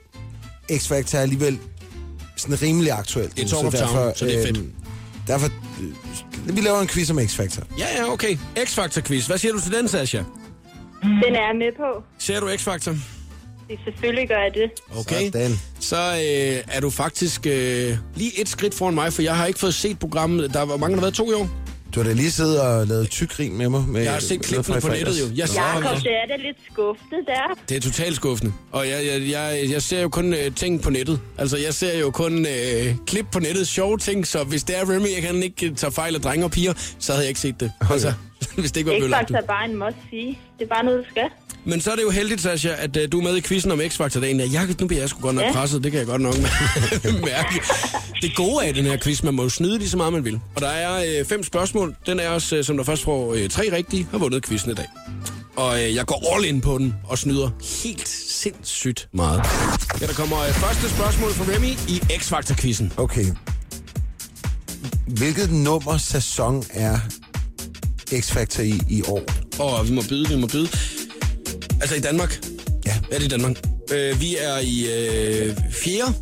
X-Factor 0.72 1.16
er 1.16 1.22
alligevel 1.22 1.58
sådan 2.36 2.62
rimelig 2.62 2.92
aktuelt. 2.92 3.36
Det 3.36 3.44
er 3.44 3.48
talk 3.48 3.64
of 3.64 3.72
town, 3.74 4.12
så 4.16 4.24
det 4.24 4.38
er 4.40 4.46
fedt. 4.46 4.60
derfor, 5.26 5.48
øh, 6.46 6.56
vi 6.56 6.60
laver 6.60 6.80
en 6.80 6.88
quiz 6.88 7.10
om 7.10 7.18
X-Factor. 7.18 7.62
Ja, 7.78 7.86
ja, 7.96 8.12
okay. 8.12 8.36
X-Factor-quiz. 8.58 9.26
Hvad 9.26 9.38
siger 9.38 9.52
du 9.52 9.60
til 9.60 9.72
den, 9.72 9.88
Sasha? 9.88 10.18
Den 11.02 11.34
er 11.34 11.46
jeg 11.46 11.56
med 11.58 11.76
på. 11.76 12.02
Ser 12.18 12.40
du 12.40 12.48
X-Factor? 12.48 12.94
Det 13.68 13.78
selvfølgelig 13.84 14.28
gør 14.28 14.38
jeg 14.38 14.50
det. 14.54 14.70
Okay. 14.98 15.24
Sådan. 15.32 15.60
Så 15.80 15.96
øh, 15.96 16.76
er 16.76 16.80
du 16.80 16.90
faktisk 16.90 17.46
øh, 17.46 17.96
lige 18.14 18.40
et 18.40 18.48
skridt 18.48 18.74
foran 18.74 18.94
mig, 18.94 19.12
for 19.12 19.22
jeg 19.22 19.36
har 19.36 19.46
ikke 19.46 19.58
fået 19.58 19.74
set 19.74 19.98
programmet. 19.98 20.54
Der 20.54 20.62
var 20.62 20.76
mange, 20.76 20.94
der 20.94 21.00
har 21.00 21.06
været 21.06 21.14
to 21.14 21.30
i 21.30 21.34
år. 21.34 21.48
Du 21.94 22.00
har 22.00 22.08
da 22.08 22.12
lige 22.14 22.30
siddet 22.30 22.60
og 22.60 22.86
lavet 22.86 23.10
tyggrin 23.10 23.58
med 23.58 23.68
mig. 23.68 23.84
Med, 23.88 24.02
Jeg 24.02 24.12
har 24.12 24.20
set 24.20 24.42
klippene 24.42 24.80
på 24.80 24.88
nettet 24.88 25.20
jo. 25.20 25.26
Jeg, 25.34 25.48
Jakob, 25.54 25.82
ser, 25.82 26.02
det 26.02 26.12
er 26.12 26.26
da 26.28 26.36
lidt 26.36 26.56
skuffende 26.72 27.16
der. 27.26 27.58
det 27.68 27.76
er 27.76 27.80
totalt 27.80 28.16
skuffende. 28.16 28.52
Og 28.72 28.88
jeg, 28.88 29.06
jeg, 29.06 29.30
jeg, 29.30 29.70
jeg 29.70 29.82
ser 29.82 30.02
jo 30.02 30.08
kun 30.08 30.34
øh, 30.34 30.54
ting 30.54 30.82
på 30.82 30.90
nettet. 30.90 31.20
Altså, 31.38 31.56
jeg 31.56 31.74
ser 31.74 31.98
jo 31.98 32.10
kun 32.10 32.46
øh, 32.46 32.94
klip 33.06 33.26
på 33.32 33.38
nettet, 33.38 33.68
sjove 33.68 33.98
ting. 33.98 34.26
Så 34.26 34.44
hvis 34.44 34.64
det 34.64 34.78
er 34.78 34.82
Remy, 34.90 35.14
jeg 35.14 35.22
kan 35.22 35.42
ikke 35.42 35.74
tage 35.74 35.92
fejl 35.92 36.14
af 36.14 36.20
drenge 36.20 36.44
og 36.44 36.50
piger, 36.50 36.72
så 36.98 37.12
havde 37.12 37.24
jeg 37.24 37.28
ikke 37.28 37.40
set 37.40 37.60
det. 37.60 37.72
Altså, 37.90 38.12
hvis 38.58 38.72
det 38.72 38.76
ikke 38.80 38.90
var 38.90 38.96
blevet 38.96 39.10
lagt 39.10 39.30
ud. 39.30 39.36
X-Factor 39.36 39.42
er 39.42 39.46
bare 39.46 39.64
en 39.64 39.76
must 39.76 39.96
sige. 40.10 40.38
Det 40.58 40.64
er 40.64 40.68
bare 40.68 40.84
noget, 40.84 41.04
du 41.04 41.10
skal. 41.10 41.24
Men 41.64 41.80
så 41.80 41.90
er 41.92 41.96
det 41.96 42.02
jo 42.02 42.10
heldigt, 42.10 42.40
Sasha, 42.40 42.70
at 42.78 42.96
uh, 42.96 43.02
du 43.12 43.18
er 43.18 43.22
med 43.22 43.36
i 43.36 43.40
quizzen 43.40 43.70
om 43.72 43.80
X-Factor 43.80 44.20
dagen. 44.20 44.40
Jeg, 44.40 44.68
nu 44.80 44.86
bliver 44.86 45.02
jeg 45.02 45.08
sgu 45.08 45.20
godt 45.20 45.34
nok 45.34 45.44
Ja. 45.44 45.52
presset, 45.52 45.84
det 45.84 45.92
kan 45.92 45.98
jeg 45.98 46.06
godt 46.06 46.22
nok 46.22 46.34
mærke. 47.30 47.60
Det 48.22 48.36
gode 48.36 48.64
af 48.66 48.74
den 48.74 48.84
her 48.84 48.96
quiz, 49.02 49.22
man 49.22 49.34
må 49.34 49.42
jo 49.42 49.48
snyde 49.48 49.78
lige 49.78 49.88
så 49.88 49.96
meget, 49.96 50.12
man 50.12 50.24
vil. 50.24 50.40
Og 50.54 50.60
der 50.60 50.68
er 50.68 51.18
øh, 51.20 51.24
fem 51.26 51.42
spørgsmål. 51.42 51.96
Den 52.06 52.20
er 52.20 52.28
også, 52.28 52.56
øh, 52.56 52.64
som 52.64 52.76
der 52.76 52.84
først 52.84 53.02
får 53.04 53.34
øh, 53.34 53.48
tre 53.48 53.72
rigtige, 53.72 54.06
har 54.10 54.18
vundet 54.18 54.44
quizzen 54.46 54.70
i 54.70 54.74
dag. 54.74 54.86
Og 55.56 55.82
øh, 55.84 55.94
jeg 55.94 56.06
går 56.06 56.34
all 56.34 56.44
in 56.44 56.60
på 56.60 56.78
den 56.78 56.94
og 57.04 57.18
snyder 57.18 57.50
helt 57.84 58.08
sindssygt 58.08 59.08
meget. 59.12 59.42
Ja, 60.00 60.06
der 60.06 60.12
kommer 60.12 60.40
øh, 60.42 60.52
første 60.52 60.88
spørgsmål 60.96 61.30
fra 61.32 61.44
Remy 61.54 61.70
i 61.88 62.00
X-Factor-quizzen. 62.18 62.92
Okay. 62.96 63.24
Hvilket 65.06 65.52
nummer 65.52 65.96
sæson 65.98 66.64
er 66.70 66.98
X-Factor 68.12 68.62
i 68.62 68.80
i 68.88 69.02
år? 69.08 69.22
Og 69.58 69.88
vi 69.88 69.92
må 69.94 70.02
byde, 70.08 70.28
vi 70.28 70.36
må 70.36 70.46
byde. 70.46 70.68
Altså 71.80 71.94
i 71.96 72.00
Danmark. 72.00 72.38
Ja. 72.86 72.94
Ja, 73.10 73.14
det 73.14 73.22
er 73.22 73.26
i 73.26 73.28
Danmark. 73.28 73.56
Øh, 73.92 74.20
vi 74.20 74.36
er 74.40 74.58
i 74.58 74.86
øh, 75.48 75.56
4., 75.72 76.12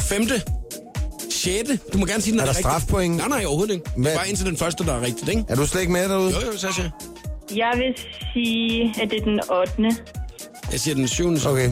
5., 0.00 0.28
6. 1.30 1.70
Du 1.92 1.98
må 1.98 2.06
gerne 2.06 2.22
sige, 2.22 2.32
den 2.32 2.40
Er 2.40 2.44
der 2.44 2.50
rigtig. 2.50 2.62
strafpoint? 2.64 3.16
Nej, 3.16 3.28
nej, 3.28 3.44
overhovedet 3.44 3.74
ikke. 3.74 3.84
Det 3.84 3.92
Hvad? 4.02 4.12
er 4.12 4.16
bare 4.16 4.28
indtil 4.28 4.46
den 4.46 4.56
første, 4.56 4.84
der 4.84 4.92
er 4.94 5.00
rigtigt, 5.00 5.28
ikke? 5.28 5.44
Er 5.48 5.54
du 5.54 5.66
slet 5.66 5.80
ikke 5.80 5.92
med 5.92 6.08
derude? 6.08 6.30
Jo, 6.30 6.46
jo, 6.52 6.58
Sasha. 6.58 6.82
Jeg 7.56 7.72
vil 7.76 7.94
sige, 8.34 8.94
at 9.02 9.10
det 9.10 9.20
er 9.20 9.24
den 9.24 9.40
8. 9.50 10.02
Jeg 10.72 10.80
siger 10.80 10.94
den 10.94 11.08
7. 11.08 11.28
Okay. 11.32 11.46
Okay. 11.46 11.70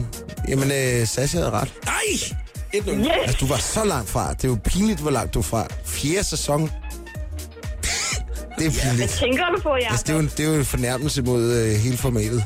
Jamen, 0.49 0.71
øh, 0.71 1.07
Sasha 1.07 1.37
havde 1.37 1.51
ret. 1.51 1.73
Nej! 1.85 1.93
1-0. 2.75 2.89
Yes! 2.91 3.07
Altså, 3.21 3.37
du 3.39 3.45
var 3.45 3.57
så 3.57 3.83
langt 3.85 4.09
fra. 4.09 4.33
Det 4.33 4.43
er 4.43 4.47
jo 4.47 4.57
pinligt, 4.65 4.99
hvor 4.99 5.11
langt 5.11 5.33
du 5.33 5.39
er 5.39 5.43
fra. 5.43 5.67
Fjerde 5.85 6.23
sæson. 6.23 6.69
Det 8.61 8.67
er 8.67 8.81
Hvad 8.81 8.91
pinligt. 8.91 9.11
tænker 9.11 9.43
du 9.55 9.61
på, 9.61 9.69
Jacob? 9.69 9.91
Altså, 9.91 10.03
det, 10.07 10.13
er 10.13 10.17
jo, 10.17 10.21
det 10.37 10.39
er 10.39 10.49
jo 10.49 10.53
en 10.55 10.65
fornærmelse 10.65 11.21
mod 11.21 11.43
øh, 11.53 11.75
hele 11.75 11.97
formatet. 11.97 12.43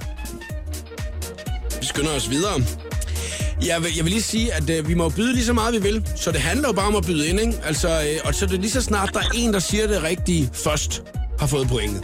Vi 1.80 1.86
skynder 1.86 2.12
os 2.16 2.30
videre. 2.30 2.62
Jeg 3.66 3.84
vil, 3.84 3.96
jeg 3.96 4.04
vil 4.06 4.12
lige 4.12 4.24
sige, 4.24 4.54
at 4.54 4.70
øh, 4.70 4.88
vi 4.88 4.94
må 4.94 5.10
byde 5.10 5.34
lige 5.34 5.46
så 5.46 5.54
meget, 5.54 5.74
vi 5.74 5.80
vil. 5.82 6.08
Så 6.16 6.32
det 6.32 6.40
handler 6.42 6.70
jo 6.70 6.74
bare 6.74 6.88
om 6.88 6.96
at 6.96 7.06
byde 7.06 7.28
ind, 7.28 7.40
ikke? 7.40 7.54
Altså, 7.64 7.90
øh, 7.90 8.20
og 8.24 8.36
så 8.36 8.46
er 8.46 8.50
det 8.50 8.60
lige 8.60 8.72
så 8.72 8.82
snart, 8.82 9.10
der 9.14 9.20
er 9.20 9.30
en, 9.36 9.54
der 9.54 9.60
siger 9.60 9.88
det 9.88 10.04
rigtige 10.04 10.50
først, 10.54 11.04
har 11.40 11.48
fået 11.48 11.68
pointet. 11.68 12.04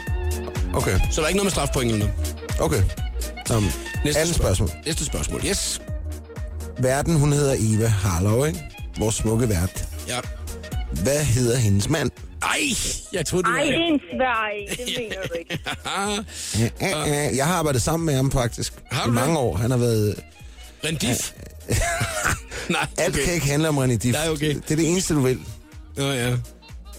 Okay, 0.74 1.00
Så 1.12 1.16
der 1.22 1.24
er 1.24 1.28
ikke 1.28 1.38
noget 1.38 1.46
med 1.46 1.52
strafpoint 1.52 1.92
eller 1.92 2.06
noget. 2.06 2.36
okay. 2.60 2.82
Um, 3.56 3.70
andet 4.06 4.36
spørgsmål. 4.36 4.70
Næste 4.86 5.06
spørgsmål, 5.06 5.42
yes. 5.46 5.82
Verden, 6.80 7.16
hun 7.16 7.34
hedder 7.34 7.56
Eva 7.60 7.88
Harlow, 7.88 8.44
ikke? 8.46 8.60
Vores 9.00 9.16
smukke 9.16 9.50
vært. 9.50 9.86
Ja. 10.08 10.20
Hvad 11.04 11.24
hedder 11.24 11.58
hendes 11.58 11.90
mand? 11.90 12.12
Ej, 12.44 12.60
jeg 13.14 13.26
troede, 13.26 13.44
det 13.44 13.50
Ej, 13.52 13.58
var... 13.58 13.64
det 13.72 13.76
er 13.76 13.88
en 13.88 14.00
svær 14.00 14.50
en. 14.54 14.70
Det 14.70 14.96
mener 15.00 15.16
du 15.28 15.34
ikke. 15.40 15.60
Ah, 15.86 16.18
Ja, 16.82 17.08
ja, 17.08 17.36
Jeg 17.36 17.46
har 17.48 17.54
arbejdet 17.56 17.82
sammen 17.82 18.06
med 18.06 18.16
ham 18.16 18.32
faktisk. 18.32 18.74
Har 18.92 19.04
I 19.04 19.10
du 19.10 19.16
det? 19.16 19.22
mange 19.22 19.40
år. 19.40 19.56
Han 19.58 19.72
har 19.72 19.78
været... 19.78 20.16
Rendif? 20.86 21.32
Nej, 22.70 22.88
Alt 22.98 23.16
okay. 23.16 23.26
kan 23.26 23.34
ikke 23.34 23.46
handle 23.46 23.70
om 23.70 23.78
René 23.78 23.96
Diff. 23.98 24.18
Nej, 24.18 24.30
okay. 24.30 24.56
Det 24.56 24.72
er 24.72 24.76
det 24.76 24.90
eneste, 24.92 25.14
du 25.14 25.20
vil. 25.22 25.40
Nå 25.98 26.12
ja. 26.12 26.30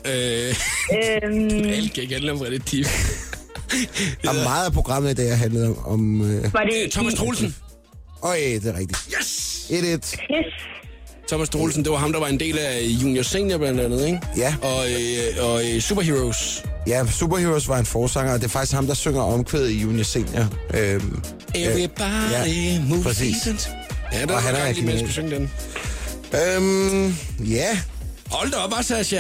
Øh, 0.05 0.55
øhm, 0.93 1.71
alt 1.77 1.93
kan 1.95 2.03
ikke 2.03 2.15
handle 2.15 2.33
om 2.33 2.39
Rendif. 2.41 2.87
Og 4.29 4.35
meget 4.35 4.67
af 4.67 4.73
programmet 4.73 5.11
i 5.11 5.15
dag 5.15 5.33
om... 5.67 5.87
om 5.87 6.31
øh... 6.31 6.55
var 6.55 6.61
det 6.65 6.93
Thomas 6.93 7.15
Troelsen. 7.15 7.55
Øj, 8.23 8.37
det 8.37 8.67
er 8.67 8.79
rigtigt. 8.79 9.09
Yes! 9.21 9.67
1-1. 9.71 9.75
Yes. 9.75 10.19
Thomas 11.29 11.49
Troelsen, 11.49 11.85
det 11.85 11.93
var 11.93 11.99
ham, 11.99 12.13
der 12.13 12.21
var 12.21 12.27
en 12.27 12.41
del 12.41 12.59
af 12.59 12.81
Junior 12.85 13.23
Senior 13.23 13.59
blandt 13.59 13.81
andet, 13.81 14.07
ikke? 14.07 14.21
Ja. 14.37 14.55
Og, 14.63 14.87
øh, 14.91 15.49
og 15.51 15.63
øh, 15.75 15.81
Superheroes. 15.81 16.65
Ja, 16.87 17.07
Superheroes 17.11 17.69
var 17.69 17.79
en 17.79 17.87
forsanger, 17.87 18.33
og 18.33 18.39
det 18.41 18.45
er 18.45 18.51
faktisk 18.51 18.73
ham, 18.75 18.87
der 18.87 18.95
synger 18.95 19.23
omkvædet 19.23 19.71
i 19.71 19.79
Junior 19.81 20.03
Senior. 20.05 20.45
Øhm, 20.75 21.23
Everybody 21.55 22.01
ja, 22.33 22.81
move 22.89 23.03
præcis. 23.03 23.37
decent. 23.37 23.71
Ja, 24.13 24.27
der 24.27 24.35
Og 24.35 24.43
han 24.43 24.55
er 24.55 24.73
genial. 24.73 24.99
skulle 24.99 25.13
synge 25.13 25.31
den. 25.31 25.51
øhm, 26.35 27.15
ja. 27.51 27.79
Hold 28.31 28.51
da 28.51 28.57
op, 28.57 28.73
Sasha. 28.83 29.17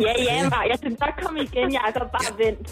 Ja, 0.00 0.12
ja, 0.18 0.48
bare. 0.48 0.60
Jeg 0.70 0.78
skal 0.78 0.90
godt 0.90 1.24
komme 1.26 1.40
igen, 1.42 1.72
Jacob. 1.72 2.10
Bare 2.12 2.46
vent. 2.46 2.68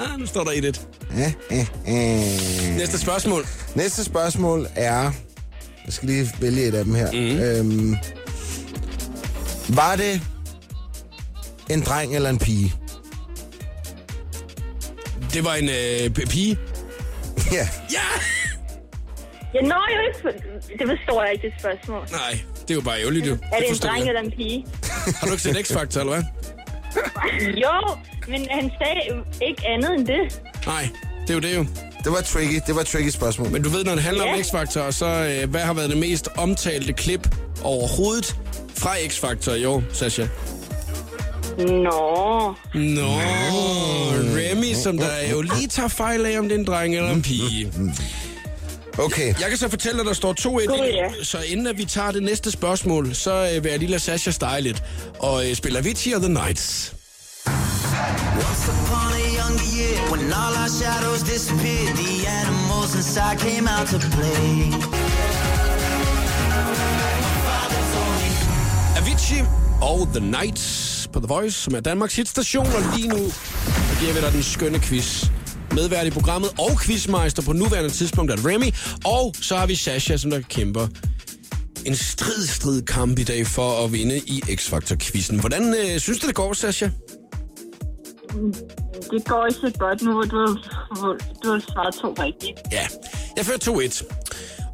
Ah, 0.00 0.18
nu 0.20 0.26
står 0.26 0.44
der 0.44 0.50
i 0.50 0.60
det. 0.60 0.80
Ja, 1.16 1.32
ja, 1.50 1.66
ja. 1.86 2.76
Næste 2.76 2.98
spørgsmål. 2.98 3.46
Næste 3.74 4.04
spørgsmål 4.04 4.66
er... 4.74 5.10
Jeg 5.84 5.92
skal 5.92 6.08
lige 6.08 6.26
vælge 6.40 6.64
et 6.64 6.74
af 6.74 6.84
dem 6.84 6.94
her. 6.94 7.12
Mm. 7.12 7.38
Øhm, 7.40 7.96
var 9.68 9.96
det 9.96 10.22
en 11.70 11.80
dreng 11.82 12.14
eller 12.16 12.30
en 12.30 12.38
pige? 12.38 12.74
Det 15.34 15.44
var 15.44 15.54
en 15.54 15.68
øh, 15.68 16.10
p- 16.18 16.26
pige. 16.30 16.58
Ja. 17.52 17.68
Ja! 17.92 18.06
Jeg 19.54 19.62
når 19.62 19.86
jo 19.94 20.00
ikke... 20.30 20.38
Det 20.78 20.88
forstår 20.98 21.22
jeg 21.24 21.32
ikke, 21.32 21.46
det 21.46 21.54
spørgsmål. 21.60 22.08
Nej, 22.12 22.40
det 22.62 22.70
er 22.70 22.74
jo 22.74 22.80
bare 22.80 23.00
ærgerligt, 23.00 23.26
jo. 23.26 23.32
Er 23.52 23.58
det 23.60 23.68
en 23.70 23.76
dreng 23.76 23.98
jeg. 23.98 24.08
eller 24.08 24.20
en 24.20 24.30
pige? 24.30 24.66
Har 25.20 25.26
du 25.26 25.32
ikke 25.32 25.42
set 25.42 25.56
X-Factor, 25.56 26.00
eller 26.00 26.12
hvad? 26.12 26.22
Jo, 27.64 27.96
men 28.28 28.46
han 28.50 28.70
sagde 28.78 29.24
ikke 29.48 29.62
andet 29.66 29.94
end 29.94 30.06
det. 30.06 30.42
Nej, 30.66 30.88
det 31.22 31.30
er 31.30 31.34
jo 31.34 31.40
det 31.40 31.56
jo. 31.56 31.66
Det 32.04 32.12
var 32.12 32.20
tricky. 32.20 32.60
Det 32.66 32.74
var 32.74 32.80
et 32.80 32.86
tricky 32.86 33.08
spørgsmål. 33.10 33.50
Men 33.50 33.62
du 33.62 33.68
ved, 33.68 33.84
når 33.84 33.94
det 33.94 34.02
handler 34.02 34.24
Ja. 34.24 34.34
om 34.34 34.40
X-Factor, 34.40 34.90
så 34.90 35.06
øh, 35.06 35.50
hvad 35.50 35.60
har 35.60 35.72
været 35.74 35.90
det 35.90 35.98
mest 35.98 36.28
omtalte 36.36 36.92
klip 36.92 37.28
overhovedet 37.62 38.36
fra 38.76 38.94
X-Factor 38.96 39.52
i 39.52 39.64
år, 39.64 39.82
Sasha? 39.92 40.26
Nå, 41.58 42.54
Nå, 42.74 43.06
Remy, 44.36 44.74
som 44.74 44.98
der 44.98 45.30
jo 45.32 45.40
lige 45.42 45.68
tager 45.68 45.88
fejl 45.88 46.26
af, 46.26 46.38
om 46.38 46.48
det 46.48 46.54
er 46.54 46.58
en 46.58 46.66
dreng 46.66 46.96
eller 46.96 47.10
en 47.10 47.22
pige. 47.22 47.72
Okay, 48.98 49.26
Jeg 49.40 49.48
kan 49.48 49.58
så 49.58 49.68
fortælle, 49.68 50.00
at 50.00 50.06
der 50.06 50.12
står 50.12 50.32
2-1, 50.40 50.44
God, 50.66 50.78
ja. 50.92 51.24
så 51.24 51.38
inden 51.46 51.66
at 51.66 51.78
vi 51.78 51.84
tager 51.84 52.10
det 52.10 52.22
næste 52.22 52.50
spørgsmål, 52.50 53.14
så 53.14 53.50
øh, 53.54 53.64
vil 53.64 53.70
jeg 53.70 53.78
lige 53.78 53.90
lade 53.90 54.02
Sasha 54.02 54.30
stege 54.30 54.60
lidt 54.60 54.82
og 55.18 55.48
øh, 55.48 55.54
spille 55.54 55.78
Avicii 55.78 56.12
og 56.12 56.20
The 56.22 56.32
Nights. 56.32 56.94
Once 58.46 58.64
upon 58.74 59.08
a 59.22 59.24
younger 59.38 59.68
year, 59.78 59.96
when 60.10 60.22
all 60.32 60.54
our 60.62 60.72
shadows 60.80 61.22
disappeared, 61.22 61.94
the 62.02 62.12
animals 62.40 62.90
inside 63.00 63.36
came 63.38 63.66
out 63.76 63.86
to 63.92 63.98
play. 64.16 64.50
Avicii 68.98 69.42
og 69.82 70.08
The 70.14 70.20
Nights 70.20 70.66
på 71.12 71.20
The 71.20 71.26
Voice, 71.28 71.56
som 71.56 71.74
er 71.74 71.80
Danmarks 71.80 72.16
hitstation, 72.16 72.66
og 72.66 72.82
lige 72.96 73.08
nu 73.08 73.18
giver 74.00 74.12
vi 74.14 74.20
dig 74.20 74.32
den 74.32 74.42
skønne 74.42 74.80
quiz. 74.80 75.26
Medvært 75.72 76.06
i 76.06 76.10
programmet 76.10 76.50
og 76.58 76.80
quizmeister 76.80 77.42
på 77.42 77.52
nuværende 77.52 77.90
tidspunkt 77.90 78.32
er 78.32 78.36
Remy, 78.36 78.74
og 79.04 79.34
så 79.40 79.56
har 79.56 79.66
vi 79.66 79.74
Sasha, 79.76 80.16
som 80.16 80.30
der 80.30 80.40
kæmper 80.40 80.86
en 81.84 81.96
strid, 81.96 82.46
strid 82.46 82.82
kamp 82.82 83.18
i 83.18 83.24
dag 83.24 83.46
for 83.46 83.84
at 83.84 83.92
vinde 83.92 84.18
i 84.18 84.42
X-Factor-quizzen. 84.48 85.40
Hvordan 85.40 85.74
øh, 85.74 86.00
synes 86.00 86.18
du, 86.18 86.26
det 86.26 86.34
går, 86.34 86.52
Sasha? 86.52 86.88
Det 89.10 89.24
går 89.24 89.46
ikke 89.46 89.60
så 89.60 89.72
godt 89.78 90.02
nu, 90.02 90.12
hvor 90.12 90.22
du, 90.22 90.58
hvor 91.00 91.16
du 91.42 91.50
har 91.50 91.60
svaret 91.72 91.94
to 91.94 92.14
rigtigt. 92.22 92.58
Ja, 92.72 92.86
jeg 93.36 93.44
fører 93.46 93.58
2-1. 93.58 94.04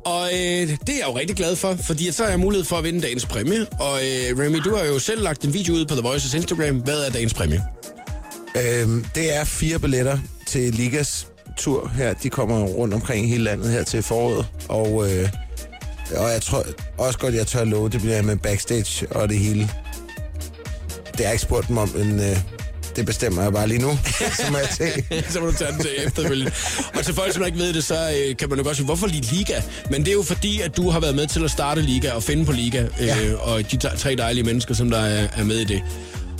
Og 0.04 0.26
øh, 0.26 0.68
det 0.86 0.88
er 0.88 0.98
jeg 0.98 1.06
jo 1.08 1.18
rigtig 1.18 1.36
glad 1.36 1.56
for, 1.56 1.74
fordi 1.86 2.12
så 2.12 2.22
har 2.22 2.30
jeg 2.30 2.40
mulighed 2.40 2.64
for 2.64 2.76
at 2.76 2.84
vinde 2.84 3.00
dagens 3.00 3.26
præmie. 3.26 3.66
Og 3.80 3.94
øh, 3.96 4.38
Remy, 4.38 4.58
du 4.64 4.74
har 4.76 4.84
jo 4.84 4.98
selv 4.98 5.22
lagt 5.22 5.44
en 5.44 5.54
video 5.54 5.74
ud 5.74 5.86
på 5.86 5.94
The 5.94 6.08
Voice's 6.08 6.36
Instagram. 6.36 6.76
Hvad 6.76 7.06
er 7.06 7.10
dagens 7.10 7.34
præmie? 7.34 7.62
øhm, 8.56 9.04
det 9.14 9.36
er 9.36 9.44
fire 9.44 9.78
billetter 9.78 10.18
til 10.46 10.74
Ligas 10.74 11.28
tur 11.56 11.88
her. 11.88 12.14
De 12.14 12.30
kommer 12.30 12.64
rundt 12.64 12.94
omkring 12.94 13.28
hele 13.28 13.44
landet 13.44 13.70
her 13.70 13.82
til 13.82 14.02
foråret. 14.02 14.46
Og, 14.68 15.12
øh, 15.12 15.28
og 16.16 16.30
jeg 16.32 16.42
tror 16.42 16.64
også 16.98 17.18
godt, 17.18 17.34
jeg 17.34 17.46
tør 17.46 17.64
love, 17.64 17.88
det 17.88 18.00
bliver 18.00 18.22
med 18.22 18.36
backstage 18.36 19.06
og 19.10 19.28
det 19.28 19.38
hele. 19.38 19.70
Det 21.06 21.16
har 21.16 21.24
jeg 21.24 21.32
ikke 21.32 21.42
spurgt 21.42 21.68
dem 21.68 21.78
om, 21.78 21.88
men 21.88 22.20
øh, 22.20 22.36
det 22.96 23.06
bestemmer 23.06 23.42
jeg 23.42 23.52
bare 23.52 23.68
lige 23.68 23.82
nu, 23.82 23.98
så 24.36 24.42
må 24.50 24.58
jeg 24.58 24.68
tage. 24.78 25.04
så 25.32 25.40
må 25.40 25.46
du 25.46 25.52
tage 25.52 25.72
den 25.72 25.80
til 25.80 25.90
efterfølgende. 26.06 26.52
Og 26.94 27.04
til 27.04 27.14
folk, 27.14 27.32
som 27.34 27.46
ikke 27.46 27.58
ved 27.58 27.72
det, 27.72 27.84
så 27.84 27.94
øh, 28.28 28.36
kan 28.36 28.48
man 28.48 28.58
jo 28.58 28.64
godt 28.64 28.76
sige, 28.76 28.84
hvorfor 28.86 29.06
lige 29.06 29.22
Liga? 29.34 29.60
Men 29.90 30.00
det 30.00 30.08
er 30.08 30.12
jo 30.12 30.22
fordi, 30.22 30.60
at 30.60 30.76
du 30.76 30.90
har 30.90 31.00
været 31.00 31.14
med 31.16 31.26
til 31.26 31.44
at 31.44 31.50
starte 31.50 31.80
Liga 31.82 32.10
og 32.12 32.22
finde 32.22 32.44
på 32.44 32.52
Liga. 32.52 32.82
Øh, 33.00 33.06
Ja. 33.06 33.16
Og 33.40 33.72
de 33.72 33.76
tre 33.98 34.14
dejlige 34.16 34.44
mennesker, 34.44 34.74
som 34.74 34.90
der 34.90 34.98
er, 34.98 35.28
er 35.36 35.44
med 35.44 35.56
i 35.56 35.64
det. 35.64 35.82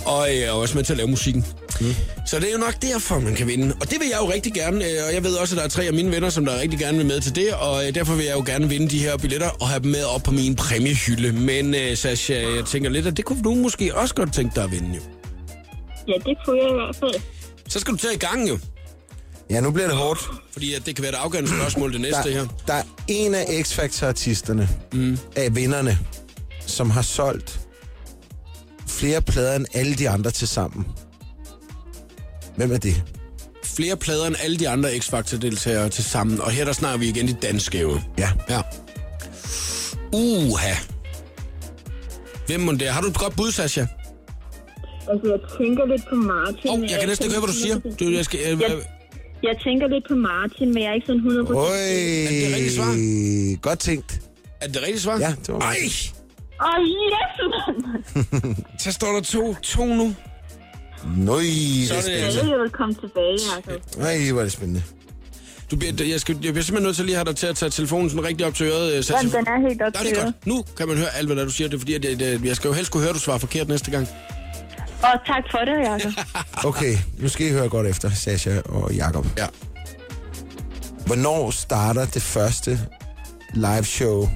Og 0.05 0.27
øh, 0.35 0.55
også 0.57 0.75
med 0.75 0.83
til 0.83 0.93
at 0.93 0.97
lave 0.97 1.09
musikken. 1.09 1.45
Mm. 1.81 1.95
Så 2.27 2.39
det 2.39 2.47
er 2.47 2.51
jo 2.51 2.57
nok 2.57 2.81
derfor, 2.81 3.19
man 3.19 3.35
kan 3.35 3.47
vinde. 3.47 3.75
Og 3.81 3.89
det 3.91 3.99
vil 3.99 4.07
jeg 4.11 4.17
jo 4.21 4.31
rigtig 4.33 4.53
gerne. 4.53 4.85
øh, 4.85 4.91
Og 5.07 5.13
jeg 5.13 5.23
ved 5.23 5.33
også, 5.33 5.55
at 5.55 5.57
der 5.57 5.63
er 5.63 5.69
tre 5.69 5.83
af 5.83 5.93
mine 5.93 6.11
venner, 6.11 6.29
som 6.29 6.45
der 6.45 6.59
rigtig 6.61 6.79
gerne 6.79 6.97
vil 6.97 7.05
med 7.07 7.21
til 7.21 7.35
det. 7.35 7.53
Og 7.53 7.87
øh, 7.87 7.95
derfor 7.95 8.13
vil 8.15 8.25
jeg 8.25 8.35
jo 8.35 8.43
gerne 8.45 8.69
vinde 8.69 8.87
de 8.89 8.99
her 8.99 9.17
billetter 9.17 9.49
og 9.49 9.67
have 9.67 9.79
dem 9.83 9.91
med 9.91 10.03
op 10.03 10.23
på 10.23 10.31
min 10.31 10.55
præmiehylde. 10.55 11.31
Men 11.31 11.75
øh, 11.75 11.97
Sasha, 11.97 12.33
jeg 12.33 12.65
tænker 12.71 12.89
lidt, 12.89 13.07
at 13.07 13.17
det 13.17 13.25
kunne 13.25 13.43
du 13.43 13.55
måske 13.55 13.95
også 13.95 14.15
godt 14.15 14.33
tænke 14.33 14.55
dig 14.55 14.63
at 14.63 14.71
vinde 14.71 14.89
jo. 14.95 15.01
Ja, 16.07 16.13
det 16.13 16.37
kunne 16.45 16.61
jeg 16.61 16.69
i 16.69 16.73
hvert 16.73 16.95
fald. 16.95 17.21
Så 17.67 17.79
skal 17.79 17.93
du 17.93 17.97
tage 17.97 18.13
i 18.13 18.17
gang 18.17 18.49
jo. 18.49 18.59
Ja, 19.49 19.59
nu 19.59 19.71
bliver 19.71 19.87
det 19.87 19.97
hårdt. 19.97 20.19
Fordi 20.51 20.73
at 20.73 20.85
det 20.85 20.95
kan 20.95 21.03
være 21.03 21.11
et 21.11 21.17
afgørende 21.17 21.49
spørgsmål, 21.49 21.93
det 21.93 22.01
næste 22.01 22.31
her. 22.31 22.39
Der, 22.41 22.47
der 22.67 22.73
er 22.73 22.83
en 23.07 23.35
af 23.35 23.45
X-Factor-artisterne, 23.63 24.69
mm. 24.93 25.17
af 25.35 25.55
vinderne, 25.55 25.99
som 26.65 26.89
har 26.89 27.01
solgt 27.01 27.59
flere 28.87 29.21
plader 29.21 29.55
end 29.55 29.65
alle 29.73 29.95
de 29.95 30.09
andre 30.09 30.31
til 30.31 30.47
sammen. 30.47 30.87
Hvem 32.55 32.71
er 32.71 32.77
det? 32.77 33.03
flere 33.77 33.97
plader 33.97 34.27
end 34.27 34.35
alle 34.39 34.57
de 34.57 34.69
andre 34.69 34.89
X-Factor-deltagere 34.99 35.89
til 35.89 36.03
sammen. 36.03 36.41
Og 36.41 36.51
her 36.51 36.65
der 36.65 36.73
snakker 36.73 36.99
vi 36.99 37.07
igen 37.07 37.27
de 37.27 37.33
danske 37.33 37.79
jo. 37.81 37.99
Ja. 38.17 38.29
Ja. 38.49 38.61
Uha. 40.13 40.73
Hvem 42.47 42.59
må 42.61 42.71
det? 42.71 42.87
Har 42.87 43.01
du 43.01 43.07
et 43.07 43.17
godt 43.17 43.35
bud, 43.35 43.51
Sasha? 43.51 43.85
Altså, 45.11 45.25
jeg 45.33 45.39
tænker 45.59 45.83
lidt 45.93 46.03
på 46.09 46.15
Martin. 46.15 46.69
Oh, 46.71 46.79
jeg 46.91 46.97
kan 46.99 47.07
næsten 47.09 47.25
ikke 47.25 47.35
høre, 47.35 47.43
hvad 47.45 47.53
du 47.55 47.59
siger. 47.65 47.75
Du, 47.99 48.05
jeg 48.17 48.25
skal, 48.25 48.39
øh, 48.39 48.61
Jeg, 48.61 48.71
jeg 49.43 49.55
tænker 49.63 49.87
lidt 49.87 50.05
på 50.11 50.15
Martin, 50.15 50.67
men 50.73 50.79
jeg 50.83 50.89
er 50.89 50.93
ikke 50.93 51.07
sådan 51.07 51.21
100% 51.21 51.55
Øj, 51.55 51.65
Er 51.65 52.29
det 52.43 52.55
rigtigt 52.55 52.75
svar? 52.75 52.91
godt 53.67 53.79
tænkt. 53.79 54.21
er 54.61 54.67
det 54.67 54.77
rigtige 54.81 54.99
svar? 54.99 55.17
Ja, 55.19 55.33
det 55.45 55.53
var 55.53 55.59
Ej, 55.59 55.75
rigtigt. 55.83 56.13
Åh, 56.61 56.67
oh, 56.67 56.81
yes, 56.87 57.33
så 58.83 58.91
står 58.91 59.11
der 59.15 59.21
to, 59.21 59.55
to 59.63 59.85
nu. 59.85 60.15
Nøj, 61.17 61.41
Så 61.41 61.45
det 61.45 61.91
er 61.91 61.95
det- 61.95 62.03
spændende. 62.33 62.51
Jeg 62.51 62.59
vil 62.63 62.69
komme 62.69 62.93
tilbage, 62.93 63.37
Jacob. 63.55 63.81
Nej, 63.97 64.31
hvor 64.31 64.39
er 64.39 64.43
det 64.43 64.51
spændende. 64.53 64.83
Du 65.71 65.75
bliver, 65.77 65.93
jeg, 66.11 66.19
skal, 66.19 66.33
jeg 66.43 66.53
bliver 66.53 66.63
simpelthen 66.63 66.83
nødt 66.83 66.95
til 66.95 67.05
lige 67.05 67.15
at 67.15 67.17
have 67.17 67.25
dig 67.25 67.35
til 67.35 67.47
at 67.47 67.55
tage 67.55 67.69
telefonen 67.69 68.09
sådan 68.09 68.25
rigtig 68.25 68.45
op 68.47 68.53
til 68.55 68.65
øret, 68.65 68.91
øh, 68.93 69.03
Sasha. 69.03 69.17
Jamen, 69.17 69.31
den 69.31 69.47
er 69.47 69.69
helt 69.69 69.81
op 69.81 69.93
til 69.93 70.05
det 70.05 70.11
er 70.17 70.23
øret. 70.23 70.33
godt. 70.43 70.47
Nu 70.47 70.63
kan 70.77 70.87
man 70.87 70.97
høre 70.97 71.15
alt, 71.17 71.27
hvad 71.27 71.35
der, 71.35 71.43
du 71.43 71.49
siger. 71.51 71.67
Det 71.67 71.75
er 71.75 71.79
fordi, 71.79 71.93
at 71.93 72.05
jeg, 72.05 72.21
jeg, 72.21 72.45
jeg 72.45 72.55
skal 72.55 72.67
jo 72.67 72.73
helst 72.73 72.91
kunne 72.91 73.01
høre, 73.01 73.09
at 73.09 73.15
du 73.15 73.19
svarer 73.19 73.37
forkert 73.37 73.67
næste 73.67 73.91
gang. 73.91 74.07
Og 75.03 75.19
tak 75.25 75.43
for 75.51 75.57
det, 75.57 75.77
Jacob. 75.79 76.11
Okay, 76.69 76.93
nu 77.19 77.27
skal 77.27 77.47
I 77.47 77.51
høre 77.51 77.69
godt 77.69 77.87
efter, 77.87 78.09
Sasha 78.09 78.61
og 78.65 78.93
Jakob. 78.93 79.25
Ja. 79.37 79.45
Hvornår 81.05 81.51
starter 81.51 82.05
det 82.05 82.21
første 82.21 82.79
live 83.53 83.83
show, 83.83 84.27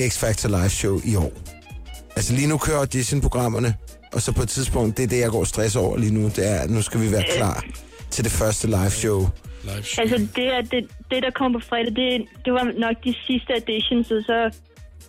X-Factor 0.00 0.48
live 0.48 0.68
show 0.68 1.00
i 1.04 1.16
år? 1.16 1.32
Altså 2.16 2.34
lige 2.34 2.48
nu 2.48 2.58
kører 2.58 2.78
audition-programmerne, 2.78 3.74
og 4.12 4.22
så 4.22 4.32
på 4.32 4.42
et 4.42 4.48
tidspunkt, 4.48 4.96
det 4.96 5.02
er 5.02 5.06
det, 5.06 5.20
jeg 5.20 5.30
går 5.30 5.44
stress 5.44 5.76
over 5.76 5.96
lige 5.96 6.14
nu, 6.14 6.24
det 6.24 6.50
er, 6.50 6.58
at 6.58 6.70
nu 6.70 6.82
skal 6.82 7.00
vi 7.00 7.12
være 7.12 7.24
klar 7.36 7.64
til 8.10 8.24
det 8.24 8.32
første 8.32 8.66
live 8.66 8.90
show. 8.90 9.28
Live 9.64 9.82
show. 9.82 10.02
Altså, 10.02 10.28
det, 10.36 10.46
er, 10.54 10.60
det, 10.60 10.86
det, 11.10 11.22
der 11.22 11.30
kom 11.30 11.52
på 11.52 11.60
fredag, 11.68 11.96
det, 11.96 12.26
det 12.44 12.52
var 12.52 12.64
nok 12.78 12.96
de 13.04 13.14
sidste 13.26 13.52
editions, 13.56 14.10
og 14.10 14.22
så... 14.26 14.50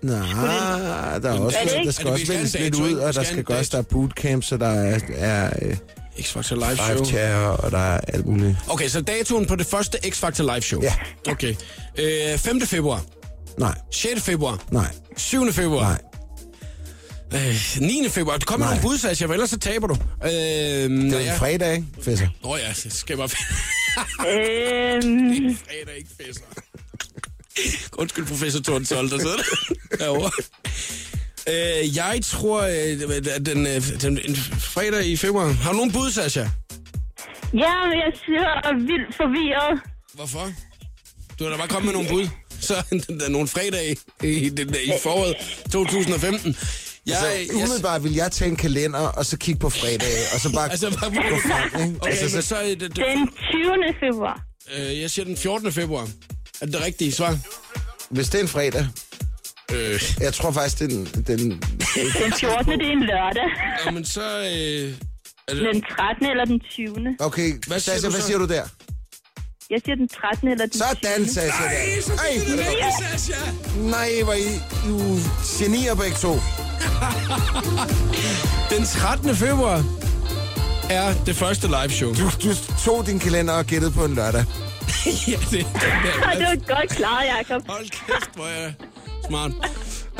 Nej, 0.01 1.19
der 1.19 1.29
er 1.31 1.39
også, 1.39 1.57
Er 1.57 1.63
det 1.77 1.85
der 1.85 1.91
skal 1.91 2.07
Er 2.07 2.15
det, 2.15 2.29
også 2.41 2.57
en 2.57 2.63
lidt 2.63 2.75
ud, 2.75 2.93
og 2.93 3.13
der 3.13 3.23
skal 3.23 3.37
en 3.37 3.43
gøres, 3.43 3.69
der 3.69 3.77
er 3.77 3.81
bootcamps, 3.81 4.51
og 4.51 4.59
der 4.59 4.67
er, 4.67 4.99
er 5.15 5.49
øh, 5.61 5.77
X-Factor 6.19 6.55
live 6.55 6.77
show. 6.77 7.05
chair, 7.05 7.35
og 7.35 7.71
der 7.71 7.77
er 7.77 7.99
alt 8.07 8.25
muligt. 8.25 8.57
Okay, 8.69 8.87
så 8.87 9.01
datoen 9.01 9.45
på 9.45 9.55
det 9.55 9.65
første 9.65 9.97
X-Factor 10.05 10.41
live 10.53 10.61
show. 10.61 10.81
Ja. 10.81 10.93
Okay. 11.29 11.55
Øh, 11.99 12.37
5. 12.37 12.61
februar. 12.61 13.01
Nej, 13.57 13.75
6. 13.91 14.21
februar. 14.21 14.63
nej, 14.71 14.87
7. 15.17 15.53
februar. 15.53 15.83
nej. 17.31 17.47
Øh, 17.49 17.55
9. 17.81 18.09
februar. 18.09 18.37
Du 18.37 18.45
kommer 18.45 18.65
nogle 18.65 18.81
bud, 18.81 18.97
Sasha, 18.97 19.25
for 19.25 19.33
ellers 19.33 19.49
så 19.49 19.59
taber 19.59 19.87
du. 19.87 19.97
Øh, 20.23 20.29
Det 20.31 21.27
er 21.27 21.31
en 21.31 21.37
fredag, 21.37 21.73
ikke, 21.75 21.87
Fisser? 22.01 22.27
Åh 22.43 22.51
oh, 22.51 22.59
ja, 22.59 22.73
så 22.73 22.89
skal 22.89 23.13
jeg 23.13 23.17
bare... 23.17 23.29
Øhm, 24.29 25.57
fredag, 25.57 25.97
ikke 25.97 26.09
fesser. 26.25 26.41
Undskyld, 28.01 28.25
professor 28.25 28.59
Tordensold, 28.61 29.09
der 29.09 29.17
sidder 29.19 29.35
der 29.37 29.97
derovre. 29.97 30.31
Øh, 31.49 31.95
jeg 31.95 32.19
tror, 32.23 32.61
øh, 32.61 33.33
at 33.35 33.45
den, 33.45 33.67
øh, 33.67 34.01
den 34.01 34.19
en 34.25 34.35
fredag 34.59 35.05
i 35.05 35.17
februar. 35.17 35.47
Har 35.51 35.71
du 35.71 35.77
nogen 35.77 35.91
bud, 35.91 36.11
Sasha? 36.11 36.41
ja, 37.53 37.73
jeg 38.03 38.11
siger 38.25 38.77
vildt 38.77 39.15
forvirret. 39.15 39.79
Hvorfor? 40.13 40.51
Du 41.39 41.43
har 41.43 41.51
da 41.51 41.57
bare 41.57 41.67
kommet 41.67 41.85
med 41.85 41.93
nogle 41.93 42.09
bud. 42.09 42.27
Så 42.59 42.73
der 43.19 43.25
er 43.25 43.29
nogle 43.29 43.47
fredage 43.47 43.97
i, 44.23 44.27
i, 44.27 44.47
i 44.85 44.91
foråret 45.03 45.35
2015. 45.71 46.55
Jeg, 47.05 47.17
Altså, 47.17 47.55
umiddelbart 47.55 48.03
vil 48.03 48.13
jeg 48.13 48.31
tage 48.31 48.49
en 48.51 48.55
kalender, 48.55 48.99
og 48.99 49.25
så 49.25 49.37
kigge 49.37 49.59
på 49.59 49.69
fredag, 49.69 50.13
og 50.33 50.39
så 50.39 50.53
bare 50.53 50.71
Altså, 50.71 50.89
bare 51.01 51.09
gå 51.09 51.37
frem, 51.47 51.87
ikke? 51.87 51.99
Okay, 52.01 52.11
altså, 52.11 52.29
så, 52.29 52.41
så, 52.41 52.55
Den 52.79 52.89
20. 52.89 53.33
februar. 53.99 54.41
øh, 54.77 55.01
jeg 55.01 55.11
siger 55.11 55.25
den 55.25 55.37
14. 55.37 55.71
februar. 55.71 56.07
Er 56.61 56.65
det 56.65 56.73
det 56.73 56.81
rigtige 56.85 57.11
svar? 57.11 57.37
hvis 58.09 58.29
det 58.29 58.37
er 58.39 58.41
en 58.43 58.47
fredag, 58.47 58.87
Øh, 59.71 60.01
jeg 60.19 60.33
tror 60.33 60.51
faktisk, 60.51 60.79
det 60.79 60.85
er 60.85 60.89
den... 60.97 61.05
den 61.27 61.49
Den 62.19 62.33
14. 62.39 62.79
det 62.79 62.87
er 62.87 62.91
en 62.91 63.03
lørdag. 63.03 63.43
ja, 63.85 63.91
men 63.91 64.05
så... 64.05 64.21
Øh, 64.21 64.93
er 65.47 65.53
det, 65.53 65.73
Den 65.73 65.81
13. 65.97 66.25
eller 66.25 66.45
den 66.45 66.59
20. 66.59 67.15
okay, 67.19 67.49
Hvad 67.51 67.59
hvad, 67.67 67.79
siger 67.79 67.95
Sasha, 67.95 68.07
du 68.07 68.11
hvad 68.11 68.21
så? 68.21 68.27
siger 68.27 68.37
du 68.37 68.45
der? 68.47 68.63
Jeg 69.69 69.81
siger 69.85 69.95
den 69.95 70.07
13. 70.07 70.47
eller 70.47 70.65
den 70.65 70.71
20. 70.71 70.79
Sådan, 71.03 71.27
Sasha. 71.27 71.63
Ej, 71.65 72.01
så 72.01 72.11
der. 72.11 72.17
Ej, 72.17 72.33
det 72.47 72.59
rigtigt, 72.59 73.21
Sasha. 73.21 73.51
nej, 73.77 74.09
hvor 74.23 74.33
I, 74.33 74.41
I 74.41 74.43
er 74.45 74.89
jo 74.89 75.19
genier 75.59 75.95
begge 75.95 76.17
to. 76.17 76.33
Den 78.75 78.85
13. 78.85 79.35
februar 79.35 79.83
er 80.89 81.13
det 81.25 81.35
første 81.35 81.67
live 81.67 81.89
show. 81.89 82.13
Du, 82.13 82.23
du 82.43 82.49
tog 82.85 83.05
din 83.07 83.19
kalender 83.19 83.53
og 83.53 83.65
gættede 83.65 83.91
på 83.91 84.05
en 84.05 84.15
lørdag. 84.15 84.45
ja, 85.31 85.37
det, 85.51 85.67
Ah, 86.23 86.37
det 86.37 86.47
var 86.47 86.75
godt 86.75 86.89
klaret, 86.89 87.25
Jacob. 87.37 87.61
Hold 87.67 87.89
kæft, 87.89 88.35
hvor 88.35 88.45
jeg 88.45 88.73
smart. 89.27 89.51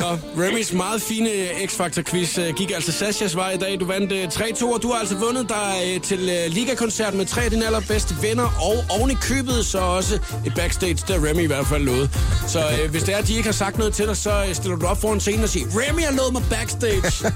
Nå, 0.00 0.06
Remy's 0.14 0.76
meget 0.76 1.02
fine 1.02 1.28
X-Factor-quiz 1.66 2.38
øh, 2.38 2.54
gik 2.54 2.70
altså 2.70 2.92
Sashas 2.92 3.36
vej 3.36 3.50
i 3.50 3.56
dag. 3.56 3.80
Du 3.80 3.84
vandt 3.86 4.12
øh, 4.12 4.24
3-2, 4.24 4.74
og 4.74 4.82
du 4.82 4.92
har 4.92 4.98
altså 5.00 5.16
vundet 5.16 5.48
dig 5.48 5.74
øh, 5.86 6.00
til 6.00 6.18
øh, 6.18 6.52
Liga-koncert 6.52 7.14
med 7.14 7.26
tre 7.26 7.42
af 7.42 7.50
dine 7.50 7.66
allerbedste 7.66 8.14
venner, 8.22 8.44
og 8.62 8.98
oven 8.98 9.10
i 9.10 9.14
købet 9.14 9.66
så 9.66 9.78
også 9.78 10.14
et 10.46 10.52
backstage, 10.56 10.98
der 11.08 11.28
Remy 11.30 11.42
i 11.42 11.46
hvert 11.46 11.66
fald 11.66 11.82
lovede. 11.82 12.10
Så 12.46 12.58
øh, 12.58 12.90
hvis 12.90 13.02
det 13.02 13.14
er, 13.14 13.18
at 13.18 13.26
de 13.26 13.32
ikke 13.32 13.44
har 13.48 13.52
sagt 13.52 13.78
noget 13.78 13.94
til 13.94 14.06
dig, 14.06 14.16
så 14.16 14.44
øh, 14.48 14.54
stiller 14.54 14.76
du 14.76 14.86
op 14.86 15.00
foran 15.00 15.20
scenen 15.20 15.42
og 15.42 15.48
siger, 15.48 15.66
Remy 15.66 16.00
har 16.00 16.12
lovet 16.12 16.32
mig 16.32 16.42
backstage. 16.50 17.32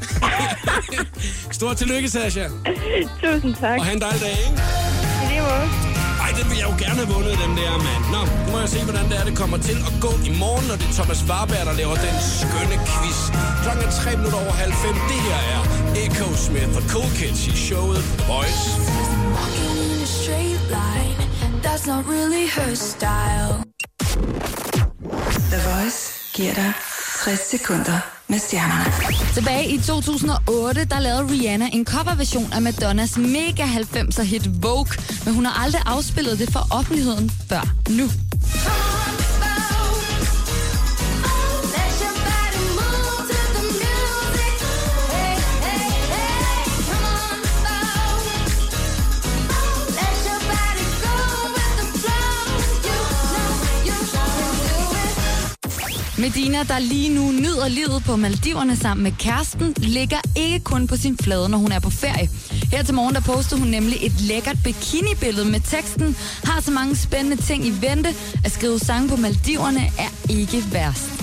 Stort 1.57 1.77
tillykke, 1.77 2.09
Sasha. 2.11 2.49
Tusind 3.23 3.55
tak. 3.55 3.79
Og 3.79 3.85
have 3.85 3.95
en 3.95 4.01
dejlig 4.01 4.21
dag, 4.21 4.31
ikke? 4.31 4.63
I 5.25 5.29
lige 5.29 5.41
måde. 5.41 5.90
Vil 6.61 6.67
jeg 6.69 6.75
jo 6.79 6.85
gerne 6.87 7.01
have 7.05 7.13
vundet, 7.17 7.35
den 7.45 7.53
der, 7.61 7.73
mand. 7.87 8.03
Nå, 8.15 8.23
nu 8.45 8.49
må 8.53 8.59
jeg 8.65 8.71
se, 8.75 8.81
hvordan 8.89 9.07
det 9.11 9.17
er, 9.21 9.25
det 9.31 9.37
kommer 9.43 9.59
til 9.69 9.79
at 9.89 9.95
gå 10.07 10.13
i 10.29 10.33
morgen, 10.43 10.65
når 10.71 10.77
det 10.81 10.87
er 10.91 10.95
Thomas 10.99 11.21
Warberg, 11.29 11.65
der 11.71 11.75
laver 11.83 11.97
den 12.07 12.17
skønne 12.41 12.77
quiz. 12.91 13.19
Klokken 13.63 13.83
er 13.89 13.93
tre 14.03 14.11
minutter 14.19 14.41
over 14.45 14.55
halv 14.63 14.75
fem. 14.85 14.97
Det 15.11 15.21
her 15.27 15.41
er 15.55 15.61
Echo 16.05 16.27
Smith 16.47 16.73
og 16.81 16.85
Cool 16.93 17.11
Kids 17.19 17.41
i 17.51 17.53
showet 17.67 18.03
The 18.19 18.25
Walking 19.37 19.77
in 19.85 19.99
a 20.09 20.11
straight 20.21 20.63
line, 20.79 21.19
that's 21.65 21.85
not 21.93 22.03
really 22.15 22.45
her 22.57 22.73
style. 22.93 23.53
The 25.53 25.61
Voice 25.71 26.01
giver 26.37 26.55
dig 26.61 26.73
60 27.25 27.39
sekunder 27.55 28.20
med 28.31 28.39
stjernerne. 28.39 28.85
Tilbage 29.35 29.71
i 29.71 29.79
2008, 29.79 30.85
der 30.85 31.01
lavede 31.01 31.31
Rihanna 31.31 31.69
en 31.73 31.87
coverversion 31.87 32.53
af 32.53 32.63
Madonnas 32.63 33.17
mega 33.17 33.65
90'er 33.65 34.23
hit 34.23 34.63
Vogue, 34.63 34.93
men 35.25 35.35
hun 35.35 35.47
har 35.47 35.65
aldrig 35.65 35.83
afspillet 35.87 36.39
det 36.39 36.53
for 36.53 36.67
offentligheden 36.71 37.31
før 37.49 37.63
nu. 37.91 38.07
Medina, 56.21 56.63
der 56.63 56.79
lige 56.79 57.15
nu 57.15 57.33
nyder 57.33 57.69
livet 57.69 58.03
på 58.07 58.17
Maldiverne 58.17 58.77
sammen 58.77 59.05
med 59.05 59.13
kæresten, 59.19 59.75
ligger 59.79 60.17
ikke 60.37 60.61
kun 60.61 60.87
på 60.87 60.97
sin 60.97 61.19
flade, 61.19 61.49
når 61.49 61.59
hun 61.59 61.73
er 61.73 61.81
på 61.81 61.91
ferie. 61.91 62.29
Her 62.73 62.83
til 62.83 62.95
morgen, 62.95 63.15
der 63.15 63.21
postede 63.21 63.61
hun 63.61 63.69
nemlig 63.69 63.99
et 64.03 64.21
lækkert 64.21 64.57
bikini-billede 64.65 65.51
med 65.51 65.61
teksten, 65.61 66.17
har 66.45 66.61
så 66.61 66.71
mange 66.71 66.97
spændende 66.97 67.43
ting 67.43 67.67
i 67.67 67.71
vente, 67.71 68.09
at 68.45 68.53
skrive 68.53 68.79
sange 68.79 69.09
på 69.09 69.17
Maldiverne 69.17 69.81
er 69.81 70.31
ikke 70.31 70.65
værst. 70.73 71.20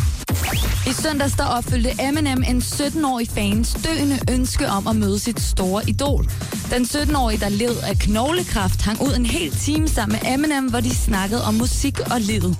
I 0.88 0.94
søndags 0.94 1.34
der 1.34 1.46
opfyldte 1.46 1.92
Eminem 2.00 2.44
en 2.48 2.58
17-årig 2.58 3.30
fans 3.30 3.78
døende 3.86 4.20
ønske 4.32 4.68
om 4.68 4.88
at 4.88 4.96
møde 4.96 5.20
sit 5.20 5.42
store 5.42 5.90
idol. 5.90 6.26
Den 6.72 6.84
17-årige, 6.84 7.40
der 7.40 7.50
led 7.50 7.76
af 7.90 8.00
knoglekraft, 8.00 8.82
hang 8.82 9.02
ud 9.02 9.16
en 9.16 9.26
hel 9.26 9.52
time 9.52 9.88
sammen 9.88 10.20
med 10.24 10.34
Eminem, 10.34 10.70
hvor 10.70 10.80
de 10.80 10.96
snakkede 10.96 11.44
om 11.44 11.54
musik 11.54 12.00
og 12.00 12.22
livet. 12.22 12.58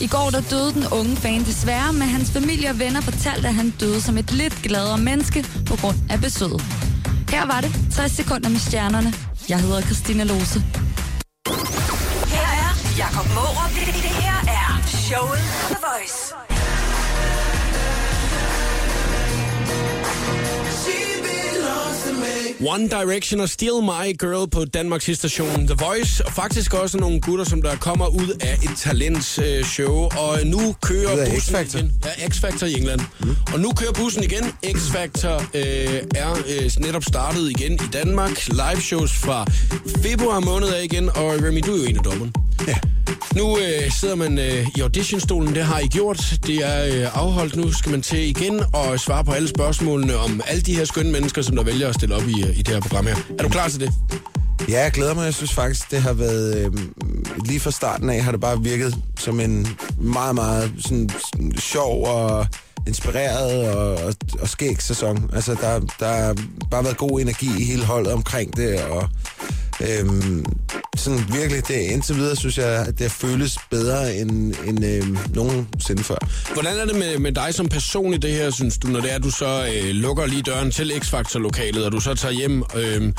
I 0.00 0.06
går 0.06 0.30
der 0.30 0.40
døde 0.40 0.72
den 0.72 0.84
unge 0.92 1.16
fan 1.16 1.44
desværre, 1.44 1.92
men 1.92 2.02
hans 2.02 2.30
familie 2.30 2.70
og 2.70 2.78
venner 2.78 3.00
fortalte, 3.00 3.48
at 3.48 3.54
han 3.54 3.70
døde 3.80 4.00
som 4.00 4.18
et 4.18 4.32
lidt 4.32 4.62
gladere 4.62 4.98
menneske 4.98 5.46
på 5.66 5.76
grund 5.76 5.96
af 6.10 6.20
besøget. 6.20 6.62
Her 7.30 7.46
var 7.46 7.60
det 7.60 7.70
60 7.94 8.12
sekunder 8.12 8.48
med 8.48 8.58
stjernerne. 8.58 9.14
Jeg 9.48 9.60
hedder 9.60 9.80
Christina 9.80 10.24
Lose. 10.24 10.60
Her 12.34 12.48
er 12.64 12.70
Jakob 12.98 13.26
Mårup. 13.34 13.70
Det, 13.70 13.86
det 13.86 14.14
her 14.24 14.38
er 14.48 14.86
showet 14.86 15.40
på 15.62 15.74
The 15.74 15.76
Voice. 15.86 16.57
One 22.66 22.88
Direction 22.88 23.40
og 23.40 23.48
Still 23.48 23.82
My 23.82 24.18
Girl 24.18 24.50
på 24.50 24.64
Danmarks 24.64 25.10
station 25.18 25.66
The 25.66 25.76
Voice. 25.86 26.26
Og 26.26 26.32
faktisk 26.32 26.74
også 26.74 26.98
nogle 26.98 27.20
gutter, 27.20 27.44
som 27.44 27.62
der 27.62 27.76
kommer 27.76 28.06
ud 28.06 28.36
af 28.40 28.54
et 28.54 28.70
talentshow. 28.76 29.94
Og 29.94 30.38
nu 30.44 30.74
kører 30.82 31.10
af 31.10 31.30
bussen 31.30 31.54
X-Factor. 31.54 31.76
igen. 31.78 31.92
Ja, 32.04 32.26
X-Factor 32.26 32.66
i 32.66 32.72
England. 32.72 33.00
Mm. 33.20 33.36
Og 33.52 33.60
nu 33.60 33.72
kører 33.72 33.92
bussen 33.92 34.22
igen. 34.22 34.44
X-Factor 34.66 35.42
øh, 35.54 36.02
er 36.14 36.38
øh, 36.48 36.70
netop 36.78 37.04
startet 37.04 37.50
igen 37.50 37.72
i 37.72 37.88
Danmark. 37.92 38.46
Live 38.48 38.80
shows 38.80 39.12
fra 39.12 39.44
februar 40.02 40.40
måned 40.40 40.68
af 40.68 40.84
igen. 40.84 41.08
Og 41.08 41.34
Remy, 41.42 41.62
du 41.66 41.72
er 41.72 41.76
jo 41.76 41.84
en 41.84 41.96
af 41.96 42.02
dommerne. 42.02 42.32
Ja. 42.68 42.78
Nu 43.36 43.58
øh, 43.58 43.92
sidder 43.92 44.14
man 44.14 44.38
øh, 44.38 44.66
i 44.76 44.80
auditionstolen, 44.80 45.54
det 45.54 45.64
har 45.64 45.78
I 45.78 45.86
gjort. 45.86 46.34
Det 46.46 46.56
er 46.56 46.84
øh, 46.84 47.22
afholdt 47.22 47.56
nu, 47.56 47.72
skal 47.72 47.90
man 47.90 48.02
til 48.02 48.18
igen 48.18 48.60
og 48.72 49.00
svare 49.00 49.24
på 49.24 49.32
alle 49.32 49.48
spørgsmålene 49.48 50.16
om 50.16 50.40
alle 50.46 50.62
de 50.62 50.76
her 50.76 50.84
skønne 50.84 51.12
mennesker, 51.12 51.42
som 51.42 51.56
der 51.56 51.62
vælger 51.62 51.88
at 51.88 51.94
stille 51.94 52.14
op 52.14 52.28
i, 52.28 52.42
øh, 52.42 52.47
i 52.54 52.62
det 52.62 52.68
her 52.68 52.80
program 52.80 53.06
her. 53.06 53.16
Er 53.38 53.42
du 53.42 53.48
klar 53.48 53.68
til 53.68 53.80
det? 53.80 53.92
Ja, 54.68 54.82
jeg 54.82 54.92
glæder 54.92 55.14
mig. 55.14 55.24
Jeg 55.24 55.34
synes 55.34 55.52
faktisk, 55.52 55.90
det 55.90 56.02
har 56.02 56.12
været... 56.12 56.56
Øh, 56.58 56.72
lige 57.44 57.60
fra 57.60 57.70
starten 57.70 58.10
af 58.10 58.22
har 58.22 58.30
det 58.32 58.40
bare 58.40 58.62
virket 58.62 58.96
som 59.18 59.40
en 59.40 59.66
meget, 60.00 60.34
meget 60.34 60.72
sådan, 60.78 61.10
sjov 61.58 62.06
og 62.06 62.46
inspireret 62.86 63.74
og, 63.74 63.94
og, 64.04 64.14
og 64.40 64.48
skæg 64.48 64.82
sæson. 64.82 65.30
Altså, 65.32 65.54
der, 65.54 65.80
der 66.00 66.08
har 66.08 66.36
bare 66.70 66.84
været 66.84 66.96
god 66.96 67.20
energi 67.20 67.50
i 67.58 67.64
hele 67.64 67.84
holdet 67.84 68.12
omkring 68.12 68.56
det, 68.56 68.82
og 68.84 69.08
øhm, 69.80 70.44
sådan 70.96 71.20
virkelig, 71.32 71.68
det, 71.68 71.74
indtil 71.74 72.16
videre 72.16 72.36
synes 72.36 72.58
jeg, 72.58 72.86
at 72.86 72.98
det 72.98 73.12
føles 73.12 73.58
bedre 73.70 74.16
end, 74.16 74.54
end 74.66 74.84
øhm, 74.84 75.18
nogensinde 75.34 76.04
før. 76.04 76.18
Hvordan 76.52 76.78
er 76.78 76.84
det 76.84 76.96
med, 76.96 77.18
med 77.18 77.32
dig 77.32 77.54
som 77.54 77.68
person 77.68 78.14
i 78.14 78.18
det 78.18 78.30
her, 78.30 78.50
synes 78.50 78.78
du, 78.78 78.88
når 78.88 79.00
det 79.00 79.10
er, 79.10 79.14
at 79.14 79.22
du 79.22 79.30
så 79.30 79.66
øh, 79.74 79.90
lukker 79.90 80.26
lige 80.26 80.42
døren 80.42 80.70
til 80.70 80.92
X-Factor-lokalet, 80.92 81.84
og 81.84 81.92
du 81.92 82.00
så 82.00 82.14
tager 82.14 82.32
hjem? 82.32 82.62
Øh, 82.76 83.12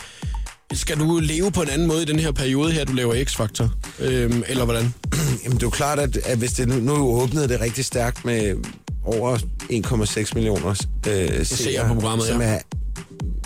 skal 0.73 0.99
du 0.99 1.19
leve 1.23 1.51
på 1.51 1.61
en 1.61 1.69
anden 1.69 1.87
måde 1.87 2.01
i 2.01 2.05
den 2.05 2.19
her 2.19 2.31
periode 2.31 2.71
her, 2.71 2.85
du 2.85 2.93
laver 2.93 3.13
X-Factor? 3.13 3.67
Øh, 3.99 4.41
eller 4.47 4.65
hvordan? 4.65 4.93
Jamen, 5.43 5.57
det 5.57 5.63
er 5.63 5.67
jo 5.67 5.69
klart, 5.69 5.99
at, 5.99 6.17
at 6.17 6.37
hvis 6.37 6.53
det 6.53 6.67
nu, 6.67 6.75
nu 6.75 6.93
åbnede 6.93 7.47
det 7.47 7.61
rigtig 7.61 7.85
stærkt 7.85 8.25
med 8.25 8.55
over 9.03 9.37
1,6 9.37 10.31
millioner 10.35 10.85
øh, 11.07 11.45
seere 11.45 11.87
på 11.87 11.93
programmet, 11.93 12.27
som 12.27 12.41
ja. 12.41 12.47
er 12.47 12.59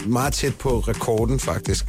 meget 0.05 0.33
tæt 0.33 0.55
på 0.55 0.79
rekorden 0.79 1.39
faktisk. 1.39 1.85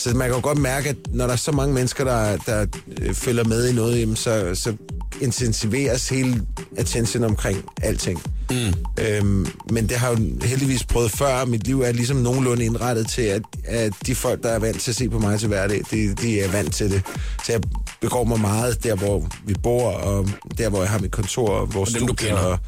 Så 0.00 0.14
man 0.14 0.28
kan 0.28 0.36
jo 0.36 0.40
godt 0.42 0.58
mærke, 0.58 0.88
at 0.88 0.96
når 1.10 1.26
der 1.26 1.32
er 1.32 1.36
så 1.36 1.52
mange 1.52 1.74
mennesker, 1.74 2.04
der, 2.04 2.36
der 2.36 2.66
øh, 3.00 3.14
følger 3.14 3.44
med 3.44 3.68
i 3.68 3.72
noget, 3.72 4.00
jamen, 4.00 4.16
så, 4.16 4.50
så 4.54 4.74
intensiveres 5.20 6.08
hele 6.08 6.42
attention 6.76 7.24
omkring 7.24 7.64
alting. 7.82 8.22
Mm. 8.50 8.56
Øhm, 8.98 9.46
men 9.70 9.88
det 9.88 9.96
har 9.96 10.10
jo 10.10 10.16
heldigvis 10.42 10.84
prøvet 10.84 11.10
før, 11.10 11.44
mit 11.44 11.66
liv 11.66 11.80
er 11.80 11.92
ligesom 11.92 12.16
nogenlunde 12.16 12.64
indrettet 12.64 13.08
til, 13.08 13.22
at, 13.22 13.42
at 13.64 13.92
de 14.06 14.14
folk, 14.14 14.42
der 14.42 14.48
er 14.48 14.58
vant 14.58 14.80
til 14.80 14.90
at 14.90 14.96
se 14.96 15.08
på 15.08 15.18
mig 15.18 15.40
til 15.40 15.48
hverdag, 15.48 15.82
de, 15.90 16.14
de 16.14 16.40
er 16.40 16.50
vant 16.50 16.74
til 16.74 16.90
det. 16.90 17.02
Så 17.46 17.52
jeg 17.52 17.60
begår 18.00 18.24
mig 18.24 18.40
meget 18.40 18.84
der, 18.84 18.94
hvor 18.94 19.28
vi 19.46 19.54
bor, 19.62 19.90
og 19.90 20.28
der, 20.58 20.68
hvor 20.68 20.80
jeg 20.80 20.90
har 20.90 20.98
mit 20.98 21.10
kontor, 21.10 21.48
og 21.48 21.74
vores 21.74 21.90
studie, 21.90 22.36
og, 22.36 22.58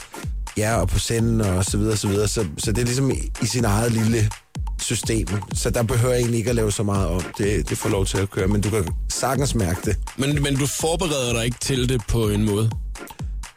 ja, 0.56 0.76
og 0.76 0.88
på 0.88 0.98
senden, 0.98 1.40
og 1.40 1.64
så 1.64 1.76
videre, 1.78 1.96
så 1.96 2.08
videre. 2.08 2.28
Så, 2.28 2.44
så 2.58 2.72
det 2.72 2.78
er 2.78 2.84
ligesom 2.84 3.10
i, 3.10 3.14
i 3.42 3.46
sin 3.46 3.64
eget 3.64 3.92
lille 3.92 4.30
system. 4.82 5.28
Så 5.54 5.70
der 5.70 5.82
behøver 5.82 6.14
jeg 6.14 6.20
egentlig 6.20 6.38
ikke 6.38 6.50
at 6.50 6.56
lave 6.56 6.72
så 6.72 6.82
meget 6.82 7.08
om. 7.08 7.22
Det, 7.38 7.68
det 7.68 7.78
får 7.78 7.88
lov 7.88 8.06
til 8.06 8.18
at 8.18 8.30
køre, 8.30 8.48
men 8.48 8.60
du 8.60 8.70
kan 8.70 8.88
sagtens 9.08 9.54
mærke 9.54 9.80
det. 9.84 9.96
Men, 10.16 10.42
men 10.42 10.56
du 10.56 10.66
forbereder 10.66 11.32
dig 11.32 11.44
ikke 11.44 11.58
til 11.60 11.88
det 11.88 12.02
på 12.08 12.28
en 12.28 12.44
måde? 12.44 12.70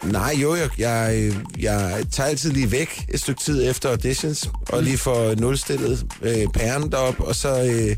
Nej, 0.03 0.35
jo, 0.41 0.55
jeg, 0.55 0.69
jeg, 0.77 1.31
jeg 1.59 2.05
tager 2.11 2.29
altid 2.29 2.51
lige 2.51 2.71
væk 2.71 3.05
et 3.13 3.19
stykke 3.19 3.41
tid 3.41 3.69
efter 3.69 3.89
auditions, 3.89 4.49
og 4.69 4.83
lige 4.83 4.97
får 4.97 5.35
nulstillet 5.35 6.05
øh, 6.21 6.47
pæren 6.53 6.91
derop, 6.91 7.19
og 7.19 7.35
så, 7.35 7.63
øh, 7.63 7.95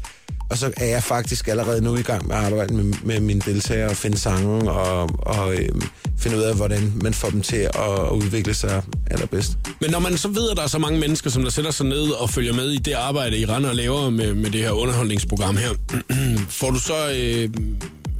og 0.50 0.58
så 0.58 0.72
er 0.78 0.86
jeg 0.86 1.04
faktisk 1.04 1.48
allerede 1.48 1.82
nu 1.82 1.95
i 1.95 2.02
gang 2.02 2.28
med 2.28 2.36
at 2.36 2.43
arbejde 2.43 2.74
med, 2.74 2.93
med 3.04 3.20
mine 3.20 3.41
deltagere 3.45 3.89
og 3.89 3.95
finde 3.95 4.18
sange 4.18 4.72
og, 4.72 5.10
og 5.20 5.54
øh, 5.54 5.70
finde 6.18 6.38
ud 6.38 6.41
af, 6.41 6.56
hvordan 6.56 6.93
man 7.04 7.14
får 7.14 7.30
dem 7.30 7.41
til 7.41 7.56
at, 7.56 8.12
udvikle 8.12 8.54
sig 8.54 8.84
allerbedst. 9.12 9.58
Men 9.82 9.91
når 9.91 10.00
man 10.00 10.18
så 10.18 10.28
ved, 10.28 10.50
at 10.50 10.58
der 10.58 10.64
er 10.64 10.68
så 10.68 10.80
mange 10.80 11.00
mennesker, 11.00 11.30
som 11.30 11.43
der 11.43 11.50
sætter 11.50 11.72
sig 11.72 11.86
ned 11.86 12.10
og 12.10 12.30
følger 12.30 12.54
med 12.54 12.70
i 12.70 12.78
det 12.78 12.93
arbejde, 12.93 13.38
I 13.38 13.45
render 13.45 13.70
og 13.70 13.76
laver 13.76 14.10
med, 14.10 14.34
med 14.34 14.52
det 14.52 14.62
her 14.62 14.72
underholdningsprogram 14.72 15.58
her, 15.58 15.70
får 16.60 16.72
du 16.72 16.80
så... 16.80 17.12
Øh, 17.16 17.50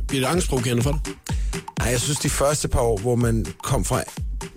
bliver 0.08 0.28
det 0.28 0.34
angstprovokerende 0.34 0.84
for 0.84 0.92
dig? 0.92 1.14
Nej, 1.80 1.88
jeg 1.92 2.02
synes 2.02 2.20
de 2.20 2.30
første 2.30 2.68
par 2.68 2.80
år, 2.80 2.98
hvor 2.98 3.16
man 3.16 3.46
kom 3.64 3.86
fra 3.86 4.04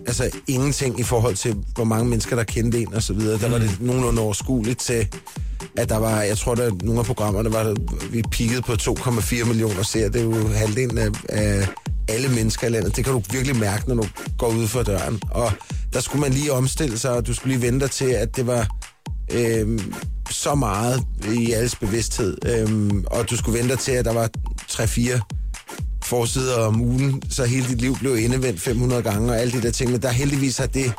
altså 0.07 0.31
ingenting 0.47 1.01
i 1.01 1.03
forhold 1.03 1.37
til, 1.37 1.57
hvor 1.75 1.85
mange 1.85 2.09
mennesker, 2.09 2.37
der 2.37 2.45
kendte 2.45 2.81
en 2.81 2.95
og 2.95 3.03
så 3.03 3.13
videre, 3.13 3.39
der 3.39 3.49
var 3.49 3.59
det 3.59 3.81
nogenlunde 3.81 4.23
overskueligt 4.23 4.81
til, 4.81 5.09
at 5.77 5.89
der 5.89 5.97
var, 5.97 6.23
jeg 6.23 6.39
tror, 6.39 6.55
der 6.55 6.71
nogle 6.83 7.01
af 7.01 7.07
programmerne, 7.07 7.53
var 7.53 7.75
vi 8.11 8.23
pikkede 8.31 8.63
på 8.63 8.73
2,4 8.73 9.45
millioner 9.45 9.83
ser. 9.83 10.09
Det 10.09 10.21
er 10.21 10.25
jo 10.25 10.49
halvdelen 10.49 10.99
af, 10.99 11.09
af 11.29 11.69
alle 12.09 12.29
mennesker 12.29 12.67
i 12.67 12.71
landet. 12.71 12.97
Det 12.97 13.05
kan 13.05 13.13
du 13.13 13.23
virkelig 13.31 13.57
mærke, 13.57 13.89
når 13.89 13.95
du 13.95 14.09
går 14.39 14.49
ud 14.49 14.67
for 14.67 14.83
døren. 14.83 15.21
Og 15.31 15.53
der 15.93 16.01
skulle 16.01 16.21
man 16.21 16.33
lige 16.33 16.53
omstille 16.53 16.99
sig, 16.99 17.11
og 17.11 17.27
du 17.27 17.35
skulle 17.35 17.57
lige 17.57 17.67
vente 17.67 17.81
dig 17.81 17.91
til, 17.91 18.05
at 18.05 18.37
det 18.37 18.47
var 18.47 18.69
øh, 19.33 19.81
så 20.31 20.55
meget 20.55 21.03
i 21.33 21.53
alles 21.53 21.77
bevidsthed. 21.77 22.37
Øh, 22.47 22.91
og 23.07 23.31
du 23.31 23.37
skulle 23.37 23.59
vente 23.59 23.75
dig 23.75 23.79
til, 23.79 23.93
at 23.93 24.05
der 24.05 24.13
var 24.13 24.29
3-4 24.71 25.21
forsider 26.05 26.57
om 26.57 26.81
ugen, 26.81 27.23
så 27.31 27.45
hele 27.45 27.69
dit 27.69 27.81
liv 27.81 27.97
blev 27.99 28.19
indevendt 28.19 28.61
500 28.61 29.03
gange 29.03 29.33
og 29.33 29.41
alle 29.41 29.53
de 29.53 29.63
der 29.63 29.71
ting. 29.71 29.91
Men 29.91 30.03
der 30.03 30.09
heldigvis 30.09 30.59
har 30.59 30.67
det 30.67 30.93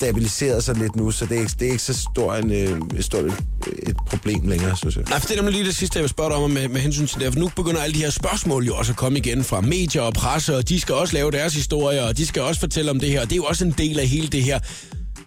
stabiliseret 0.00 0.64
sig 0.64 0.76
lidt 0.76 0.96
nu, 0.96 1.10
så 1.10 1.26
det 1.26 1.36
er 1.36 1.40
ikke, 1.40 1.52
det 1.58 1.68
er 1.68 1.72
ikke 1.72 1.82
så 1.82 2.06
stor 2.12 2.34
en, 2.34 2.52
øh, 2.52 3.02
stort 3.02 3.24
et, 3.24 3.34
et 3.82 3.96
problem 4.06 4.48
længere, 4.48 4.76
synes 4.76 4.96
jeg. 4.96 5.04
Nej, 5.08 5.18
for 5.20 5.26
det 5.26 5.34
er 5.34 5.42
nemlig 5.42 5.54
lige 5.54 5.66
det 5.66 5.76
sidste, 5.76 5.96
jeg 5.96 6.02
vil 6.02 6.10
spørge 6.10 6.30
dig 6.30 6.38
om 6.38 6.50
med, 6.50 6.68
med 6.68 6.80
hensyn 6.80 7.06
til 7.06 7.20
det. 7.20 7.32
For 7.32 7.40
nu 7.40 7.50
begynder 7.56 7.80
alle 7.80 7.94
de 7.94 7.98
her 7.98 8.10
spørgsmål 8.10 8.66
jo 8.66 8.74
også 8.74 8.92
at 8.92 8.96
komme 8.96 9.18
igen 9.18 9.44
fra 9.44 9.60
medier 9.60 10.02
og 10.02 10.12
presse, 10.12 10.56
og 10.56 10.68
de 10.68 10.80
skal 10.80 10.94
også 10.94 11.14
lave 11.14 11.30
deres 11.30 11.54
historier, 11.54 12.02
og 12.02 12.16
de 12.16 12.26
skal 12.26 12.42
også 12.42 12.60
fortælle 12.60 12.90
om 12.90 13.00
det 13.00 13.10
her. 13.10 13.20
Og 13.20 13.26
det 13.26 13.32
er 13.32 13.36
jo 13.36 13.44
også 13.44 13.64
en 13.64 13.74
del 13.78 13.98
af 14.00 14.06
hele 14.06 14.28
det 14.28 14.42
her 14.42 14.58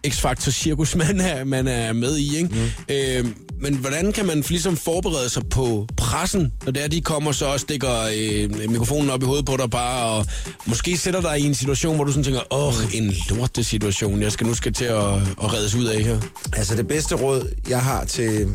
X-Factor-cirkus, 0.07 0.95
man 0.95 1.21
er, 1.21 1.43
man 1.43 1.67
er 1.67 1.93
med 1.93 2.17
i, 2.17 2.38
ikke? 2.38 2.49
Mm. 2.49 2.93
Øh, 2.95 3.26
men 3.64 3.76
hvordan 3.76 4.11
kan 4.11 4.26
man 4.26 4.43
ligesom 4.49 4.78
forberede 4.78 5.30
sig 5.30 5.43
på 5.49 5.88
pressen, 5.97 6.53
når 6.66 6.72
det 6.72 6.84
er, 6.84 6.88
de 6.88 7.01
kommer 7.01 7.32
så 7.32 7.45
og 7.45 7.59
stikker 7.59 7.91
øh, 8.16 8.70
mikrofonen 8.70 9.09
op 9.09 9.24
i 9.24 9.26
hovedet 9.26 9.45
på 9.45 9.57
dig 9.57 9.70
bare, 9.70 10.05
og 10.09 10.26
måske 10.66 10.97
sætter 10.97 11.22
dig 11.22 11.39
i 11.39 11.43
en 11.43 11.55
situation, 11.55 11.95
hvor 11.95 12.03
du 12.03 12.11
sådan 12.11 12.24
tænker, 12.24 12.53
åh, 12.53 12.74
en 12.93 13.14
lorte 13.30 13.64
situation, 13.64 14.22
jeg 14.22 14.32
skal 14.32 14.47
nu 14.47 14.53
skal 14.53 14.74
til 14.74 14.86
at, 14.86 15.14
at 15.43 15.53
reddes 15.53 15.76
ud 15.76 15.86
af 15.86 16.03
her. 16.03 16.20
Altså 16.53 16.76
det 16.76 16.88
bedste 16.88 17.16
råd, 17.16 17.49
jeg 17.70 17.82
har 17.82 18.05
til, 18.05 18.47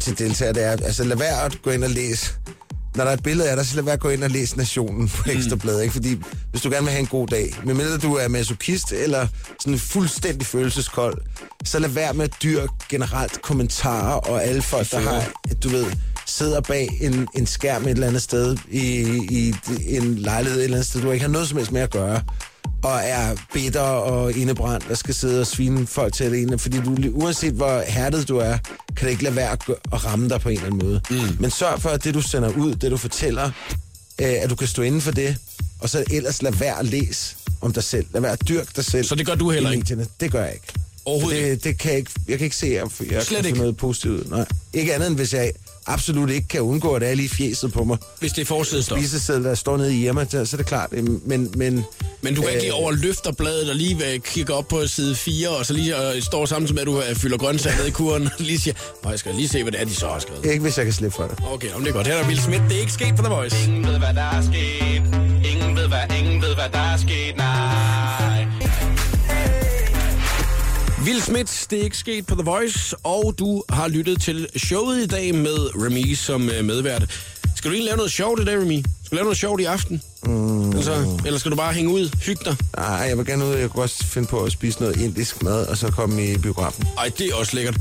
til 0.00 0.18
deltagere, 0.18 0.54
det 0.54 0.64
er, 0.64 0.70
altså 0.70 1.04
lad 1.04 1.16
være 1.16 1.44
at 1.44 1.62
gå 1.62 1.70
ind 1.70 1.84
og 1.84 1.90
læse. 1.90 2.30
Når 2.94 3.04
der 3.04 3.10
er 3.10 3.14
et 3.16 3.22
billede 3.22 3.50
af 3.50 3.56
dig, 3.56 3.66
så 3.66 3.76
lad 3.76 3.84
være 3.84 3.94
at 3.94 4.00
gå 4.00 4.08
ind 4.08 4.24
og 4.24 4.30
læse 4.30 4.56
Nationen 4.56 5.08
på 5.08 5.30
Ekstrabladet, 5.30 5.82
ikke? 5.82 5.92
Fordi 5.92 6.18
hvis 6.50 6.62
du 6.62 6.70
gerne 6.70 6.82
vil 6.82 6.90
have 6.90 7.00
en 7.00 7.06
god 7.06 7.26
dag, 7.26 7.54
medmindre 7.64 7.98
du 7.98 8.14
er 8.14 8.28
masochist 8.28 8.92
eller 8.92 9.26
sådan 9.60 9.78
fuldstændig 9.78 10.46
følelseskold, 10.46 11.18
så 11.64 11.78
lad 11.78 11.88
være 11.88 12.14
med 12.14 12.24
at 12.24 12.34
dyrke 12.42 12.72
generelt 12.88 13.42
kommentarer 13.42 14.14
og 14.14 14.44
alle 14.44 14.62
folk, 14.62 14.90
der 14.90 15.00
har, 15.00 15.30
du 15.62 15.68
ved, 15.68 15.86
sidder 16.26 16.60
bag 16.60 16.98
en, 17.00 17.28
en 17.34 17.46
skærm 17.46 17.82
et 17.82 17.90
eller 17.90 18.06
andet 18.06 18.22
sted 18.22 18.56
i, 18.70 18.84
i 19.30 19.54
en 19.96 20.14
lejlighed 20.14 20.58
et 20.58 20.64
eller 20.64 20.76
andet 20.76 20.86
sted, 20.86 21.00
du 21.00 21.10
ikke 21.10 21.24
har 21.24 21.32
noget 21.32 21.48
som 21.48 21.56
helst 21.56 21.72
med 21.72 21.80
at 21.80 21.90
gøre 21.90 22.22
og 22.82 23.00
er 23.02 23.36
bitter 23.52 23.80
og 23.80 24.32
indebrændt 24.32 24.90
og 24.90 24.96
skal 24.96 25.14
sidde 25.14 25.40
og 25.40 25.46
svine 25.46 25.86
folk 25.86 26.14
til 26.14 26.30
det 26.32 26.42
ene. 26.42 26.58
Fordi 26.58 26.76
du, 26.80 26.96
uanset 27.12 27.52
hvor 27.52 27.82
hærdet 27.86 28.28
du 28.28 28.36
er, 28.36 28.58
kan 28.96 29.06
det 29.06 29.10
ikke 29.10 29.22
lade 29.22 29.36
være 29.36 29.52
at, 29.52 30.04
ramme 30.04 30.28
dig 30.28 30.40
på 30.40 30.48
en 30.48 30.54
eller 30.56 30.66
anden 30.66 30.88
måde. 30.88 31.00
Mm. 31.10 31.36
Men 31.40 31.50
sørg 31.50 31.82
for, 31.82 31.88
at 31.90 32.04
det 32.04 32.14
du 32.14 32.20
sender 32.20 32.48
ud, 32.56 32.74
det 32.74 32.90
du 32.90 32.96
fortæller, 32.96 33.50
øh, 34.20 34.42
at 34.42 34.50
du 34.50 34.54
kan 34.54 34.66
stå 34.68 34.82
inden 34.82 35.00
for 35.00 35.10
det, 35.10 35.36
og 35.80 35.88
så 35.88 36.04
ellers 36.10 36.42
lad 36.42 36.52
være 36.52 36.78
at 36.78 36.86
læse 36.86 37.36
om 37.60 37.72
dig 37.72 37.84
selv. 37.84 38.06
Lad 38.12 38.20
være 38.20 38.32
at 38.32 38.48
dyrke 38.48 38.70
dig 38.76 38.84
selv. 38.84 39.04
Så 39.04 39.14
det 39.14 39.26
gør 39.26 39.34
du 39.34 39.50
heller 39.50 39.70
ikke? 39.70 40.06
Det 40.20 40.32
gør 40.32 40.44
jeg 40.44 40.52
ikke. 40.52 40.66
Overhovedet 41.04 41.42
det, 41.42 41.64
det 41.64 41.78
kan 41.78 41.90
jeg 41.90 41.98
ikke. 41.98 42.10
Jeg 42.28 42.38
kan 42.38 42.44
ikke 42.44 42.56
se, 42.56 42.66
at 42.66 42.72
jeg, 43.10 43.22
Slet 43.22 43.26
kan 43.38 43.46
ikke? 43.46 43.58
noget 43.58 43.76
positivt 43.76 44.20
ud. 44.20 44.24
Nej. 44.30 44.46
Ikke 44.72 44.94
andet 44.94 45.06
end 45.06 45.16
hvis 45.16 45.34
jeg 45.34 45.52
absolut 45.92 46.30
ikke 46.30 46.48
kan 46.48 46.60
undgå, 46.60 46.94
at 46.94 47.00
det 47.02 47.10
er 47.10 47.14
lige 47.14 47.28
fjeset 47.28 47.72
på 47.72 47.84
mig. 47.84 47.98
Hvis 48.20 48.32
det 48.32 48.42
er 48.42 48.46
forsidestof. 48.46 48.98
Spiseseddel, 48.98 49.44
der 49.44 49.54
står 49.54 49.76
nede 49.76 49.94
i 49.94 49.98
hjemme, 49.98 50.26
så 50.30 50.44
så 50.44 50.56
er 50.56 50.58
det 50.58 50.66
klart. 50.66 50.88
øh, 50.92 51.04
Men, 51.28 51.50
men, 51.54 51.84
Men 52.22 52.34
du 52.34 52.40
kan 52.42 52.50
ikke 52.50 52.62
lige 52.62 52.72
Øh. 52.72 52.80
over 52.82 52.92
løfter 52.92 53.32
bladet 53.32 53.70
og 53.70 53.76
lige 53.76 54.12
øh, 54.12 54.20
kigge 54.20 54.54
op 54.54 54.68
på 54.68 54.86
side 54.86 55.14
4, 55.16 55.48
og 55.48 55.66
så 55.66 55.72
lige 55.72 56.14
øh, 56.16 56.22
står 56.22 56.46
samtidig 56.46 56.74
med, 56.74 56.80
at 56.82 56.86
du 56.86 57.02
øh, 57.10 57.16
fylder 57.16 57.36
grøntsager 57.38 57.76
ned 57.78 57.86
i 57.86 57.90
kuren, 57.90 58.22
og 58.24 58.30
lige 58.38 58.58
siger, 58.60 58.74
"Nå, 59.04 59.10
jeg 59.10 59.18
skal 59.18 59.34
lige 59.34 59.48
se, 59.48 59.62
hvad 59.62 59.72
det 59.72 59.80
er, 59.80 59.84
de 59.84 59.94
så 59.94 60.08
har 60.08 60.18
skrevet. 60.18 60.44
ikke 60.44 60.60
hvis 60.62 60.76
jeg 60.78 60.84
kan 60.86 60.94
slippe 60.94 61.16
for 61.16 61.22
det. 61.22 61.38
Okay, 61.52 61.72
om 61.74 61.80
det 61.80 61.88
er 61.88 61.92
godt. 61.94 62.06
Her 62.06 62.14
er 62.14 62.26
Will 62.26 62.40
Smith. 62.40 62.62
Det 62.68 62.76
er 62.76 62.80
ikke 62.80 62.92
sket 62.92 63.16
på 63.16 63.22
The 63.22 63.34
Voice. 63.34 63.56
Ingen 63.66 63.86
ved, 63.86 63.98
hvad 63.98 64.14
der 64.14 64.22
er 64.22 64.42
sket. 64.42 65.02
Ingen 65.52 65.76
ved, 65.76 65.88
hvad, 65.88 66.16
ingen 66.18 66.42
ved, 66.42 66.54
hvad 66.54 66.68
der 66.72 66.78
er 66.78 66.96
sket. 66.96 67.36
Nej. 67.36 68.29
Will 71.04 71.22
Smith, 71.22 71.52
det 71.70 71.78
er 71.78 71.82
ikke 71.84 71.96
sket 71.96 72.26
på 72.26 72.34
The 72.34 72.42
Voice, 72.44 72.96
og 73.02 73.34
du 73.38 73.62
har 73.68 73.88
lyttet 73.88 74.22
til 74.22 74.48
showet 74.56 75.02
i 75.02 75.06
dag 75.06 75.34
med 75.34 75.56
Remy 75.84 76.14
som 76.14 76.50
øh, 76.50 76.64
medvært. 76.64 77.02
Skal 77.56 77.70
du 77.70 77.74
egentlig 77.74 77.86
lave 77.86 77.96
noget 77.96 78.12
sjovt 78.12 78.40
i 78.40 78.44
dag, 78.44 78.58
Remy? 78.58 78.84
Skal 79.04 79.10
du 79.10 79.14
lave 79.14 79.24
noget 79.24 79.38
sjovt 79.38 79.60
i 79.60 79.64
aften? 79.64 80.02
Mm. 80.24 80.70
Altså, 80.72 81.20
eller 81.26 81.38
skal 81.38 81.50
du 81.50 81.56
bare 81.56 81.72
hænge 81.72 81.92
ud, 81.92 82.10
hygge 82.26 82.44
dig? 82.44 82.56
Nej, 82.76 82.86
jeg 82.86 83.18
vil 83.18 83.26
gerne 83.26 83.44
ud. 83.44 83.54
Jeg 83.54 83.70
kunne 83.70 83.82
også 83.82 84.04
finde 84.04 84.28
på 84.28 84.40
at 84.42 84.52
spise 84.52 84.80
noget 84.80 84.96
indisk 85.00 85.42
mad, 85.42 85.66
og 85.66 85.76
så 85.76 85.90
komme 85.90 86.26
i 86.26 86.38
biografen. 86.38 86.88
Ej, 86.98 87.10
det 87.18 87.26
er 87.26 87.34
også 87.34 87.56
lækkert. 87.56 87.76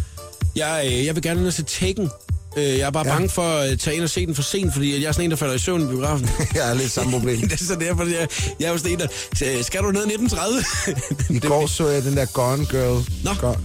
Jeg, 0.56 0.84
øh, 0.86 1.06
jeg 1.06 1.16
vil 1.16 1.24
gerne 1.24 1.52
se 1.52 1.64
Taken. 1.64 2.10
Øh, 2.58 2.64
Jeg 2.64 2.80
er 2.80 2.90
bare 2.92 3.08
ja. 3.08 3.14
Bange 3.14 3.30
for 3.30 3.42
at 3.58 3.80
tage 3.80 3.96
ind 3.96 4.04
og 4.04 4.10
se 4.10 4.26
den 4.26 4.36
for 4.36 4.42
sent, 4.44 4.74
fordi 4.74 5.02
jeg 5.02 5.08
er 5.08 5.12
sådan 5.12 5.26
en, 5.26 5.32
der 5.32 5.38
falder 5.38 5.54
i 5.56 5.60
søvn 5.60 5.82
i 5.82 5.86
biografen. 5.86 6.30
Jeg 6.56 6.64
har 6.66 6.74
lidt 6.74 6.92
samme 6.92 7.12
problem. 7.12 7.42
det 7.50 7.52
er 7.62 7.66
så 7.66 7.76
derfor, 7.76 8.04
jeg, 8.04 8.28
jeg 8.60 8.68
er 8.68 8.72
jo 8.72 8.78
sådan 8.78 8.92
en, 8.92 9.00
der... 9.00 9.08
"Så, 9.36 9.46
Skal 9.62 9.82
du 9.82 9.92
ned 9.92 10.06
1930? 10.06 11.36
I 11.36 11.40
går 11.50 11.68
så 11.68 11.88
jeg 11.88 12.04
den 12.04 12.18
der 12.18 12.26
Gone 12.26 12.66
Girl. 12.66 13.06
Nå. 13.24 13.32
Go- 13.42 13.56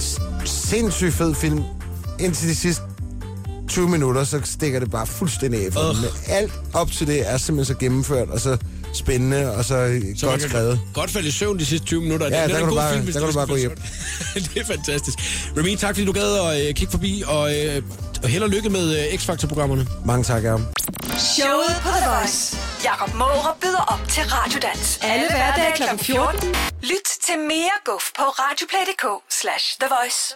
S- 0.00 0.18
Sindssygt 0.44 1.14
fed 1.14 1.34
film. 1.34 1.62
Indtil 2.20 2.48
de 2.48 2.54
sidste 2.54 2.82
20 3.68 3.88
minutter, 3.88 4.24
så 4.24 4.40
stikker 4.44 4.80
det 4.80 4.90
bare 4.90 5.06
fuldstændig 5.06 5.66
af 5.66 5.72
for. 5.72 5.92
Men 5.92 6.04
Alt 6.26 6.52
op 6.72 6.90
til 6.92 7.06
det 7.06 7.30
er 7.30 7.36
simpelthen 7.38 7.74
så 7.74 7.78
gennemført, 7.80 8.28
og 8.28 8.40
så 8.40 8.56
spændende, 8.92 9.54
og 9.56 9.64
så, 9.64 10.00
Så 10.16 10.26
godt 10.26 10.42
skrevet. 10.42 10.80
Godt 10.94 11.10
falde 11.10 11.28
i 11.28 11.30
søvn 11.30 11.58
de 11.58 11.66
sidste 11.66 11.86
20 11.86 12.00
minutter. 12.02 12.26
Ja, 12.26 12.32
det, 12.32 12.42
er 12.42 12.46
der 12.48 12.54
en 12.54 12.58
kan 12.60 12.68
du 12.68 12.74
god 12.74 12.76
bare- 12.82 12.92
film, 12.92 13.04
hvis 13.04 13.14
der 13.14 13.20
kan 13.20 13.26
du 13.26 13.32
skal 13.32 13.38
bare 13.38 13.46
gå 13.46 13.56
hjem. 13.56 13.76
det 14.54 14.56
er 14.56 14.64
fantastisk. 14.64 15.18
Remy, 15.56 15.76
tak 15.76 15.94
fordi 15.94 16.04
du 16.06 16.12
gad 16.12 16.38
at 16.38 16.68
øh, 16.68 16.74
kigge 16.74 16.90
forbi, 16.90 17.22
og, 17.26 17.56
øh, 17.56 17.82
og 18.22 18.28
held 18.28 18.42
og 18.42 18.48
lykke 18.48 18.70
med 18.70 18.98
øh, 18.98 19.18
X-Factor-programmerne. 19.18 19.86
Mange 20.04 20.24
tak, 20.24 20.42
Jacob. 20.44 20.60
Showet 21.18 21.74
på 21.82 21.88
The 21.88 22.10
Voice. 22.18 22.56
Jakob 22.84 23.14
Måre 23.14 23.52
byder 23.60 23.84
op 23.92 24.00
til 24.08 24.22
Radiodans. 24.22 24.98
Alle 25.02 25.26
hverdage 25.30 25.72
kl. 25.76 26.04
14. 26.04 26.48
Lyt 26.82 27.08
til 27.26 27.38
mere 27.38 27.76
guf 27.84 28.04
på 28.18 28.22
radioplay.dk 28.22 29.06
slash 29.40 29.76
The 29.80 29.88
Voice. 29.96 30.34